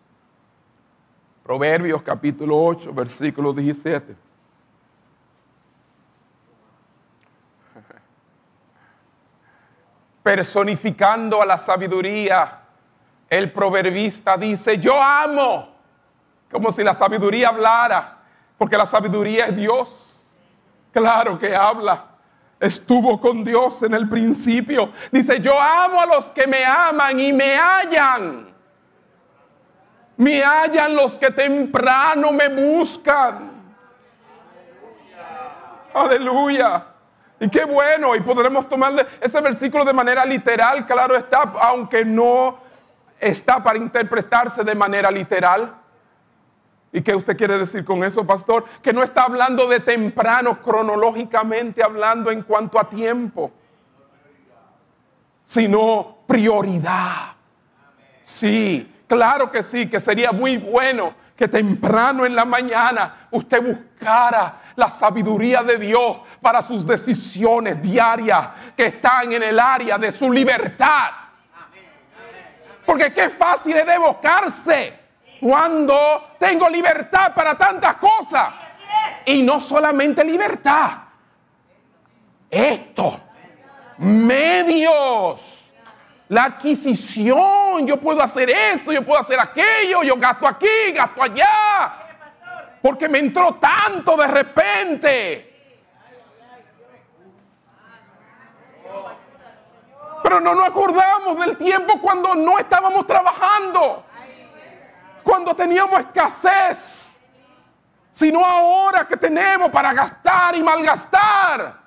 Proverbios 1.43 2.01
capítulo 2.03 2.61
8, 2.61 2.93
versículo 2.93 3.53
17. 3.53 4.13
Personificando 10.23 11.41
a 11.41 11.45
la 11.45 11.57
sabiduría, 11.57 12.59
el 13.29 13.53
proverbista 13.53 14.35
dice, 14.37 14.77
yo 14.79 15.01
amo, 15.01 15.68
como 16.51 16.71
si 16.71 16.83
la 16.83 16.93
sabiduría 16.93 17.49
hablara, 17.49 18.17
porque 18.57 18.77
la 18.77 18.85
sabiduría 18.85 19.47
es 19.47 19.55
Dios. 19.55 20.21
Claro 20.91 21.37
que 21.37 21.55
habla 21.55 22.09
estuvo 22.59 23.19
con 23.19 23.43
Dios 23.43 23.83
en 23.83 23.93
el 23.93 24.09
principio. 24.09 24.91
Dice, 25.11 25.39
yo 25.39 25.59
amo 25.59 26.01
a 26.01 26.05
los 26.05 26.29
que 26.31 26.45
me 26.45 26.65
aman 26.65 27.19
y 27.19 27.31
me 27.31 27.55
hallan. 27.55 28.49
Me 30.17 30.43
hallan 30.43 30.95
los 30.95 31.17
que 31.17 31.31
temprano 31.31 32.31
me 32.33 32.49
buscan. 32.49 33.51
Aleluya. 35.93 36.85
Y 37.39 37.49
qué 37.49 37.63
bueno, 37.63 38.15
y 38.15 38.19
podremos 38.19 38.67
tomarle 38.67 39.07
ese 39.21 39.39
versículo 39.39 39.85
de 39.85 39.93
manera 39.93 40.25
literal, 40.25 40.85
claro 40.85 41.15
está, 41.15 41.53
aunque 41.61 42.03
no 42.03 42.59
está 43.17 43.63
para 43.63 43.77
interpretarse 43.77 44.61
de 44.65 44.75
manera 44.75 45.09
literal. 45.09 45.73
¿Y 46.91 47.01
qué 47.01 47.15
usted 47.15 47.37
quiere 47.37 47.57
decir 47.57 47.85
con 47.85 48.03
eso, 48.03 48.25
pastor? 48.25 48.65
Que 48.81 48.91
no 48.91 49.03
está 49.03 49.23
hablando 49.23 49.67
de 49.67 49.79
temprano, 49.79 50.61
cronológicamente 50.61 51.83
hablando 51.83 52.31
en 52.31 52.41
cuanto 52.41 52.79
a 52.79 52.89
tiempo, 52.89 53.51
sino 55.45 56.17
prioridad. 56.25 57.33
Sí, 58.23 58.91
claro 59.07 59.51
que 59.51 59.61
sí, 59.61 59.87
que 59.87 59.99
sería 59.99 60.31
muy 60.31 60.57
bueno 60.57 61.13
que 61.35 61.47
temprano 61.47 62.25
en 62.25 62.35
la 62.35 62.43
mañana 62.43 63.27
usted 63.31 63.61
buscara 63.61 64.61
la 64.75 64.91
sabiduría 64.91 65.63
de 65.63 65.77
Dios 65.77 66.17
para 66.41 66.61
sus 66.61 66.85
decisiones 66.85 67.81
diarias 67.81 68.49
que 68.75 68.87
están 68.87 69.31
en 69.31 69.43
el 69.43 69.59
área 69.59 69.97
de 69.97 70.11
su 70.11 70.31
libertad. 70.31 71.11
Porque 72.85 73.13
qué 73.13 73.29
fácil 73.29 73.77
es 73.77 73.87
evocarse 73.87 74.98
cuando 75.39 76.33
tengo 76.37 76.69
libertad 76.69 77.33
para 77.33 77.57
tantas 77.57 77.95
cosas. 77.95 78.53
Y 79.25 79.41
no 79.41 79.61
solamente 79.61 80.23
libertad. 80.23 80.91
Esto. 82.49 83.19
Medios. 83.97 85.71
La 86.29 86.45
adquisición. 86.45 87.87
Yo 87.87 87.97
puedo 87.97 88.21
hacer 88.21 88.49
esto, 88.49 88.91
yo 88.91 89.05
puedo 89.05 89.19
hacer 89.19 89.39
aquello. 89.39 90.03
Yo 90.03 90.15
gasto 90.17 90.47
aquí, 90.47 90.91
gasto 90.93 91.21
allá. 91.21 91.93
Porque 92.81 93.09
me 93.09 93.19
entró 93.19 93.55
tanto 93.55 94.15
de 94.17 94.27
repente. 94.27 95.45
Pero 100.21 100.41
no 100.41 100.53
nos 100.53 100.67
acordamos 100.67 101.39
del 101.39 101.57
tiempo 101.57 101.99
cuando 102.01 102.35
no 102.35 102.59
estábamos 102.59 103.07
trabajando 103.07 104.05
cuando 105.29 105.55
teníamos 105.55 105.99
escasez, 105.99 107.15
sino 108.11 108.43
ahora 108.43 109.07
que 109.07 109.15
tenemos 109.15 109.69
para 109.69 109.93
gastar 109.93 110.55
y 110.55 110.63
malgastar. 110.63 111.77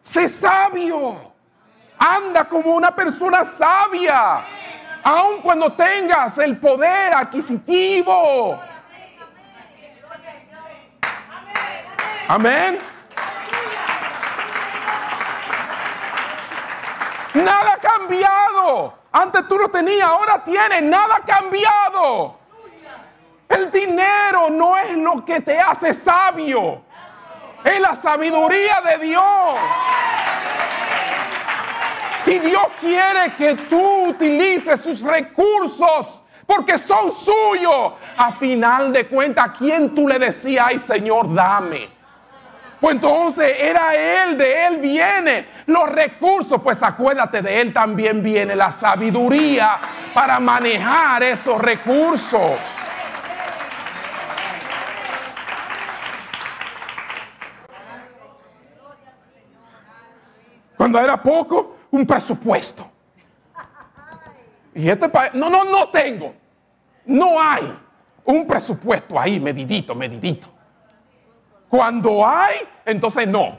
Sé 0.00 0.26
sabio. 0.28 1.34
Anda 1.98 2.46
como 2.46 2.74
una 2.74 2.94
persona 2.94 3.44
sabia, 3.44 4.46
aun 5.02 5.42
cuando 5.42 5.70
tengas 5.74 6.38
el 6.38 6.56
poder 6.56 7.12
adquisitivo. 7.12 8.58
Amén. 12.28 12.78
Nada 17.34 17.74
ha 17.74 17.78
cambiado. 17.78 18.94
Antes 19.12 19.48
tú 19.48 19.58
no 19.58 19.68
tenías, 19.68 20.08
ahora 20.08 20.42
tienes. 20.42 20.82
Nada 20.82 21.16
ha 21.16 21.20
cambiado. 21.20 22.36
El 23.48 23.70
dinero 23.70 24.50
no 24.50 24.76
es 24.76 24.96
lo 24.96 25.24
que 25.24 25.40
te 25.40 25.58
hace 25.58 25.94
sabio. 25.94 26.82
Es 27.64 27.80
la 27.80 27.96
sabiduría 27.96 28.80
de 28.82 28.98
Dios. 28.98 29.58
Y 32.26 32.38
Dios 32.40 32.66
quiere 32.78 33.32
que 33.36 33.54
tú 33.54 34.08
utilices 34.08 34.80
sus 34.80 35.02
recursos 35.02 36.20
porque 36.46 36.76
son 36.76 37.10
suyos. 37.12 37.94
A 38.16 38.32
final 38.32 38.92
de 38.92 39.06
cuentas, 39.06 39.48
¿a 39.48 39.52
quién 39.52 39.94
tú 39.94 40.06
le 40.06 40.18
decías, 40.18 40.66
ay 40.68 40.78
Señor, 40.78 41.32
dame? 41.34 41.97
Pues 42.80 42.94
entonces 42.94 43.56
era 43.60 43.94
Él, 43.94 44.38
de 44.38 44.66
Él 44.66 44.78
viene 44.78 45.48
los 45.66 45.88
recursos. 45.88 46.60
Pues 46.62 46.80
acuérdate, 46.82 47.42
de 47.42 47.60
Él 47.60 47.72
también 47.72 48.22
viene 48.22 48.54
la 48.54 48.70
sabiduría 48.70 49.78
para 50.14 50.38
manejar 50.38 51.22
esos 51.24 51.60
recursos. 51.60 52.52
Cuando 60.76 61.00
era 61.00 61.20
poco, 61.20 61.78
un 61.90 62.06
presupuesto. 62.06 62.88
Y 64.72 64.88
este 64.88 65.08
país, 65.08 65.34
no, 65.34 65.50
no, 65.50 65.64
no 65.64 65.88
tengo. 65.88 66.32
No 67.04 67.40
hay 67.40 67.76
un 68.24 68.46
presupuesto 68.46 69.18
ahí, 69.18 69.40
medidito, 69.40 69.96
medidito. 69.96 70.57
Cuando 71.68 72.26
hay, 72.26 72.56
entonces 72.84 73.28
no. 73.28 73.58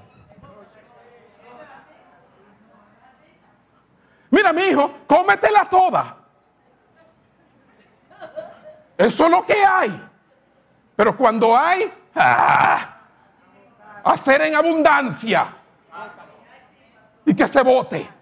Mira, 4.32 4.53
mi 4.53 4.64
hijo, 4.64 4.91
cómetela 5.07 5.66
toda. 5.66 6.18
Eso 8.97 9.26
es 9.26 9.32
lo 9.32 9.45
que 9.45 9.64
hay. 9.64 10.07
Pero 10.95 11.16
cuando 11.16 11.57
hay, 11.57 11.91
¡ah! 12.16 12.99
hacer 14.03 14.41
en 14.41 14.55
abundancia 14.55 15.55
y 17.26 17.34
que 17.34 17.47
se 17.47 17.62
vote. 17.62 18.18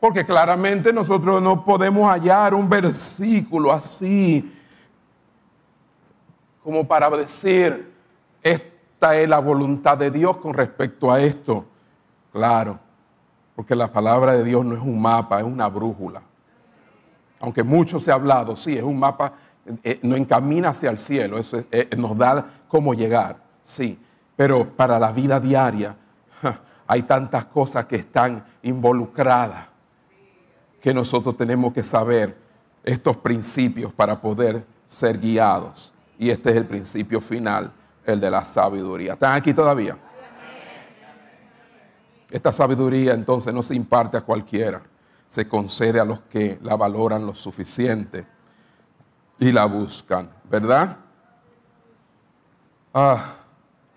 Porque 0.00 0.24
claramente 0.24 0.92
nosotros 0.92 1.42
no 1.42 1.64
podemos 1.64 2.10
hallar 2.10 2.54
un 2.54 2.68
versículo 2.68 3.70
así 3.70 4.56
como 6.62 6.86
para 6.86 7.08
decir, 7.10 7.92
esta 8.42 9.16
es 9.16 9.28
la 9.28 9.38
voluntad 9.38 9.96
de 9.96 10.10
Dios 10.10 10.36
con 10.36 10.54
respecto 10.54 11.10
a 11.10 11.20
esto. 11.20 11.64
Claro, 12.32 12.78
porque 13.56 13.74
la 13.74 13.92
palabra 13.92 14.32
de 14.32 14.44
Dios 14.44 14.64
no 14.64 14.74
es 14.74 14.82
un 14.82 15.00
mapa, 15.00 15.40
es 15.40 15.44
una 15.44 15.68
brújula. 15.68 16.22
Aunque 17.40 17.62
mucho 17.62 17.98
se 17.98 18.12
ha 18.12 18.14
hablado, 18.14 18.54
sí, 18.54 18.76
es 18.76 18.82
un 18.82 18.98
mapa, 18.98 19.32
eh, 19.82 19.98
nos 20.02 20.18
encamina 20.18 20.68
hacia 20.68 20.90
el 20.90 20.98
cielo, 20.98 21.38
eso 21.38 21.64
eh, 21.70 21.88
nos 21.96 22.16
da 22.16 22.46
cómo 22.68 22.92
llegar, 22.94 23.38
sí. 23.64 23.98
Pero 24.36 24.68
para 24.68 24.98
la 24.98 25.10
vida 25.12 25.40
diaria 25.40 25.96
hay 26.86 27.02
tantas 27.02 27.46
cosas 27.46 27.86
que 27.86 27.96
están 27.96 28.44
involucradas 28.62 29.69
que 30.80 30.94
nosotros 30.94 31.36
tenemos 31.36 31.72
que 31.72 31.82
saber 31.82 32.36
estos 32.82 33.16
principios 33.16 33.92
para 33.92 34.20
poder 34.20 34.64
ser 34.86 35.18
guiados. 35.18 35.92
Y 36.18 36.30
este 36.30 36.50
es 36.50 36.56
el 36.56 36.66
principio 36.66 37.20
final, 37.20 37.72
el 38.04 38.20
de 38.20 38.30
la 38.30 38.44
sabiduría. 38.44 39.14
¿Están 39.14 39.34
aquí 39.34 39.52
todavía? 39.52 39.96
Esta 42.30 42.52
sabiduría 42.52 43.12
entonces 43.12 43.52
no 43.52 43.62
se 43.62 43.74
imparte 43.74 44.16
a 44.16 44.20
cualquiera, 44.20 44.82
se 45.26 45.48
concede 45.48 45.98
a 45.98 46.04
los 46.04 46.20
que 46.20 46.58
la 46.62 46.76
valoran 46.76 47.26
lo 47.26 47.34
suficiente 47.34 48.24
y 49.38 49.50
la 49.50 49.64
buscan, 49.64 50.30
¿verdad? 50.48 50.96
Ah, 52.94 53.34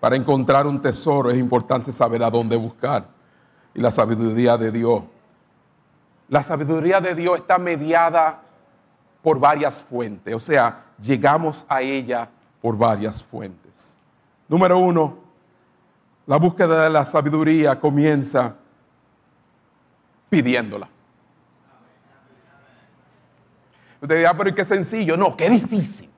para 0.00 0.16
encontrar 0.16 0.66
un 0.66 0.80
tesoro 0.82 1.30
es 1.30 1.38
importante 1.38 1.92
saber 1.92 2.22
a 2.22 2.30
dónde 2.30 2.56
buscar. 2.56 3.06
Y 3.74 3.80
la 3.80 3.90
sabiduría 3.90 4.56
de 4.56 4.70
Dios. 4.70 5.02
La 6.28 6.42
sabiduría 6.42 7.00
de 7.00 7.14
Dios 7.14 7.38
está 7.38 7.58
mediada 7.58 8.40
por 9.22 9.38
varias 9.38 9.82
fuentes, 9.82 10.34
o 10.34 10.40
sea, 10.40 10.84
llegamos 11.00 11.64
a 11.68 11.80
ella 11.80 12.28
por 12.60 12.76
varias 12.76 13.22
fuentes. 13.22 13.98
Número 14.48 14.78
uno, 14.78 15.18
la 16.26 16.36
búsqueda 16.36 16.84
de 16.84 16.90
la 16.90 17.04
sabiduría 17.04 17.78
comienza 17.78 18.56
pidiéndola. 20.28 20.88
Usted 24.00 24.16
dirá, 24.16 24.36
pero 24.36 24.54
qué 24.54 24.64
sencillo. 24.64 25.16
No, 25.16 25.34
qué 25.36 25.48
difícil. 25.48 26.10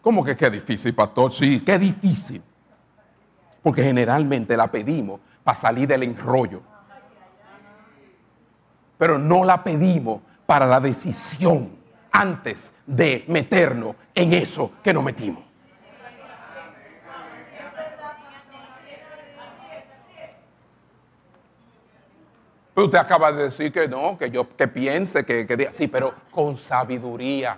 ¿Cómo 0.00 0.24
que 0.24 0.36
qué 0.36 0.48
difícil, 0.48 0.94
pastor? 0.94 1.32
Sí, 1.32 1.60
qué 1.60 1.78
difícil. 1.78 2.42
Porque 3.62 3.82
generalmente 3.82 4.56
la 4.56 4.70
pedimos 4.70 5.20
para 5.46 5.56
salir 5.56 5.86
del 5.86 6.02
enrollo. 6.02 6.60
Pero 8.98 9.16
no 9.16 9.44
la 9.44 9.62
pedimos 9.62 10.20
para 10.44 10.66
la 10.66 10.80
decisión 10.80 11.70
antes 12.10 12.74
de 12.84 13.24
meternos 13.28 13.94
en 14.12 14.32
eso 14.32 14.72
que 14.82 14.92
nos 14.92 15.04
metimos. 15.04 15.44
Pero 22.74 22.86
usted 22.86 22.98
acaba 22.98 23.30
de 23.30 23.44
decir 23.44 23.72
que 23.72 23.86
no, 23.86 24.18
que 24.18 24.28
yo 24.28 24.48
que 24.56 24.66
piense, 24.66 25.24
que, 25.24 25.46
que 25.46 25.68
sí, 25.70 25.86
pero 25.86 26.12
con 26.32 26.56
sabiduría, 26.56 27.56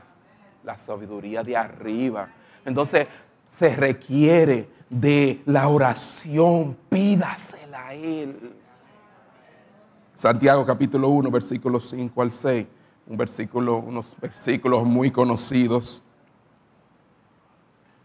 la 0.63 0.77
sabiduría 0.77 1.43
de 1.43 1.57
arriba. 1.57 2.29
Entonces 2.67 3.09
se 3.47 3.75
requiere 3.75 4.77
de 4.91 5.43
la 5.47 5.69
oración, 5.69 6.77
pídasela 6.89 7.89
a 7.89 7.95
Él. 7.95 8.55
Santiago 10.15 10.67
capítulo 10.67 11.09
1, 11.09 11.31
versículos 11.31 11.91
5 11.91 12.23
al 12.23 12.31
6, 12.31 12.67
un 13.07 13.17
versículo, 13.17 13.77
unos 13.77 14.17
versículos 14.21 14.85
muy 14.85 15.11
conocidos, 15.11 16.03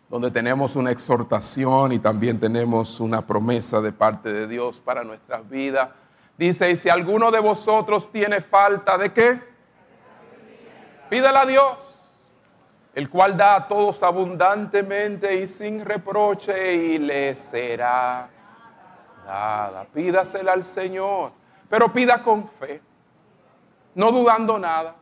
donde 0.09 0.29
tenemos 0.29 0.75
una 0.75 0.91
exhortación 0.91 1.91
y 1.93 1.99
también 1.99 2.39
tenemos 2.39 2.99
una 2.99 3.25
promesa 3.25 3.81
de 3.81 3.91
parte 3.91 4.31
de 4.31 4.47
Dios 4.47 4.79
para 4.79 5.03
nuestras 5.03 5.49
vidas. 5.49 5.89
Dice, 6.37 6.69
y 6.69 6.75
si 6.75 6.89
alguno 6.89 7.31
de 7.31 7.39
vosotros 7.39 8.11
tiene 8.11 8.41
falta 8.41 8.97
de 8.97 9.11
qué, 9.11 9.41
pídala 11.09 11.41
a 11.41 11.45
Dios, 11.45 11.77
el 12.93 13.09
cual 13.09 13.35
da 13.35 13.55
a 13.55 13.67
todos 13.67 14.03
abundantemente 14.03 15.35
y 15.35 15.47
sin 15.47 15.83
reproche 15.83 16.73
y 16.75 16.97
le 16.99 17.33
será 17.35 18.29
dada. 19.25 19.85
Pídasela 19.85 20.53
al 20.53 20.63
Señor, 20.63 21.31
pero 21.69 21.91
pida 21.91 22.21
con 22.21 22.47
fe, 22.47 22.81
no 23.95 24.11
dudando 24.11 24.59
nada, 24.59 24.95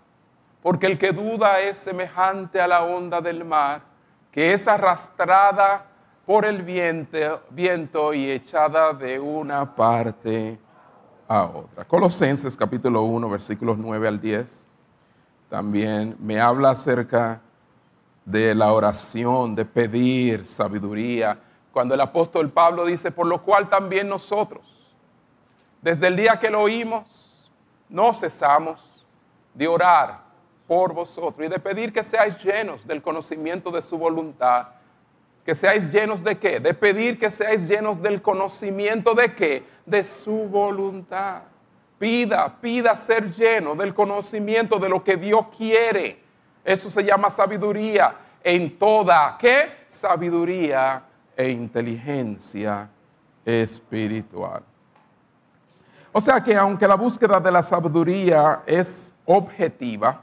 porque 0.62 0.88
el 0.88 0.98
que 0.98 1.12
duda 1.12 1.60
es 1.60 1.78
semejante 1.78 2.62
a 2.62 2.68
la 2.68 2.84
onda 2.84 3.20
del 3.20 3.44
mar, 3.44 3.82
que 4.32 4.54
es 4.54 4.68
arrastrada 4.68 5.86
por 6.26 6.46
el 6.46 6.62
viento, 6.62 7.42
viento 7.50 8.14
y 8.14 8.32
echada 8.32 8.94
de 8.94 9.20
una 9.20 9.76
parte 9.76 10.58
otra. 11.28 11.86
Colosenses 11.86 12.56
capítulo 12.56 13.04
1, 13.04 13.30
versículos 13.30 13.78
9 13.78 14.08
al 14.08 14.22
10, 14.22 14.68
también 15.50 16.16
me 16.20 16.40
habla 16.40 16.72
acerca 16.72 17.42
de 18.26 18.56
la 18.56 18.74
oración, 18.74 19.56
de 19.56 19.66
pedir 19.66 20.46
sabiduría. 20.46 21.40
Cuando 21.72 21.96
el 21.96 22.02
apóstol 22.02 22.50
Pablo 22.50 22.86
dice, 22.86 23.12
por 23.12 23.28
lo 23.28 23.42
cual 23.42 23.70
también 23.70 24.08
nosotros, 24.10 24.66
desde 25.82 26.08
el 26.08 26.16
día 26.16 26.40
que 26.40 26.50
lo 26.50 26.62
oímos, 26.62 27.50
no 27.90 28.14
cesamos 28.14 29.06
de 29.54 29.68
orar 29.68 30.20
por 30.68 30.94
vosotros 30.94 31.46
y 31.46 31.50
de 31.50 31.60
pedir 31.60 31.92
que 31.92 32.04
seáis 32.04 32.42
llenos 32.42 32.88
del 32.88 33.02
conocimiento 33.02 33.72
de 33.72 33.82
su 33.82 33.98
voluntad 33.98 34.68
Que 35.44 35.56
seáis 35.56 35.92
llenos 35.92 36.24
de 36.24 36.38
qué? 36.38 36.60
De 36.60 36.74
pedir 36.74 37.20
que 37.20 37.32
seáis 37.32 37.68
llenos 37.68 38.02
del 38.02 38.22
conocimiento 38.22 39.16
de 39.16 39.34
qué? 39.34 39.64
De 39.86 40.04
su 40.06 40.48
voluntad. 40.48 41.42
Pida, 41.98 42.58
pida 42.62 42.96
ser 42.96 43.34
lleno 43.34 43.76
del 43.76 43.94
conocimiento 43.94 44.78
de 44.78 44.88
lo 44.88 45.04
que 45.04 45.18
Dios 45.18 45.48
quiere. 45.58 46.21
Eso 46.64 46.90
se 46.90 47.04
llama 47.04 47.30
sabiduría 47.30 48.16
en 48.44 48.78
toda, 48.78 49.38
¿qué? 49.40 49.86
Sabiduría 49.88 51.04
e 51.36 51.50
inteligencia 51.50 52.90
espiritual. 53.46 54.64
O 56.12 56.20
sea 56.20 56.44
que 56.44 56.56
aunque 56.56 56.88
la 56.88 56.96
búsqueda 56.96 57.40
de 57.40 57.52
la 57.52 57.64
sabiduría 57.64 58.64
es 58.66 59.14
objetiva, 59.26 60.22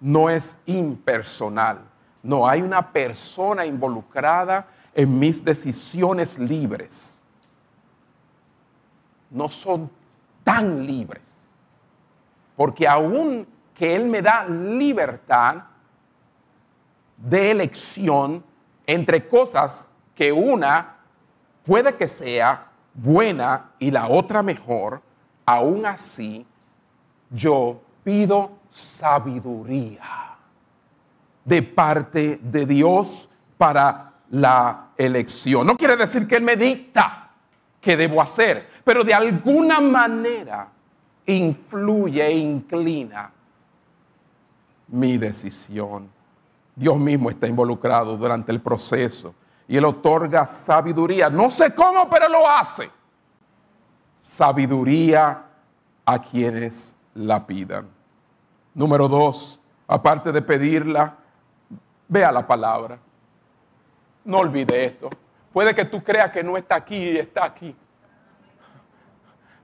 no 0.00 0.30
es 0.30 0.56
impersonal. 0.66 1.80
No 2.22 2.46
hay 2.48 2.62
una 2.62 2.92
persona 2.92 3.64
involucrada 3.64 4.66
en 4.94 5.18
mis 5.18 5.44
decisiones 5.44 6.38
libres. 6.38 7.20
No 9.30 9.48
son 9.48 9.90
tan 10.44 10.86
libres. 10.86 11.22
Porque 12.56 12.86
aún 12.86 13.46
que 13.76 13.94
Él 13.94 14.06
me 14.06 14.22
da 14.22 14.46
libertad 14.46 15.64
de 17.16 17.50
elección 17.50 18.42
entre 18.86 19.28
cosas 19.28 19.90
que 20.14 20.32
una 20.32 20.96
puede 21.64 21.94
que 21.94 22.08
sea 22.08 22.68
buena 22.94 23.72
y 23.78 23.90
la 23.90 24.08
otra 24.08 24.42
mejor, 24.42 25.02
aún 25.44 25.84
así 25.84 26.46
yo 27.30 27.80
pido 28.02 28.52
sabiduría 28.70 30.36
de 31.44 31.62
parte 31.62 32.40
de 32.42 32.66
Dios 32.66 33.28
para 33.58 34.12
la 34.30 34.88
elección. 34.96 35.66
No 35.66 35.76
quiere 35.76 35.96
decir 35.96 36.26
que 36.26 36.36
Él 36.36 36.42
me 36.42 36.56
dicta 36.56 37.30
qué 37.80 37.96
debo 37.96 38.22
hacer, 38.22 38.68
pero 38.84 39.04
de 39.04 39.14
alguna 39.14 39.80
manera 39.80 40.68
influye 41.26 42.24
e 42.24 42.38
inclina 42.38 43.32
mi 44.88 45.18
decisión. 45.18 46.10
Dios 46.74 46.98
mismo 46.98 47.30
está 47.30 47.46
involucrado 47.46 48.16
durante 48.16 48.52
el 48.52 48.60
proceso 48.60 49.34
y 49.66 49.76
Él 49.76 49.84
otorga 49.84 50.46
sabiduría. 50.46 51.30
No 51.30 51.50
sé 51.50 51.74
cómo, 51.74 52.08
pero 52.08 52.28
lo 52.28 52.48
hace. 52.48 52.90
Sabiduría 54.20 55.44
a 56.04 56.18
quienes 56.20 56.96
la 57.14 57.46
pidan. 57.46 57.88
Número 58.74 59.08
dos, 59.08 59.60
aparte 59.88 60.32
de 60.32 60.42
pedirla, 60.42 61.16
vea 62.08 62.30
la 62.30 62.46
palabra. 62.46 62.98
No 64.24 64.38
olvide 64.38 64.84
esto. 64.84 65.08
Puede 65.52 65.74
que 65.74 65.84
tú 65.84 66.02
creas 66.04 66.30
que 66.30 66.42
no 66.44 66.56
está 66.56 66.76
aquí 66.76 66.96
y 66.96 67.16
está 67.16 67.44
aquí. 67.44 67.74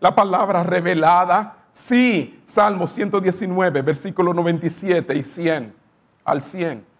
La 0.00 0.14
palabra 0.14 0.62
revelada, 0.62 1.56
sí, 1.72 2.40
Salmo 2.44 2.86
119, 2.86 3.82
versículo 3.82 4.32
97 4.32 5.16
y 5.16 5.22
100, 5.24 5.74
al 6.24 6.40
100. 6.40 6.92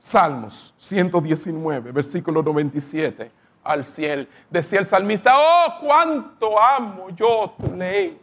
Salmos 0.00 0.74
119, 0.78 1.92
versículo 1.92 2.42
97 2.42 3.30
al 3.64 3.84
100. 3.84 4.28
Decía 4.48 4.78
el 4.78 4.86
salmista, 4.86 5.34
oh, 5.36 5.78
cuánto 5.80 6.58
amo 6.58 7.10
yo 7.10 7.54
tu 7.58 7.74
ley. 7.74 8.18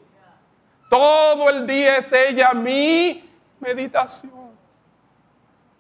Todo 0.90 1.50
el 1.50 1.68
día 1.68 1.98
es 1.98 2.12
ella 2.12 2.54
mi 2.54 3.30
meditación. 3.60 4.52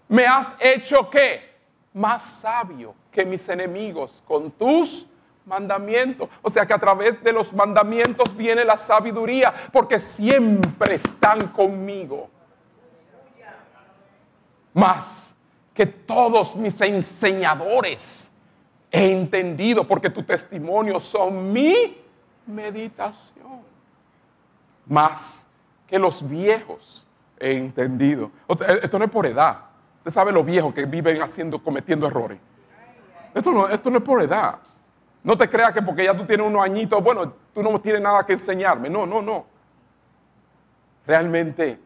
Me 0.07 0.25
has 0.25 0.53
hecho 0.59 1.09
qué? 1.09 1.55
Más 1.93 2.21
sabio 2.21 2.93
que 3.11 3.25
mis 3.25 3.47
enemigos 3.49 4.21
con 4.27 4.51
tus 4.51 5.07
mandamientos. 5.45 6.29
O 6.41 6.49
sea 6.49 6.65
que 6.65 6.73
a 6.73 6.79
través 6.79 7.21
de 7.23 7.31
los 7.31 7.53
mandamientos 7.53 8.35
viene 8.35 8.65
la 8.65 8.77
sabiduría, 8.77 9.53
porque 9.71 9.99
siempre 9.99 10.95
están 10.95 11.39
conmigo. 11.49 12.29
Más 14.73 15.35
que 15.73 15.85
todos 15.85 16.55
mis 16.55 16.79
enseñadores 16.81 18.31
he 18.91 19.11
entendido, 19.11 19.87
porque 19.87 20.09
tu 20.09 20.23
testimonio 20.23 20.99
son 20.99 21.51
mi 21.51 22.01
meditación. 22.45 23.61
Más 24.85 25.45
que 25.87 25.99
los 25.99 26.27
viejos 26.27 27.05
he 27.39 27.57
entendido. 27.57 28.31
Esto 28.81 28.99
no 28.99 29.05
es 29.05 29.11
por 29.11 29.25
edad. 29.25 29.59
Usted 29.99 30.11
sabe 30.11 30.31
los 30.31 30.45
viejos 30.45 30.73
que 30.73 30.85
viven 30.85 31.21
haciendo, 31.21 31.61
cometiendo 31.61 32.07
errores. 32.07 32.39
Esto 33.33 33.51
no, 33.51 33.67
esto 33.67 33.89
no 33.89 33.97
es 33.97 34.03
por 34.03 34.21
edad. 34.21 34.59
No 35.25 35.35
te 35.35 35.49
creas 35.49 35.73
que 35.73 35.81
porque 35.81 36.03
ya 36.03 36.15
tú 36.15 36.23
tienes 36.23 36.45
unos 36.45 36.63
añitos, 36.63 37.03
bueno, 37.03 37.33
tú 37.51 37.63
no 37.63 37.81
tienes 37.81 37.99
nada 37.99 38.23
que 38.23 38.33
enseñarme. 38.33 38.91
No, 38.91 39.07
no, 39.07 39.23
no. 39.23 39.47
Realmente 41.07 41.79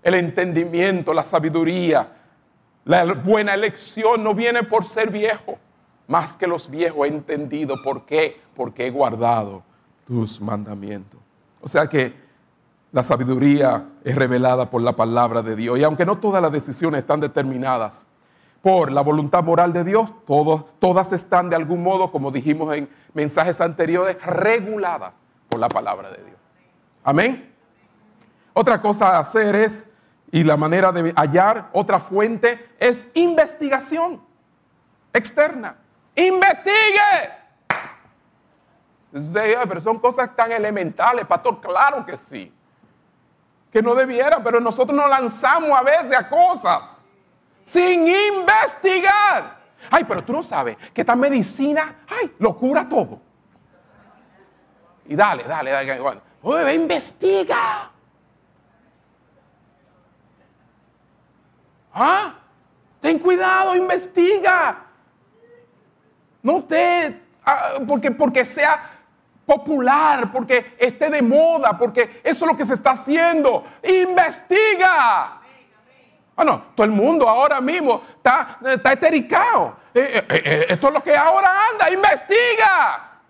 el 0.00 0.14
entendimiento, 0.14 1.12
la 1.12 1.24
sabiduría, 1.24 2.12
la 2.84 3.04
buena 3.14 3.52
elección 3.52 4.22
no 4.22 4.32
viene 4.32 4.62
por 4.62 4.84
ser 4.84 5.10
viejo, 5.10 5.58
más 6.06 6.36
que 6.36 6.46
los 6.46 6.70
viejos 6.70 7.04
he 7.04 7.10
entendido 7.10 7.74
por 7.82 8.06
qué, 8.06 8.40
porque 8.54 8.86
he 8.86 8.90
guardado 8.90 9.64
tus 10.06 10.40
mandamientos. 10.40 11.18
O 11.62 11.66
sea 11.66 11.88
que 11.88 12.14
la 12.92 13.02
sabiduría 13.02 13.88
es 14.04 14.14
revelada 14.14 14.70
por 14.70 14.82
la 14.82 14.94
palabra 14.94 15.42
de 15.42 15.56
Dios. 15.56 15.80
Y 15.80 15.82
aunque 15.82 16.06
no 16.06 16.18
todas 16.18 16.40
las 16.40 16.52
decisiones 16.52 17.00
están 17.00 17.18
determinadas 17.18 18.04
por 18.64 18.90
la 18.90 19.02
voluntad 19.02 19.44
moral 19.44 19.74
de 19.74 19.84
Dios, 19.84 20.10
todas 20.24 21.12
están 21.12 21.50
de 21.50 21.56
algún 21.56 21.82
modo, 21.82 22.10
como 22.10 22.30
dijimos 22.30 22.74
en 22.74 22.88
mensajes 23.12 23.60
anteriores, 23.60 24.16
reguladas 24.24 25.12
por 25.50 25.60
la 25.60 25.68
palabra 25.68 26.10
de 26.10 26.24
Dios. 26.24 26.38
Amén. 27.04 27.54
Otra 28.54 28.80
cosa 28.80 29.10
a 29.10 29.18
hacer 29.18 29.54
es 29.54 29.92
y 30.32 30.44
la 30.44 30.56
manera 30.56 30.92
de 30.92 31.12
hallar 31.14 31.68
otra 31.74 32.00
fuente 32.00 32.70
es 32.78 33.06
investigación 33.12 34.22
externa. 35.12 35.76
Investigue. 36.16 37.32
Pero 39.12 39.80
son 39.82 39.98
cosas 39.98 40.34
tan 40.34 40.52
elementales, 40.52 41.26
pastor. 41.26 41.60
Claro 41.60 42.06
que 42.06 42.16
sí. 42.16 42.50
Que 43.70 43.82
no 43.82 43.94
debiera, 43.94 44.42
pero 44.42 44.58
nosotros 44.58 44.96
nos 44.96 45.10
lanzamos 45.10 45.78
a 45.78 45.82
veces 45.82 46.16
a 46.16 46.30
cosas 46.30 47.03
sin 47.64 48.06
investigar. 48.06 49.58
Ay, 49.90 50.04
pero 50.04 50.22
tú 50.22 50.32
no 50.32 50.42
sabes 50.42 50.76
que 50.92 51.00
esta 51.00 51.16
medicina, 51.16 52.04
ay, 52.08 52.32
lo 52.38 52.56
cura 52.56 52.88
todo. 52.88 53.20
Y 55.06 55.16
dale, 55.16 55.44
dale, 55.44 55.70
dale. 55.70 56.20
Bueno, 56.40 56.70
investiga. 56.70 57.90
¿Ah? 61.92 62.34
Ten 63.00 63.18
cuidado, 63.18 63.76
investiga. 63.76 64.84
No 66.42 66.64
te, 66.64 67.22
ah, 67.44 67.74
porque, 67.86 68.10
porque 68.10 68.44
sea 68.44 68.90
popular, 69.46 70.32
porque 70.32 70.74
esté 70.78 71.10
de 71.10 71.22
moda, 71.22 71.76
porque 71.78 72.20
eso 72.24 72.44
es 72.44 72.50
lo 72.50 72.56
que 72.56 72.66
se 72.66 72.74
está 72.74 72.92
haciendo. 72.92 73.64
Investiga. 73.82 75.40
Bueno, 76.36 76.52
ah, 76.52 76.72
todo 76.74 76.84
el 76.84 76.90
mundo 76.90 77.28
ahora 77.28 77.60
mismo 77.60 78.02
está, 78.16 78.58
está 78.64 78.92
estericado. 78.92 79.76
Eh, 79.94 80.24
eh, 80.28 80.42
eh, 80.44 80.66
esto 80.70 80.88
es 80.88 80.94
lo 80.94 81.02
que 81.02 81.14
ahora 81.14 81.68
anda. 81.70 81.90
Investiga. 81.90 83.20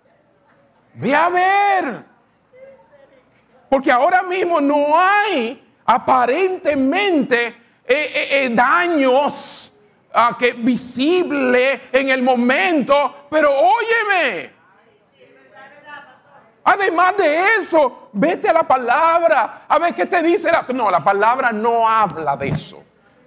Ve 0.95 1.13
a 1.13 1.29
ver. 1.29 2.03
Porque 3.69 3.91
ahora 3.91 4.23
mismo 4.23 4.59
no 4.59 4.99
hay 4.99 5.61
aparentemente 5.85 7.61
daños 8.51 9.71
ah, 10.13 10.35
que 10.39 10.53
visible 10.53 11.81
en 11.91 12.09
el 12.09 12.23
momento, 12.23 13.27
pero 13.29 13.51
óyeme. 13.51 14.55
Además 16.63 17.15
de 17.17 17.57
eso, 17.59 18.09
vete 18.13 18.49
a 18.49 18.53
la 18.53 18.63
palabra, 18.63 19.65
a 19.67 19.77
ver 19.77 19.93
qué 19.93 20.07
te 20.07 20.23
dice. 20.23 20.51
La, 20.51 20.65
no, 20.73 20.89
la 20.89 21.03
palabra 21.03 21.51
no 21.51 21.87
habla 21.87 22.35
de 22.35 22.47
eso. 22.47 22.83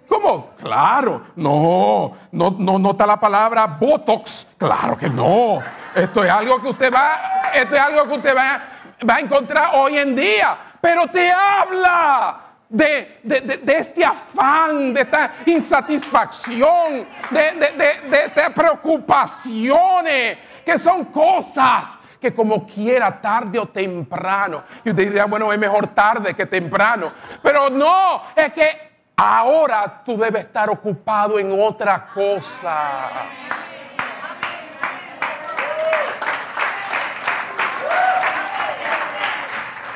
¿Cómo? 0.09 0.51
Claro, 0.57 1.23
no, 1.37 2.13
no, 2.33 2.51
no, 2.59 2.91
está 2.91 3.07
la 3.07 3.21
palabra 3.21 3.67
Botox. 3.67 4.55
Claro 4.57 4.97
que 4.97 5.09
no. 5.09 5.61
Esto 5.95 6.25
es 6.25 6.31
algo 6.31 6.61
que 6.63 6.69
usted 6.69 6.93
va, 6.93 7.43
esto 7.55 7.75
es 7.75 7.81
algo 7.81 8.09
que 8.09 8.15
usted 8.15 8.37
va, 8.37 8.63
va 9.09 9.17
a 9.17 9.21
encontrar 9.21 9.71
hoy 9.75 9.99
en 9.99 10.17
día. 10.17 10.57
Pero 10.81 11.07
te 11.09 11.31
habla 11.31 12.49
de, 12.69 13.21
este 13.67 14.05
afán, 14.05 14.93
de 14.95 15.01
esta 15.03 15.35
insatisfacción, 15.47 17.07
de, 17.31 18.25
estas 18.25 18.53
preocupaciones, 18.53 20.39
que 20.65 20.79
son 20.79 21.07
cosas 21.07 21.99
que 22.21 22.35
como 22.35 22.67
quiera, 22.67 23.21
tarde 23.21 23.59
o 23.61 23.69
temprano, 23.69 24.65
y 24.85 24.91
usted 24.91 25.05
diría, 25.05 25.27
bueno, 25.27 25.53
es 25.53 25.59
mejor 25.59 25.87
tarde 25.89 26.35
que 26.35 26.47
temprano, 26.47 27.13
pero 27.41 27.71
no, 27.71 28.23
es 28.35 28.53
que 28.53 28.88
Ahora 29.21 30.01
tú 30.05 30.17
debes 30.17 30.45
estar 30.45 30.71
ocupado 30.71 31.41
en 31.41 31.61
otra 31.61 32.07
cosa. 32.15 33.11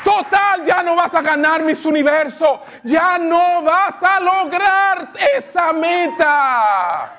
Total, 0.02 0.64
ya 0.64 0.82
no 0.82 0.96
vas 0.96 1.14
a 1.14 1.22
ganar 1.22 1.62
mis 1.62 1.86
universo. 1.86 2.62
Ya 2.82 3.16
no 3.16 3.62
vas 3.62 4.02
a 4.02 4.18
lograr 4.18 5.10
esa 5.36 5.72
meta. 5.72 7.12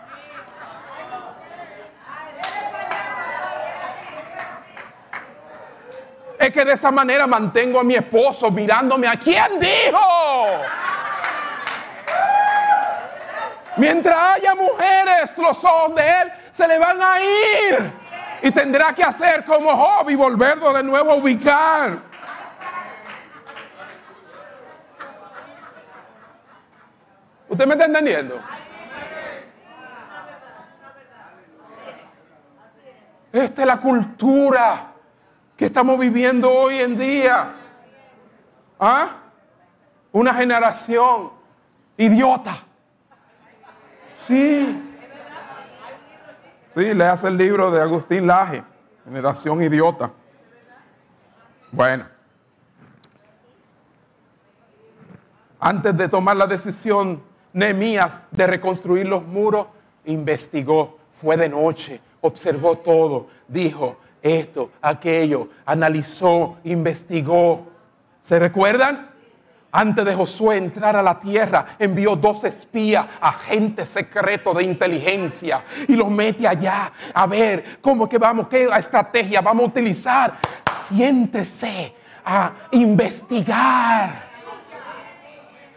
Es 6.38 6.52
que 6.52 6.66
de 6.66 6.74
esa 6.74 6.92
manera 6.92 7.26
mantengo 7.28 7.80
a 7.80 7.84
mi 7.86 7.96
esposo 7.96 8.52
mirándome 8.52 9.08
a 9.08 9.16
quién 9.16 9.58
dijo. 9.58 10.00
Mientras 13.78 14.16
haya 14.16 14.56
mujeres, 14.56 15.38
los 15.38 15.64
ojos 15.64 15.96
de 15.96 16.02
él 16.02 16.32
se 16.52 16.68
le 16.68 16.78
van 16.78 17.02
a 17.02 17.20
ir. 17.20 17.92
Y 18.44 18.52
tendrá 18.52 18.94
que 18.94 19.04
hacer 19.04 19.46
como 19.46 19.76
Job 19.76 20.16
volverlo 20.16 20.74
de 20.74 20.84
nuevo 20.84 21.12
a 21.12 21.16
ubicar. 21.16 21.98
¿Usted 27.48 27.66
me 27.66 27.74
está 27.74 27.86
entendiendo? 27.86 28.40
Esta 33.32 33.62
es 33.62 33.68
la 33.68 33.78
cultura 33.78 34.92
que 35.58 35.66
estamos 35.66 35.98
viviendo 35.98 36.52
hoy 36.52 36.80
en 36.80 36.98
día. 36.98 37.54
¿Ah? 38.80 39.10
Una 40.12 40.34
generación 40.34 41.32
idiota. 41.98 42.64
Sí. 44.28 44.82
Sí, 46.74 46.94
le 46.94 47.06
hace 47.06 47.28
el 47.28 47.38
libro 47.38 47.70
de 47.72 47.82
Agustín 47.82 48.26
Laje, 48.26 48.64
Generación 49.04 49.62
Idiota. 49.62 50.12
Bueno. 51.72 52.06
Antes 55.60 55.96
de 55.96 56.10
tomar 56.10 56.36
la 56.36 56.48
decisión, 56.48 57.22
Nehemías, 57.54 58.22
de 58.32 58.48
reconstruir 58.48 59.06
los 59.06 59.26
muros, 59.26 59.68
investigó, 60.06 60.98
fue 61.14 61.38
de 61.38 61.48
noche, 61.48 62.02
observó 62.22 62.78
todo, 62.78 63.28
dijo 63.48 63.98
esto, 64.22 64.72
aquello, 64.82 65.50
analizó, 65.66 66.58
investigó. 66.64 67.68
¿Se 68.22 68.40
recuerdan? 68.40 69.13
Antes 69.76 70.06
de 70.06 70.14
Josué 70.14 70.58
entrar 70.58 70.96
a 70.96 71.02
la 71.02 71.20
tierra, 71.20 71.76
envió 71.80 72.16
dos 72.16 72.44
espías, 72.44 73.08
agentes 73.20 73.90
secretos 73.90 74.56
de 74.56 74.64
inteligencia, 74.64 75.64
y 75.88 75.96
los 75.96 76.12
mete 76.12 76.48
allá 76.48 76.92
a 77.12 77.26
ver 77.26 77.80
cómo 77.82 78.08
que 78.08 78.20
vamos, 78.20 78.48
qué 78.48 78.70
estrategia 78.78 79.42
vamos 79.42 79.64
a 79.64 79.68
utilizar. 79.70 80.38
Siéntese 80.88 81.96
a 82.24 82.52
investigar. 82.70 84.30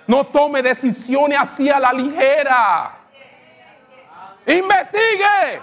No 0.07 0.27
tome 0.27 0.61
decisiones 0.61 1.39
así 1.41 1.71
a 1.71 1.81
la 1.81 1.93
ligera. 1.95 2.99
Investigue 4.47 5.63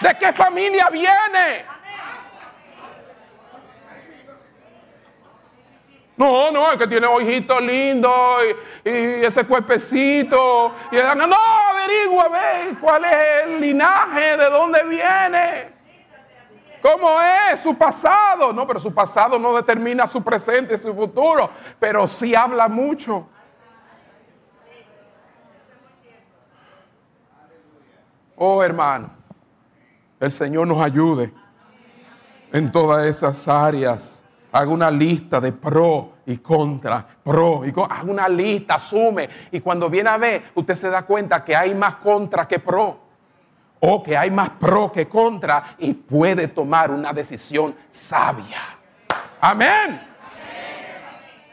de 0.00 0.18
qué 0.18 0.32
familia 0.32 0.88
viene. 0.90 1.75
No, 6.16 6.50
no, 6.50 6.72
es 6.72 6.78
que 6.78 6.86
tiene 6.86 7.06
ojitos 7.06 7.60
lindos 7.60 8.42
y, 8.84 8.88
ese 8.88 9.44
cuerpecito. 9.44 10.72
Y 10.90 10.96
no, 10.96 11.36
averigua, 11.70 12.28
ve 12.28 12.76
cuál 12.80 13.04
es 13.04 13.16
el 13.44 13.60
linaje, 13.60 14.36
de 14.36 14.50
dónde 14.50 14.82
viene. 14.84 15.76
¿Cómo 16.80 17.20
es 17.20 17.60
su 17.60 17.76
pasado? 17.76 18.52
No, 18.52 18.66
pero 18.66 18.80
su 18.80 18.94
pasado 18.94 19.38
no 19.38 19.54
determina 19.54 20.06
su 20.06 20.22
presente 20.22 20.74
y 20.74 20.78
su 20.78 20.94
futuro, 20.94 21.50
pero 21.78 22.08
sí 22.08 22.34
habla 22.34 22.68
mucho. 22.68 23.28
Oh, 28.36 28.62
hermano, 28.62 29.10
el 30.20 30.30
Señor 30.30 30.66
nos 30.66 30.78
ayude 30.78 31.32
en 32.52 32.70
todas 32.70 33.04
esas 33.06 33.48
áreas 33.48 34.25
haga 34.56 34.70
una 34.70 34.90
lista 34.90 35.40
de 35.40 35.52
pro 35.52 36.14
y 36.26 36.38
contra, 36.38 37.06
pro 37.22 37.64
y 37.64 37.72
contra, 37.72 37.98
haga 37.98 38.10
una 38.10 38.28
lista, 38.28 38.76
asume. 38.76 39.28
Y 39.52 39.60
cuando 39.60 39.90
viene 39.90 40.08
a 40.08 40.16
ver, 40.16 40.44
usted 40.54 40.74
se 40.74 40.88
da 40.88 41.02
cuenta 41.02 41.44
que 41.44 41.54
hay 41.54 41.74
más 41.74 41.96
contra 41.96 42.48
que 42.48 42.58
pro. 42.58 43.04
O 43.78 44.02
que 44.02 44.16
hay 44.16 44.30
más 44.30 44.50
pro 44.50 44.90
que 44.90 45.06
contra 45.06 45.76
y 45.78 45.92
puede 45.92 46.48
tomar 46.48 46.90
una 46.90 47.12
decisión 47.12 47.74
sabia. 47.90 48.78
Amén. 49.40 50.00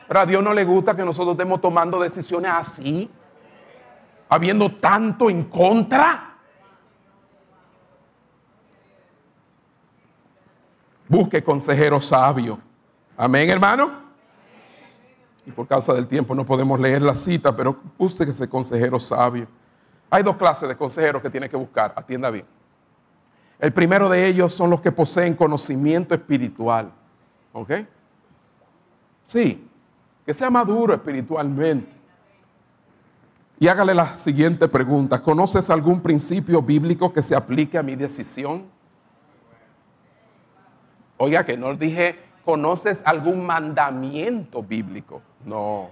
Pero 0.07 0.19
a 0.19 0.25
Dios 0.25 0.41
no 0.41 0.53
le 0.53 0.63
gusta 0.63 0.95
que 0.95 1.03
nosotros 1.03 1.33
estemos 1.33 1.59
tomando 1.59 1.99
decisiones 1.99 2.51
así, 2.53 3.11
habiendo 4.29 4.71
tanto 4.75 5.29
en 5.29 5.43
contra. 5.43 6.37
Busque 11.09 11.43
consejero 11.43 11.99
sabio 11.99 12.72
Amén, 13.15 13.49
hermano. 13.49 13.91
Y 15.45 15.51
por 15.51 15.67
causa 15.67 15.93
del 15.93 16.07
tiempo 16.07 16.33
no 16.33 16.45
podemos 16.45 16.79
leer 16.79 17.01
la 17.01 17.13
cita, 17.13 17.55
pero 17.55 17.77
usted 17.97 18.25
que 18.25 18.31
ese 18.31 18.47
consejero 18.49 18.99
sabio. 18.99 19.47
Hay 20.09 20.23
dos 20.23 20.37
clases 20.37 20.69
de 20.69 20.75
consejeros 20.75 21.21
que 21.21 21.29
tiene 21.29 21.49
que 21.49 21.57
buscar, 21.57 21.93
atienda 21.95 22.29
bien. 22.29 22.45
El 23.59 23.71
primero 23.71 24.09
de 24.09 24.27
ellos 24.27 24.53
son 24.53 24.69
los 24.69 24.81
que 24.81 24.91
poseen 24.91 25.35
conocimiento 25.35 26.13
espiritual. 26.13 26.91
¿Ok? 27.51 27.71
Sí, 29.23 29.67
que 30.25 30.33
sea 30.33 30.49
maduro 30.49 30.93
espiritualmente. 30.93 31.91
Y 33.59 33.67
hágale 33.67 33.93
la 33.93 34.17
siguiente 34.17 34.67
pregunta. 34.67 35.19
¿Conoces 35.19 35.69
algún 35.69 36.01
principio 36.01 36.61
bíblico 36.61 37.13
que 37.13 37.21
se 37.21 37.35
aplique 37.35 37.77
a 37.77 37.83
mi 37.83 37.95
decisión? 37.95 38.65
Oiga, 41.17 41.45
que 41.45 41.55
no 41.55 41.73
dije 41.75 42.19
¿Conoces 42.45 43.01
algún 43.05 43.45
mandamiento 43.45 44.61
bíblico? 44.61 45.21
No, 45.45 45.89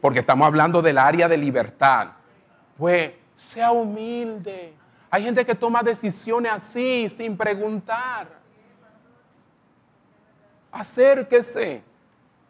porque 0.00 0.20
estamos 0.20 0.46
hablando 0.46 0.82
del 0.82 0.98
área 0.98 1.28
de 1.28 1.36
libertad. 1.36 2.08
Pues 2.76 3.12
sea 3.36 3.70
humilde. 3.70 4.74
Hay 5.10 5.24
gente 5.24 5.44
que 5.46 5.54
toma 5.54 5.82
decisiones 5.82 6.52
así, 6.52 7.08
sin 7.08 7.36
preguntar. 7.36 8.28
Acérquese. 10.70 11.82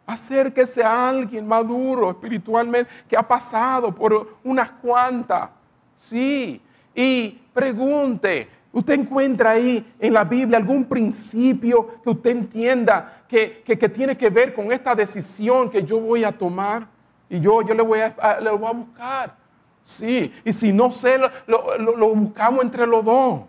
Acérquese 0.05 0.83
a 0.83 1.09
alguien 1.09 1.47
maduro 1.47 2.09
espiritualmente 2.09 2.91
que 3.07 3.15
ha 3.15 3.27
pasado 3.27 3.93
por 3.93 4.37
unas 4.43 4.71
cuantas. 4.71 5.49
Sí. 5.97 6.61
Y 6.95 7.29
pregunte, 7.53 8.49
¿Usted 8.71 8.99
encuentra 8.99 9.51
ahí 9.51 9.93
en 9.99 10.13
la 10.13 10.23
Biblia 10.23 10.57
algún 10.57 10.85
principio 10.85 12.01
que 12.03 12.09
usted 12.11 12.29
entienda 12.29 13.23
que, 13.27 13.63
tiene 13.93 14.15
que 14.15 14.29
ver 14.29 14.53
con 14.53 14.71
esta 14.71 14.93
decisión 14.93 15.69
que 15.69 15.83
yo 15.83 15.99
voy 15.99 16.23
a 16.23 16.31
tomar? 16.31 16.87
Y 17.29 17.39
yo, 17.39 17.61
yo 17.63 17.73
le, 17.73 17.81
voy 17.81 17.99
a, 17.99 18.39
le 18.39 18.51
voy 18.51 18.69
a 18.69 18.73
buscar. 18.73 19.35
Sí, 19.83 20.31
y 20.45 20.53
si 20.53 20.71
no 20.71 20.91
sé, 20.91 21.17
lo, 21.47 21.77
lo 21.77 22.15
buscamos 22.15 22.63
entre 22.63 22.85
los 22.85 23.03
dos. 23.03 23.41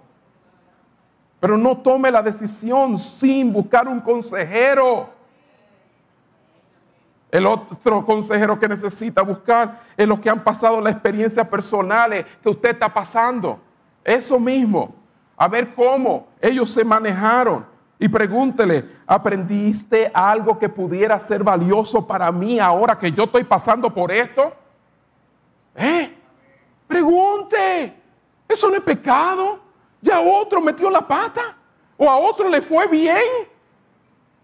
Pero 1.39 1.59
no 1.59 1.77
tome 1.77 2.11
la 2.11 2.23
decisión 2.23 2.97
sin 2.97 3.53
buscar 3.53 3.89
un 3.89 4.01
consejero. 4.01 5.11
El 7.31 7.47
otro 7.47 8.05
consejero 8.07 8.59
que 8.59 8.68
necesita 8.68 9.21
buscar 9.21 9.83
es 9.97 10.09
los 10.09 10.18
que 10.18 10.31
han 10.31 10.43
pasado 10.43 10.81
las 10.81 10.95
experiencias 10.95 11.47
personales 11.47 12.25
que 12.43 12.49
usted 12.49 12.71
está 12.71 12.93
pasando. 12.93 13.61
Eso 14.03 14.41
mismo 14.41 14.99
a 15.41 15.49
ver 15.49 15.74
cómo 15.74 16.28
ellos 16.38 16.70
se 16.70 16.84
manejaron. 16.84 17.64
Y 17.99 18.09
pregúntele, 18.09 18.84
¿aprendiste 19.07 20.11
algo 20.12 20.59
que 20.59 20.68
pudiera 20.68 21.18
ser 21.18 21.43
valioso 21.43 22.07
para 22.07 22.30
mí 22.30 22.61
ahora 22.61 22.99
que 22.99 23.11
yo 23.11 23.24
estoy 23.24 23.45
pasando 23.45 23.88
por 23.88 24.12
esto? 24.12 24.53
¿Eh? 25.74 26.14
Pregunte. 26.86 27.95
Eso 28.47 28.68
no 28.68 28.74
es 28.74 28.82
pecado. 28.82 29.61
Ya 30.03 30.20
otro 30.20 30.61
metió 30.61 30.91
la 30.91 31.09
pata. 31.09 31.57
O 31.97 32.11
a 32.11 32.18
otro 32.18 32.51
le 32.51 32.61
fue 32.61 32.86
bien. 32.88 33.22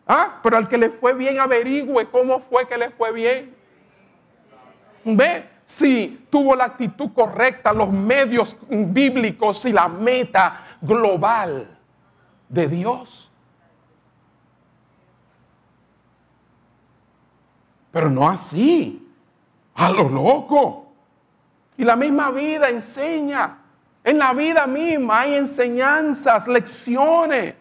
Ah, 0.07 0.41
pero 0.43 0.57
al 0.57 0.67
que 0.67 0.79
le 0.79 0.89
fue 0.89 1.13
bien 1.13 1.39
averigüe 1.39 2.09
cómo 2.09 2.41
fue 2.41 2.67
que 2.67 2.79
le 2.79 2.89
fue 2.89 3.13
bien. 3.13 3.55
Ve, 5.05 5.47
si 5.67 6.27
tuvo 6.31 6.57
la 6.57 6.65
actitud 6.65 7.11
correcta, 7.13 7.73
los 7.75 7.91
medios 7.91 8.57
bíblicos 8.71 9.63
y 9.67 9.73
la 9.73 9.89
meta 9.89 10.66
global 10.81 11.79
de 12.49 12.69
Dios. 12.69 13.31
Pero 17.91 18.11
no 18.11 18.29
así, 18.29 19.11
a 19.75 19.91
lo 19.91 20.09
loco. 20.09 20.87
Y 21.79 21.85
la 21.85 21.97
misma 21.97 22.31
vida 22.31 22.69
enseña. 22.69 23.59
En 24.05 24.19
la 24.19 24.33
vida 24.33 24.67
misma 24.67 25.21
hay 25.21 25.35
enseñanzas, 25.35 26.47
lecciones. 26.47 27.55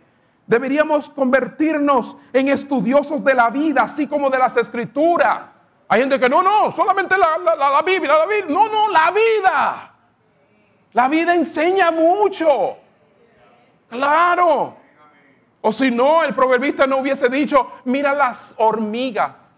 Deberíamos 0.45 1.09
convertirnos 1.09 2.18
en 2.32 2.49
estudiosos 2.49 3.24
de 3.24 3.34
la 3.34 3.49
vida, 3.49 3.84
así 3.84 4.07
como 4.07 4.30
de 4.30 4.38
las 4.38 4.55
escrituras. 4.57 5.41
Hay 5.88 6.01
gente 6.01 6.20
que 6.20 6.30
no, 6.30 6.43
no, 6.43 6.72
solamente 6.72 7.18
la, 7.18 7.38
la, 7.38 7.82
Biblia, 7.82 8.18
la 8.18 8.26
Biblia. 8.26 8.53
No, 8.53 8.68
no, 8.68 8.89
la 8.89 9.11
vida. 9.11 9.93
La 10.93 11.07
vida 11.07 11.34
enseña 11.36 11.91
mucho. 11.91 12.78
Claro. 13.89 14.75
O 15.61 15.71
si 15.71 15.89
no, 15.89 16.23
el 16.23 16.36
proverbista 16.36 16.86
no 16.86 16.97
hubiese 16.97 17.27
dicho, 17.29 17.71
mira 17.86 18.13
las 18.13 18.53
hormigas. 18.57 19.51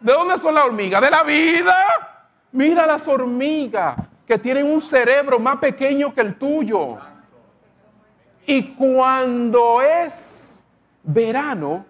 ¿De 0.00 0.12
dónde 0.12 0.38
son 0.38 0.54
las 0.54 0.64
hormigas? 0.64 1.00
De 1.00 1.10
la 1.10 1.22
vida. 1.22 1.76
Mira 2.52 2.86
las 2.86 3.06
hormigas 3.06 3.96
que 4.26 4.38
tienen 4.38 4.66
un 4.66 4.80
cerebro 4.80 5.38
más 5.38 5.58
pequeño 5.58 6.12
que 6.12 6.20
el 6.20 6.36
tuyo. 6.36 6.98
Y 8.46 8.74
cuando 8.74 9.80
es 9.82 10.64
verano, 11.02 11.84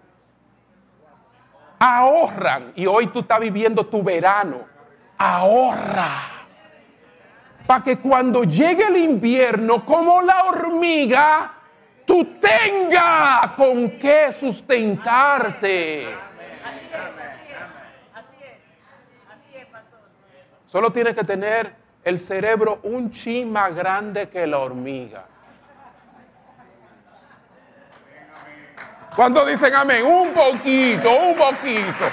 ahorran. 1.79 2.73
Y 2.75 2.85
hoy 2.85 3.07
tú 3.07 3.19
estás 3.19 3.39
viviendo 3.39 3.85
tu 3.85 4.03
verano. 4.03 4.61
Ahorra. 5.17 6.38
Para 7.69 7.83
que 7.83 7.99
cuando 7.99 8.45
llegue 8.45 8.87
el 8.87 8.97
invierno, 8.97 9.85
como 9.85 10.23
la 10.23 10.45
hormiga, 10.45 11.53
tú 12.03 12.39
tengas 12.41 13.51
con 13.51 13.91
qué 13.91 14.31
sustentarte. 14.33 16.07
Así 16.65 16.85
es, 16.87 16.95
así 16.95 17.41
es, 17.47 17.61
así 18.15 18.35
es, 18.41 18.63
así 19.31 19.55
es, 19.55 19.67
pastor. 19.67 19.99
Solo 20.65 20.91
tienes 20.91 21.13
que 21.13 21.23
tener 21.23 21.75
el 22.03 22.17
cerebro 22.17 22.79
un 22.81 23.11
chin 23.11 23.51
más 23.51 23.75
grande 23.75 24.29
que 24.29 24.47
la 24.47 24.57
hormiga. 24.57 25.25
Cuando 29.15 29.45
dicen 29.45 29.75
amén? 29.75 30.03
Un 30.03 30.33
poquito, 30.33 31.11
un 31.11 31.35
poquito. 31.35 32.05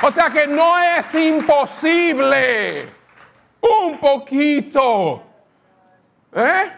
O 0.00 0.10
sea 0.10 0.30
que 0.30 0.46
no 0.46 0.78
es 0.78 1.14
imposible. 1.14 3.01
Un 3.62 3.98
poquito. 3.98 5.22
¿Eh? 6.34 6.72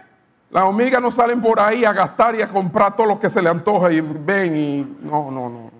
Las 0.51 0.65
hormigas 0.65 1.03
no 1.03 1.11
salen 1.11 1.41
por 1.41 1.59
ahí 1.59 1.85
a 1.85 1.93
gastar 1.93 2.37
y 2.37 2.43
a 2.43 2.49
comprar 2.49 2.95
todo 2.95 3.07
lo 3.07 3.19
que 3.19 3.29
se 3.29 3.43
le 3.43 3.49
antoja 3.49 3.93
y 3.93 4.01
ven 4.01 4.57
y 4.57 4.83
no, 5.01 5.31
no, 5.31 5.49
no. 5.49 5.71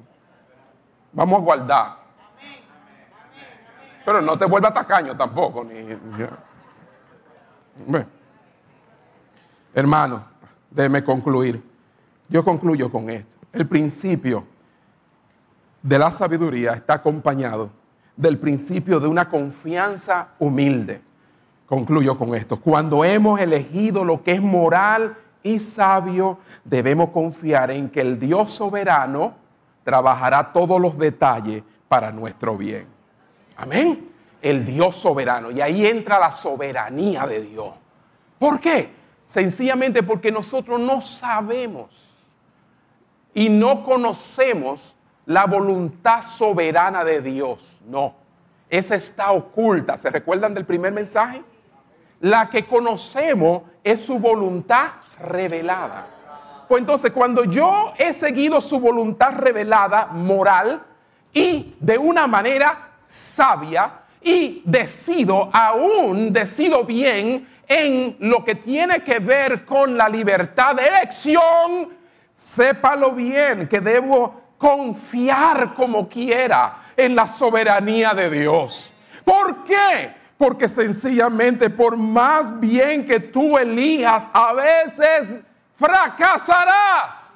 Vamos 1.13 1.41
a 1.41 1.43
guardar. 1.43 1.97
Pero 4.05 4.21
no 4.21 4.37
te 4.37 4.47
vuelva 4.47 4.73
tacaño 4.73 5.17
tampoco. 5.17 5.65
Ni, 5.65 5.97
Hermano, 9.73 10.25
déjeme 10.71 11.05
concluir. 11.05 11.63
Yo 12.29 12.45
concluyo 12.45 12.91
con 12.91 13.11
esto 13.11 13.35
el 13.55 13.69
principio 13.69 14.45
de 15.81 15.99
la 15.99 16.11
sabiduría 16.11 16.73
está 16.73 16.95
acompañado 16.95 17.71
del 18.17 18.39
principio 18.39 19.01
de 19.01 19.09
una 19.09 19.29
confianza 19.29 20.29
humilde. 20.39 21.03
Concluyo 21.67 22.17
con 22.17 22.35
esto. 22.35 22.61
Cuando 22.61 23.05
hemos 23.05 23.41
elegido 23.41 24.05
lo 24.05 24.23
que 24.23 24.33
es 24.33 24.43
moral 24.43 25.17
y 25.43 25.59
sabio, 25.59 26.39
debemos 26.65 27.11
confiar 27.11 27.71
en 27.71 27.89
que 27.89 28.01
el 28.01 28.19
Dios 28.19 28.51
soberano 28.53 29.35
trabajará 29.83 30.53
todos 30.53 30.81
los 30.81 30.97
detalles 30.99 31.63
para 31.89 32.13
nuestro 32.13 32.57
bien. 32.57 32.87
Amén. 33.57 34.11
El 34.43 34.65
Dios 34.65 34.97
soberano. 34.97 35.51
Y 35.51 35.61
ahí 35.61 35.87
entra 35.87 36.19
la 36.19 36.31
soberanía 36.31 37.27
de 37.27 37.43
Dios. 37.43 37.75
¿Por 38.39 38.61
qué? 38.61 38.91
Sencillamente 39.25 40.03
porque 40.03 40.31
nosotros 40.31 40.79
no 40.79 41.01
sabemos 41.01 41.89
y 43.33 43.49
no 43.49 43.83
conocemos 43.85 44.95
la 45.27 45.47
voluntad 45.47 46.23
soberana 46.23 47.05
de 47.05 47.21
Dios. 47.21 47.59
No, 47.87 48.15
esa 48.69 48.95
está 48.95 49.33
oculta. 49.33 49.97
¿Se 49.97 50.11
recuerdan 50.11 50.55
del 50.55 50.65
primer 50.65 50.93
mensaje? 50.93 51.43
La 52.21 52.49
que 52.49 52.67
conocemos 52.67 53.63
es 53.83 54.05
su 54.05 54.19
voluntad 54.19 54.89
revelada. 55.21 56.07
Pues 56.69 56.81
entonces, 56.81 57.13
cuando 57.13 57.45
yo 57.45 57.93
he 57.99 58.13
seguido 58.13 58.61
su 58.61 58.81
voluntad 58.81 59.35
revelada, 59.35 60.07
moral, 60.07 60.83
y 61.33 61.75
de 61.81 61.99
una 61.99 62.27
manera 62.27 62.91
sabia, 63.05 64.01
y 64.23 64.63
decido, 64.65 65.51
aún 65.53 66.33
decido 66.33 66.85
bien 66.85 67.47
en 67.69 68.17
lo 68.21 68.43
que 68.43 68.55
tiene 68.55 69.03
que 69.03 69.19
ver 69.19 69.67
con 69.67 69.99
la 69.99 70.09
libertad 70.09 70.75
de 70.75 70.87
elección, 70.87 71.91
Sépalo 72.35 73.13
bien 73.13 73.69
que 73.69 73.81
debo 73.81 74.43
confiar 74.65 75.75
como 75.75 76.09
quiera 76.09 76.85
en 76.97 77.15
la 77.15 77.27
soberanía 77.27 78.15
de 78.15 78.31
Dios. 78.31 78.91
¿Por 79.23 79.63
qué? 79.63 80.15
Porque 80.39 80.71
sencillamente 80.71 81.69
por 81.69 81.99
más 81.99 82.59
bien 82.59 83.05
que 83.05 83.21
tú 83.21 83.59
elijas, 83.59 84.31
a 84.33 84.55
veces 84.55 85.41
fracasarás. 85.77 87.35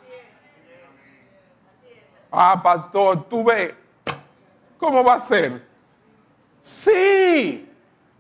Ah, 2.33 2.59
pastor, 2.63 3.29
tú 3.29 3.45
ve, 3.45 3.75
¿cómo 4.79 5.05
va 5.05 5.15
a 5.15 5.19
ser? 5.19 5.67
Sí, 6.63 7.71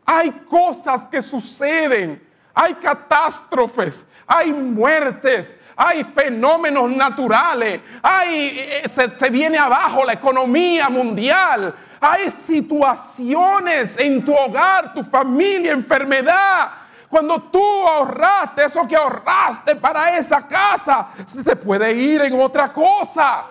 hay 0.04 0.30
cosas 0.50 1.06
que 1.06 1.22
suceden, 1.22 2.22
hay 2.52 2.74
catástrofes, 2.74 4.06
hay 4.26 4.52
muertes, 4.52 5.56
hay 5.80 6.02
fenómenos 6.02 6.90
naturales, 6.90 7.80
hay, 8.02 8.58
eh, 8.58 8.88
se, 8.88 9.30
viene 9.30 9.58
abajo 9.58 10.04
la 10.04 10.14
economía 10.14 10.88
mundial, 10.88 11.72
hay 12.00 12.32
situaciones 12.32 13.96
en 13.96 14.24
tu 14.24 14.34
hogar, 14.34 14.92
tu 14.92 15.04
familia, 15.04 15.70
enfermedad. 15.70 16.70
Cuando 17.08 17.42
tú 17.42 17.62
ahorraste 17.86 18.64
eso 18.64 18.88
que 18.88 18.96
ahorraste 18.96 19.76
para 19.76 20.16
esa 20.18 20.48
casa, 20.48 21.10
se 21.24 21.54
puede 21.54 21.92
ir 21.92 22.22
en 22.22 22.40
otra 22.40 22.72
cosa 22.72 23.44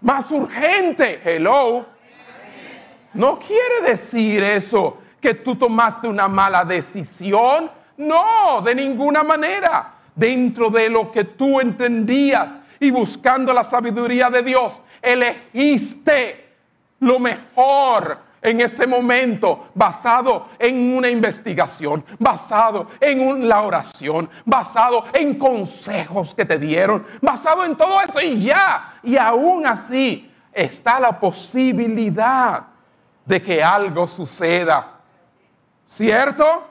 más 0.00 0.30
urgente. 0.30 1.20
Hello. 1.22 1.84
No 3.12 3.38
quiere 3.38 3.82
decir 3.86 4.42
eso 4.42 4.96
que 5.20 5.34
tú 5.34 5.56
tomaste 5.56 6.08
una 6.08 6.26
mala 6.26 6.64
decisión. 6.64 7.70
No, 7.98 8.62
de 8.62 8.74
ninguna 8.74 9.22
manera 9.22 9.99
dentro 10.20 10.68
de 10.68 10.90
lo 10.90 11.10
que 11.10 11.24
tú 11.24 11.60
entendías 11.60 12.58
y 12.78 12.90
buscando 12.90 13.54
la 13.54 13.64
sabiduría 13.64 14.28
de 14.28 14.42
Dios, 14.42 14.80
elegiste 15.00 16.56
lo 17.00 17.18
mejor 17.18 18.18
en 18.42 18.60
ese 18.60 18.86
momento, 18.86 19.68
basado 19.74 20.48
en 20.58 20.96
una 20.96 21.08
investigación, 21.08 22.04
basado 22.18 22.88
en 23.00 23.48
la 23.48 23.62
oración, 23.62 24.28
basado 24.44 25.06
en 25.12 25.38
consejos 25.38 26.34
que 26.34 26.44
te 26.44 26.58
dieron, 26.58 27.06
basado 27.20 27.64
en 27.64 27.76
todo 27.76 28.00
eso 28.00 28.20
y 28.20 28.40
ya. 28.40 28.98
Y 29.02 29.16
aún 29.16 29.66
así 29.66 30.30
está 30.52 31.00
la 31.00 31.18
posibilidad 31.18 32.64
de 33.24 33.42
que 33.42 33.62
algo 33.62 34.06
suceda. 34.06 35.00
¿Cierto? 35.86 36.69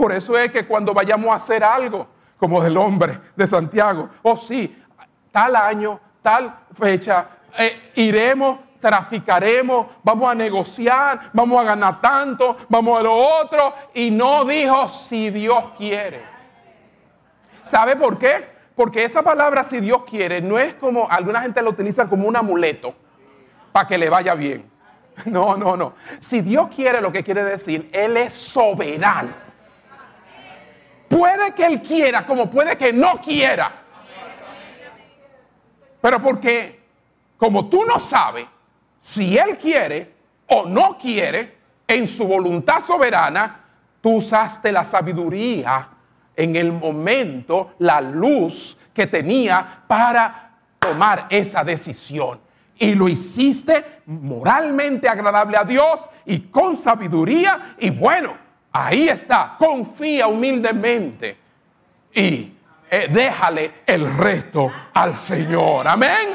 Por 0.00 0.12
eso 0.12 0.38
es 0.38 0.50
que 0.50 0.66
cuando 0.66 0.94
vayamos 0.94 1.30
a 1.30 1.34
hacer 1.34 1.62
algo, 1.62 2.06
como 2.38 2.62
del 2.62 2.74
hombre 2.78 3.20
de 3.36 3.46
Santiago, 3.46 4.08
oh 4.22 4.34
sí, 4.34 4.82
tal 5.30 5.54
año, 5.54 6.00
tal 6.22 6.58
fecha, 6.72 7.26
eh, 7.58 7.92
iremos, 7.96 8.60
traficaremos, 8.80 9.88
vamos 10.02 10.30
a 10.30 10.34
negociar, 10.34 11.28
vamos 11.34 11.60
a 11.60 11.64
ganar 11.64 12.00
tanto, 12.00 12.56
vamos 12.70 12.98
a 12.98 13.02
lo 13.02 13.14
otro, 13.14 13.74
y 13.92 14.10
no 14.10 14.46
dijo 14.46 14.88
si 14.88 15.28
Dios 15.28 15.72
quiere. 15.76 16.22
¿Sabe 17.62 17.94
por 17.94 18.16
qué? 18.16 18.48
Porque 18.74 19.04
esa 19.04 19.22
palabra 19.22 19.64
si 19.64 19.80
Dios 19.80 20.04
quiere 20.04 20.40
no 20.40 20.58
es 20.58 20.76
como 20.76 21.10
alguna 21.10 21.42
gente 21.42 21.60
la 21.60 21.68
utiliza 21.68 22.08
como 22.08 22.26
un 22.26 22.36
amuleto 22.36 22.94
para 23.70 23.86
que 23.86 23.98
le 23.98 24.08
vaya 24.08 24.34
bien. 24.34 24.64
No, 25.26 25.58
no, 25.58 25.76
no. 25.76 25.92
Si 26.20 26.40
Dios 26.40 26.68
quiere 26.74 27.02
lo 27.02 27.12
que 27.12 27.22
quiere 27.22 27.44
decir, 27.44 27.90
Él 27.92 28.16
es 28.16 28.32
soberano. 28.32 29.49
Puede 31.10 31.52
que 31.56 31.66
Él 31.66 31.82
quiera 31.82 32.24
como 32.24 32.48
puede 32.48 32.78
que 32.78 32.92
no 32.92 33.20
quiera. 33.20 33.72
Pero 36.00 36.22
porque 36.22 36.80
como 37.36 37.68
tú 37.68 37.84
no 37.84 37.98
sabes 37.98 38.46
si 39.02 39.36
Él 39.36 39.58
quiere 39.58 40.14
o 40.46 40.66
no 40.66 40.96
quiere, 40.96 41.58
en 41.88 42.06
su 42.06 42.28
voluntad 42.28 42.80
soberana, 42.80 43.64
tú 44.00 44.18
usaste 44.18 44.70
la 44.70 44.84
sabiduría 44.84 45.88
en 46.36 46.54
el 46.54 46.70
momento, 46.72 47.72
la 47.80 48.00
luz 48.00 48.76
que 48.94 49.08
tenía 49.08 49.82
para 49.88 50.52
tomar 50.78 51.26
esa 51.28 51.64
decisión. 51.64 52.40
y 52.82 52.94
lo 52.94 53.08
hiciste 53.08 54.00
moralmente 54.06 55.06
agradable 55.06 55.56
a 55.58 55.64
Dios 55.64 56.08
y 56.24 56.38
con 56.48 56.74
sabiduría. 56.74 57.74
Y 57.78 57.90
bueno, 57.90 58.34
ahí 58.72 59.08
está, 59.08 59.56
confía 59.58 60.26
humildemente 60.26 61.36
y 62.14 62.52
eh, 62.90 63.08
déjale 63.10 63.74
el 63.86 64.16
resto 64.16 64.70
al 64.92 65.14
Señor. 65.14 65.86
Amén. 65.86 66.30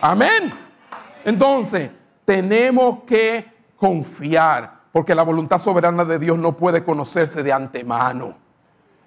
Amén. 0.00 0.52
Entonces, 1.24 1.90
tenemos 2.24 3.02
que 3.04 3.44
confiar, 3.76 4.72
porque 4.92 5.14
la 5.14 5.22
voluntad 5.22 5.58
soberana 5.58 6.04
de 6.04 6.18
Dios 6.18 6.38
no 6.38 6.56
puede 6.56 6.84
conocerse 6.84 7.42
de 7.42 7.52
antemano. 7.52 8.36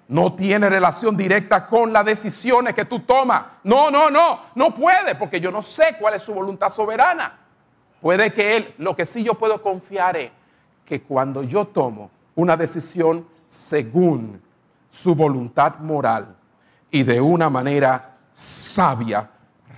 No 0.06 0.34
tiene 0.34 0.68
relación 0.68 1.16
directa 1.16 1.66
con 1.66 1.92
las 1.92 2.04
decisiones 2.04 2.74
que 2.74 2.84
tú 2.84 3.00
tomas. 3.00 3.42
No, 3.62 3.90
no, 3.90 4.10
no, 4.10 4.40
no 4.54 4.74
puede, 4.74 5.14
porque 5.14 5.40
yo 5.40 5.50
no 5.50 5.62
sé 5.62 5.96
cuál 5.98 6.14
es 6.14 6.22
su 6.22 6.34
voluntad 6.34 6.68
soberana. 6.68 7.38
Puede 8.02 8.32
que 8.34 8.56
Él, 8.58 8.74
lo 8.76 8.94
que 8.94 9.06
sí 9.06 9.24
yo 9.24 9.34
puedo 9.34 9.62
confiar 9.62 10.18
es 10.18 10.30
que 10.84 11.02
cuando 11.02 11.42
yo 11.42 11.66
tomo 11.66 12.10
una 12.34 12.56
decisión 12.56 13.26
según 13.48 14.40
su 14.90 15.14
voluntad 15.14 15.78
moral 15.78 16.36
y 16.90 17.02
de 17.02 17.20
una 17.20 17.50
manera 17.50 18.16
sabia, 18.32 19.30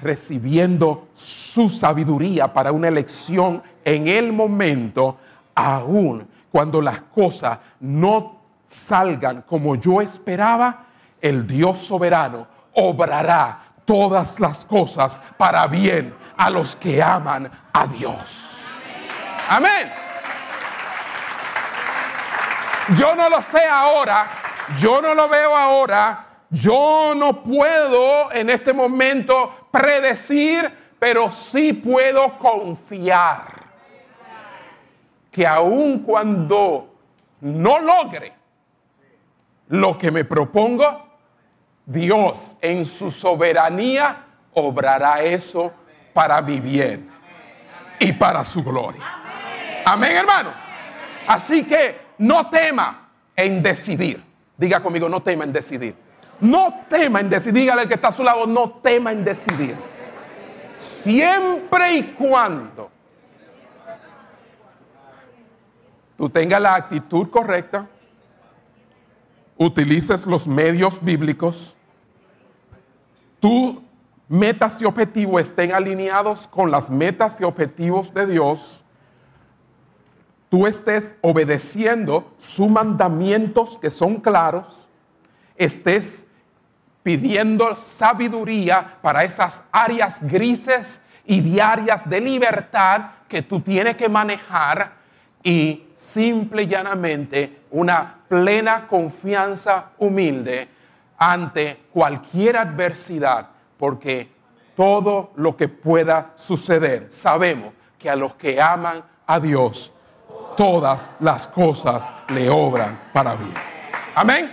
recibiendo 0.03 1.09
su 1.15 1.71
sabiduría 1.71 2.53
para 2.53 2.73
una 2.73 2.89
elección 2.89 3.63
en 3.85 4.09
el 4.09 4.33
momento, 4.33 5.19
aún 5.55 6.27
cuando 6.51 6.83
las 6.83 7.01
cosas 7.03 7.59
no 7.81 8.37
salgan 8.67 9.43
como 9.43 9.77
yo 9.77 10.01
esperaba, 10.01 10.87
el 11.21 11.47
Dios 11.47 11.79
soberano 11.79 12.47
obrará 12.75 13.75
todas 13.85 14.41
las 14.41 14.65
cosas 14.65 15.21
para 15.39 15.67
bien 15.67 16.15
a 16.37 16.51
los 16.51 16.77
que 16.77 17.03
aman 17.03 17.51
a 17.73 17.87
Dios. 17.87 18.15
Amén. 19.49 20.06
Yo 22.95 23.17
no 23.17 23.29
lo 23.29 23.43
sé 23.43 23.65
ahora, 23.65 24.29
yo 24.79 25.03
no 25.03 25.13
lo 25.13 25.29
veo 25.29 25.57
ahora, 25.57 26.27
yo 26.51 27.15
no 27.17 27.43
puedo 27.43 28.31
en 28.33 28.49
este 28.49 28.73
momento 28.73 29.69
predecir, 29.73 30.95
pero 30.99 31.33
sí 31.33 31.73
puedo 31.73 32.39
confiar 32.39 33.67
que 35.33 35.45
aun 35.45 35.99
cuando 36.01 36.95
no 37.41 37.81
logre 37.81 38.33
lo 39.69 39.99
que 39.99 40.13
me 40.13 40.25
propongo, 40.25 41.09
Dios 41.85 42.57
en 42.61 42.87
su 42.87 43.11
soberanía 43.11 44.25
obrará 44.55 45.23
eso 45.23 45.73
para 46.15 46.41
mi 46.41 46.61
bien 46.61 47.11
y 47.99 48.13
para 48.13 48.45
su 48.45 48.63
gloria. 48.63 49.03
Amén, 49.85 50.17
hermano. 50.17 50.53
Así 51.27 51.65
que 51.65 52.06
no 52.19 52.49
tema 52.49 53.09
en 53.35 53.63
decidir. 53.63 54.23
Diga 54.57 54.83
conmigo, 54.83 55.09
no 55.09 55.23
tema 55.23 55.45
en 55.45 55.53
decidir. 55.53 55.95
No 56.41 56.85
tema 56.89 57.21
en 57.21 57.31
decidir. 57.31 57.63
Dígale 57.63 57.83
al 57.83 57.89
que 57.89 57.95
está 57.95 58.09
a 58.09 58.13
su 58.13 58.23
lado, 58.23 58.47
no 58.47 58.71
tema 58.83 59.13
en 59.13 59.25
decidir. 59.25 59.77
Siempre 60.79 61.95
y 61.95 62.03
cuando 62.03 62.91
tú 66.17 66.29
tengas 66.29 66.61
la 66.61 66.75
actitud 66.75 67.29
correcta, 67.31 67.87
utilices 69.57 70.27
los 70.27 70.47
medios 70.47 71.03
bíblicos, 71.03 71.77
tus 73.41 73.79
metas 74.29 74.81
y 74.83 74.85
objetivos 74.85 75.43
estén 75.43 75.73
alineados 75.73 76.47
con 76.47 76.71
las 76.71 76.91
metas 76.91 77.41
y 77.41 77.45
objetivos 77.45 78.13
de 78.13 78.27
Dios, 78.27 78.83
tú 80.57 80.67
estés 80.67 81.15
obedeciendo 81.21 82.33
sus 82.39 82.71
mandamientos 82.71 83.77
que 83.77 83.91
son 83.91 84.17
claros, 84.23 84.89
estés 85.55 86.27
pidiendo 87.03 87.77
sabiduría 87.77 88.97
para 89.03 89.23
esas 89.23 89.63
áreas 89.71 90.19
grises 90.23 91.03
y 91.27 91.43
diarias 91.43 92.09
de 92.09 92.23
libertad 92.23 93.03
que 93.29 93.43
tú 93.43 93.61
tienes 93.61 93.99
que 93.99 94.09
manejar 94.09 94.95
y 95.43 95.89
simple 95.95 96.63
y 96.63 96.69
llanamente 96.69 97.61
una 97.71 98.21
plena 98.27 98.89
confianza 98.89 99.91
humilde 99.99 100.69
ante 101.19 101.83
cualquier 101.93 102.57
adversidad, 102.57 103.51
porque 103.77 104.31
todo 104.75 105.33
lo 105.37 105.55
que 105.55 105.69
pueda 105.69 106.33
suceder, 106.37 107.09
sabemos 107.11 107.75
que 107.99 108.09
a 108.09 108.17
los 108.17 108.37
que 108.37 108.59
aman 108.59 109.05
a 109.27 109.39
Dios, 109.39 109.93
todas 110.57 111.11
las 111.21 111.47
cosas 111.47 112.13
le 112.29 112.51
obran 112.51 112.99
para 113.13 113.35
bien. 113.37 113.55
Amén. 114.15 114.53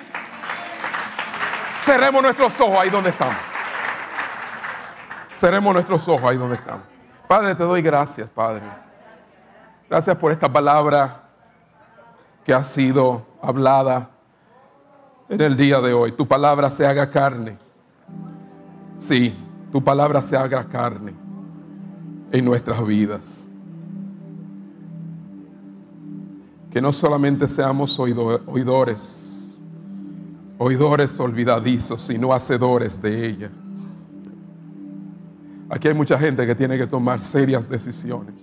Cerremos 1.79 2.21
nuestros 2.21 2.59
ojos 2.59 2.77
ahí 2.77 2.89
donde 2.89 3.09
estamos. 3.09 3.35
Cerremos 5.33 5.73
nuestros 5.73 6.07
ojos 6.07 6.23
ahí 6.23 6.37
donde 6.37 6.55
estamos. 6.55 6.83
Padre, 7.27 7.55
te 7.55 7.63
doy 7.63 7.81
gracias, 7.81 8.29
Padre. 8.29 8.61
Gracias 9.89 10.17
por 10.17 10.31
esta 10.31 10.51
palabra 10.51 11.23
que 12.45 12.53
ha 12.53 12.63
sido 12.63 13.25
hablada 13.41 14.09
en 15.29 15.41
el 15.41 15.57
día 15.57 15.79
de 15.81 15.93
hoy. 15.93 16.11
Tu 16.11 16.27
palabra 16.27 16.69
se 16.69 16.85
haga 16.85 17.09
carne. 17.09 17.57
Sí, 18.97 19.35
tu 19.71 19.83
palabra 19.83 20.21
se 20.21 20.37
haga 20.37 20.65
carne 20.65 21.13
en 22.31 22.45
nuestras 22.45 22.85
vidas. 22.85 23.47
Que 26.73 26.81
no 26.81 26.91
solamente 26.91 27.47
seamos 27.47 27.97
oidores, 27.99 29.61
oidores 30.57 31.19
olvidadizos, 31.19 32.01
sino 32.01 32.33
hacedores 32.33 33.01
de 33.01 33.29
ella. 33.29 33.51
Aquí 35.69 35.87
hay 35.87 35.93
mucha 35.93 36.17
gente 36.17 36.45
que 36.45 36.55
tiene 36.55 36.77
que 36.77 36.87
tomar 36.87 37.21
serias 37.21 37.69
decisiones. 37.69 38.35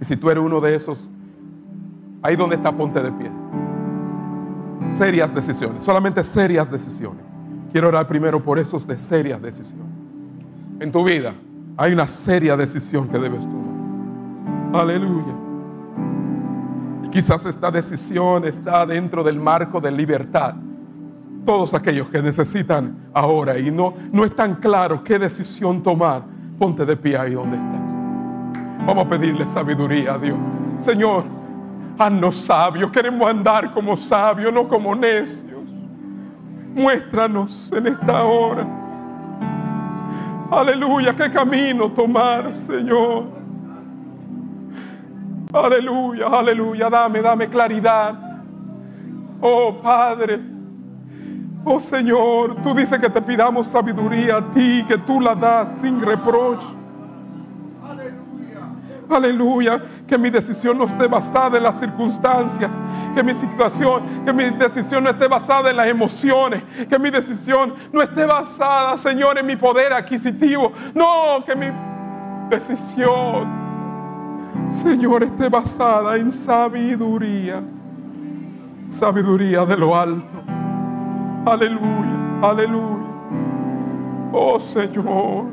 Y 0.00 0.04
si 0.04 0.16
tú 0.16 0.30
eres 0.30 0.42
uno 0.42 0.60
de 0.60 0.74
esos, 0.74 1.10
Ahí 2.22 2.36
donde 2.36 2.56
está, 2.56 2.76
ponte 2.76 3.02
de 3.02 3.12
pie. 3.12 3.30
Serias 4.88 5.34
decisiones, 5.34 5.84
solamente 5.84 6.22
serias 6.22 6.70
decisiones. 6.70 7.22
Quiero 7.70 7.88
orar 7.88 8.06
primero 8.06 8.42
por 8.42 8.58
esos 8.58 8.86
de 8.86 8.98
serias 8.98 9.40
decisiones. 9.40 9.86
En 10.80 10.90
tu 10.90 11.04
vida 11.04 11.34
hay 11.76 11.92
una 11.92 12.06
seria 12.06 12.56
decisión 12.56 13.08
que 13.08 13.18
debes 13.18 13.40
tomar. 13.40 14.82
Aleluya. 14.82 15.47
Quizás 17.10 17.46
esta 17.46 17.70
decisión 17.70 18.44
está 18.44 18.84
dentro 18.84 19.22
del 19.24 19.38
marco 19.38 19.80
de 19.80 19.90
libertad. 19.90 20.54
Todos 21.46 21.72
aquellos 21.72 22.08
que 22.08 22.20
necesitan 22.20 23.10
ahora 23.14 23.58
y 23.58 23.70
no, 23.70 23.94
no 24.12 24.24
es 24.24 24.34
tan 24.34 24.56
claro 24.56 25.02
qué 25.02 25.18
decisión 25.18 25.82
tomar, 25.82 26.22
ponte 26.58 26.84
de 26.84 26.96
pie 26.96 27.16
ahí 27.16 27.32
donde 27.32 27.56
estás. 27.56 27.94
Vamos 28.86 29.06
a 29.06 29.08
pedirle 29.08 29.46
sabiduría 29.46 30.14
a 30.14 30.18
Dios. 30.18 30.36
Señor, 30.78 31.24
Haznos 31.98 32.36
sabios, 32.42 32.92
queremos 32.92 33.28
andar 33.28 33.72
como 33.72 33.96
sabios, 33.96 34.52
no 34.52 34.68
como 34.68 34.94
necios. 34.94 35.64
Muéstranos 36.72 37.72
en 37.72 37.88
esta 37.88 38.22
hora. 38.22 38.64
Aleluya, 40.48 41.14
qué 41.16 41.28
camino 41.28 41.90
tomar, 41.90 42.52
Señor. 42.52 43.37
Aleluya, 45.52 46.26
aleluya, 46.26 46.90
dame, 46.90 47.22
dame 47.22 47.48
claridad. 47.48 48.14
Oh 49.40 49.80
Padre, 49.82 50.40
oh 51.64 51.80
Señor, 51.80 52.62
tú 52.62 52.74
dices 52.74 52.98
que 52.98 53.08
te 53.08 53.22
pidamos 53.22 53.68
sabiduría 53.68 54.36
a 54.36 54.50
ti, 54.50 54.84
que 54.86 54.98
tú 54.98 55.20
la 55.20 55.34
das 55.34 55.80
sin 55.80 56.00
reproche. 56.00 56.66
Aleluya. 59.10 59.82
Que 60.06 60.18
mi 60.18 60.30
decisión 60.30 60.76
no 60.76 60.84
esté 60.84 61.06
basada 61.06 61.56
en 61.56 61.62
las 61.62 61.78
circunstancias. 61.80 62.72
Que 63.14 63.22
mi 63.22 63.32
situación, 63.34 64.24
que 64.24 64.32
mi 64.32 64.44
decisión 64.50 65.04
no 65.04 65.10
esté 65.10 65.28
basada 65.28 65.70
en 65.70 65.76
las 65.76 65.86
emociones. 65.88 66.62
Que 66.88 66.98
mi 66.98 67.10
decisión 67.10 67.74
no 67.92 68.02
esté 68.02 68.26
basada, 68.26 68.96
Señor, 68.96 69.38
en 69.38 69.46
mi 69.46 69.56
poder 69.56 69.92
adquisitivo. 69.92 70.72
No, 70.94 71.42
que 71.44 71.56
mi 71.56 71.66
decisión, 72.50 73.67
Señor, 74.68 75.22
esté 75.22 75.48
basada 75.48 76.16
en 76.16 76.30
sabiduría. 76.30 77.62
Sabiduría 78.88 79.64
de 79.64 79.76
lo 79.76 79.96
alto. 79.96 80.34
Aleluya, 81.46 82.40
aleluya. 82.42 83.06
Oh 84.32 84.58
Señor. 84.60 85.46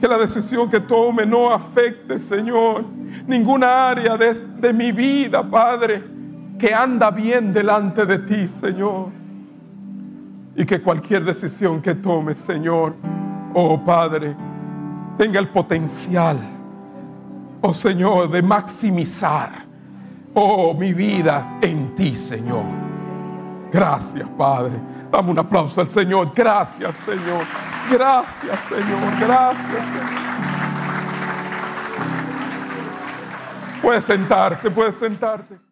Que 0.00 0.06
la 0.06 0.18
decisión 0.18 0.70
que 0.70 0.80
tome 0.80 1.26
no 1.26 1.50
afecte, 1.50 2.18
Señor, 2.18 2.84
ninguna 3.26 3.88
área 3.88 4.16
de, 4.16 4.72
mi 4.72 4.92
vida, 4.92 5.42
Padre, 5.42 6.04
que 6.58 6.72
anda 6.72 7.10
bien 7.10 7.52
delante 7.52 8.06
de 8.06 8.18
ti, 8.20 8.46
Señor. 8.46 9.08
Y 10.54 10.64
que 10.64 10.80
cualquier 10.80 11.24
decisión 11.24 11.82
que 11.82 11.96
tome, 11.96 12.36
Señor, 12.36 12.94
oh 13.54 13.84
Padre, 13.84 14.36
tenga 15.18 15.40
el 15.40 15.48
potencial, 15.48 16.38
oh 17.60 17.74
Señor, 17.74 18.30
de 18.30 18.40
maximizar, 18.40 19.66
oh 20.32 20.72
mi 20.72 20.94
vida 20.94 21.58
en 21.60 21.94
ti, 21.94 22.14
Señor. 22.14 22.64
Gracias, 23.70 24.26
Padre. 24.38 24.80
Dame 25.10 25.30
un 25.30 25.38
aplauso 25.38 25.80
al 25.80 25.88
Señor. 25.88 26.32
Gracias, 26.34 26.96
Señor. 26.96 27.44
Gracias, 27.90 28.60
Señor. 28.60 29.20
Gracias, 29.20 29.84
Señor. 29.84 30.28
Puedes 33.82 34.04
sentarte, 34.04 34.70
puedes 34.70 34.96
sentarte. 34.96 35.67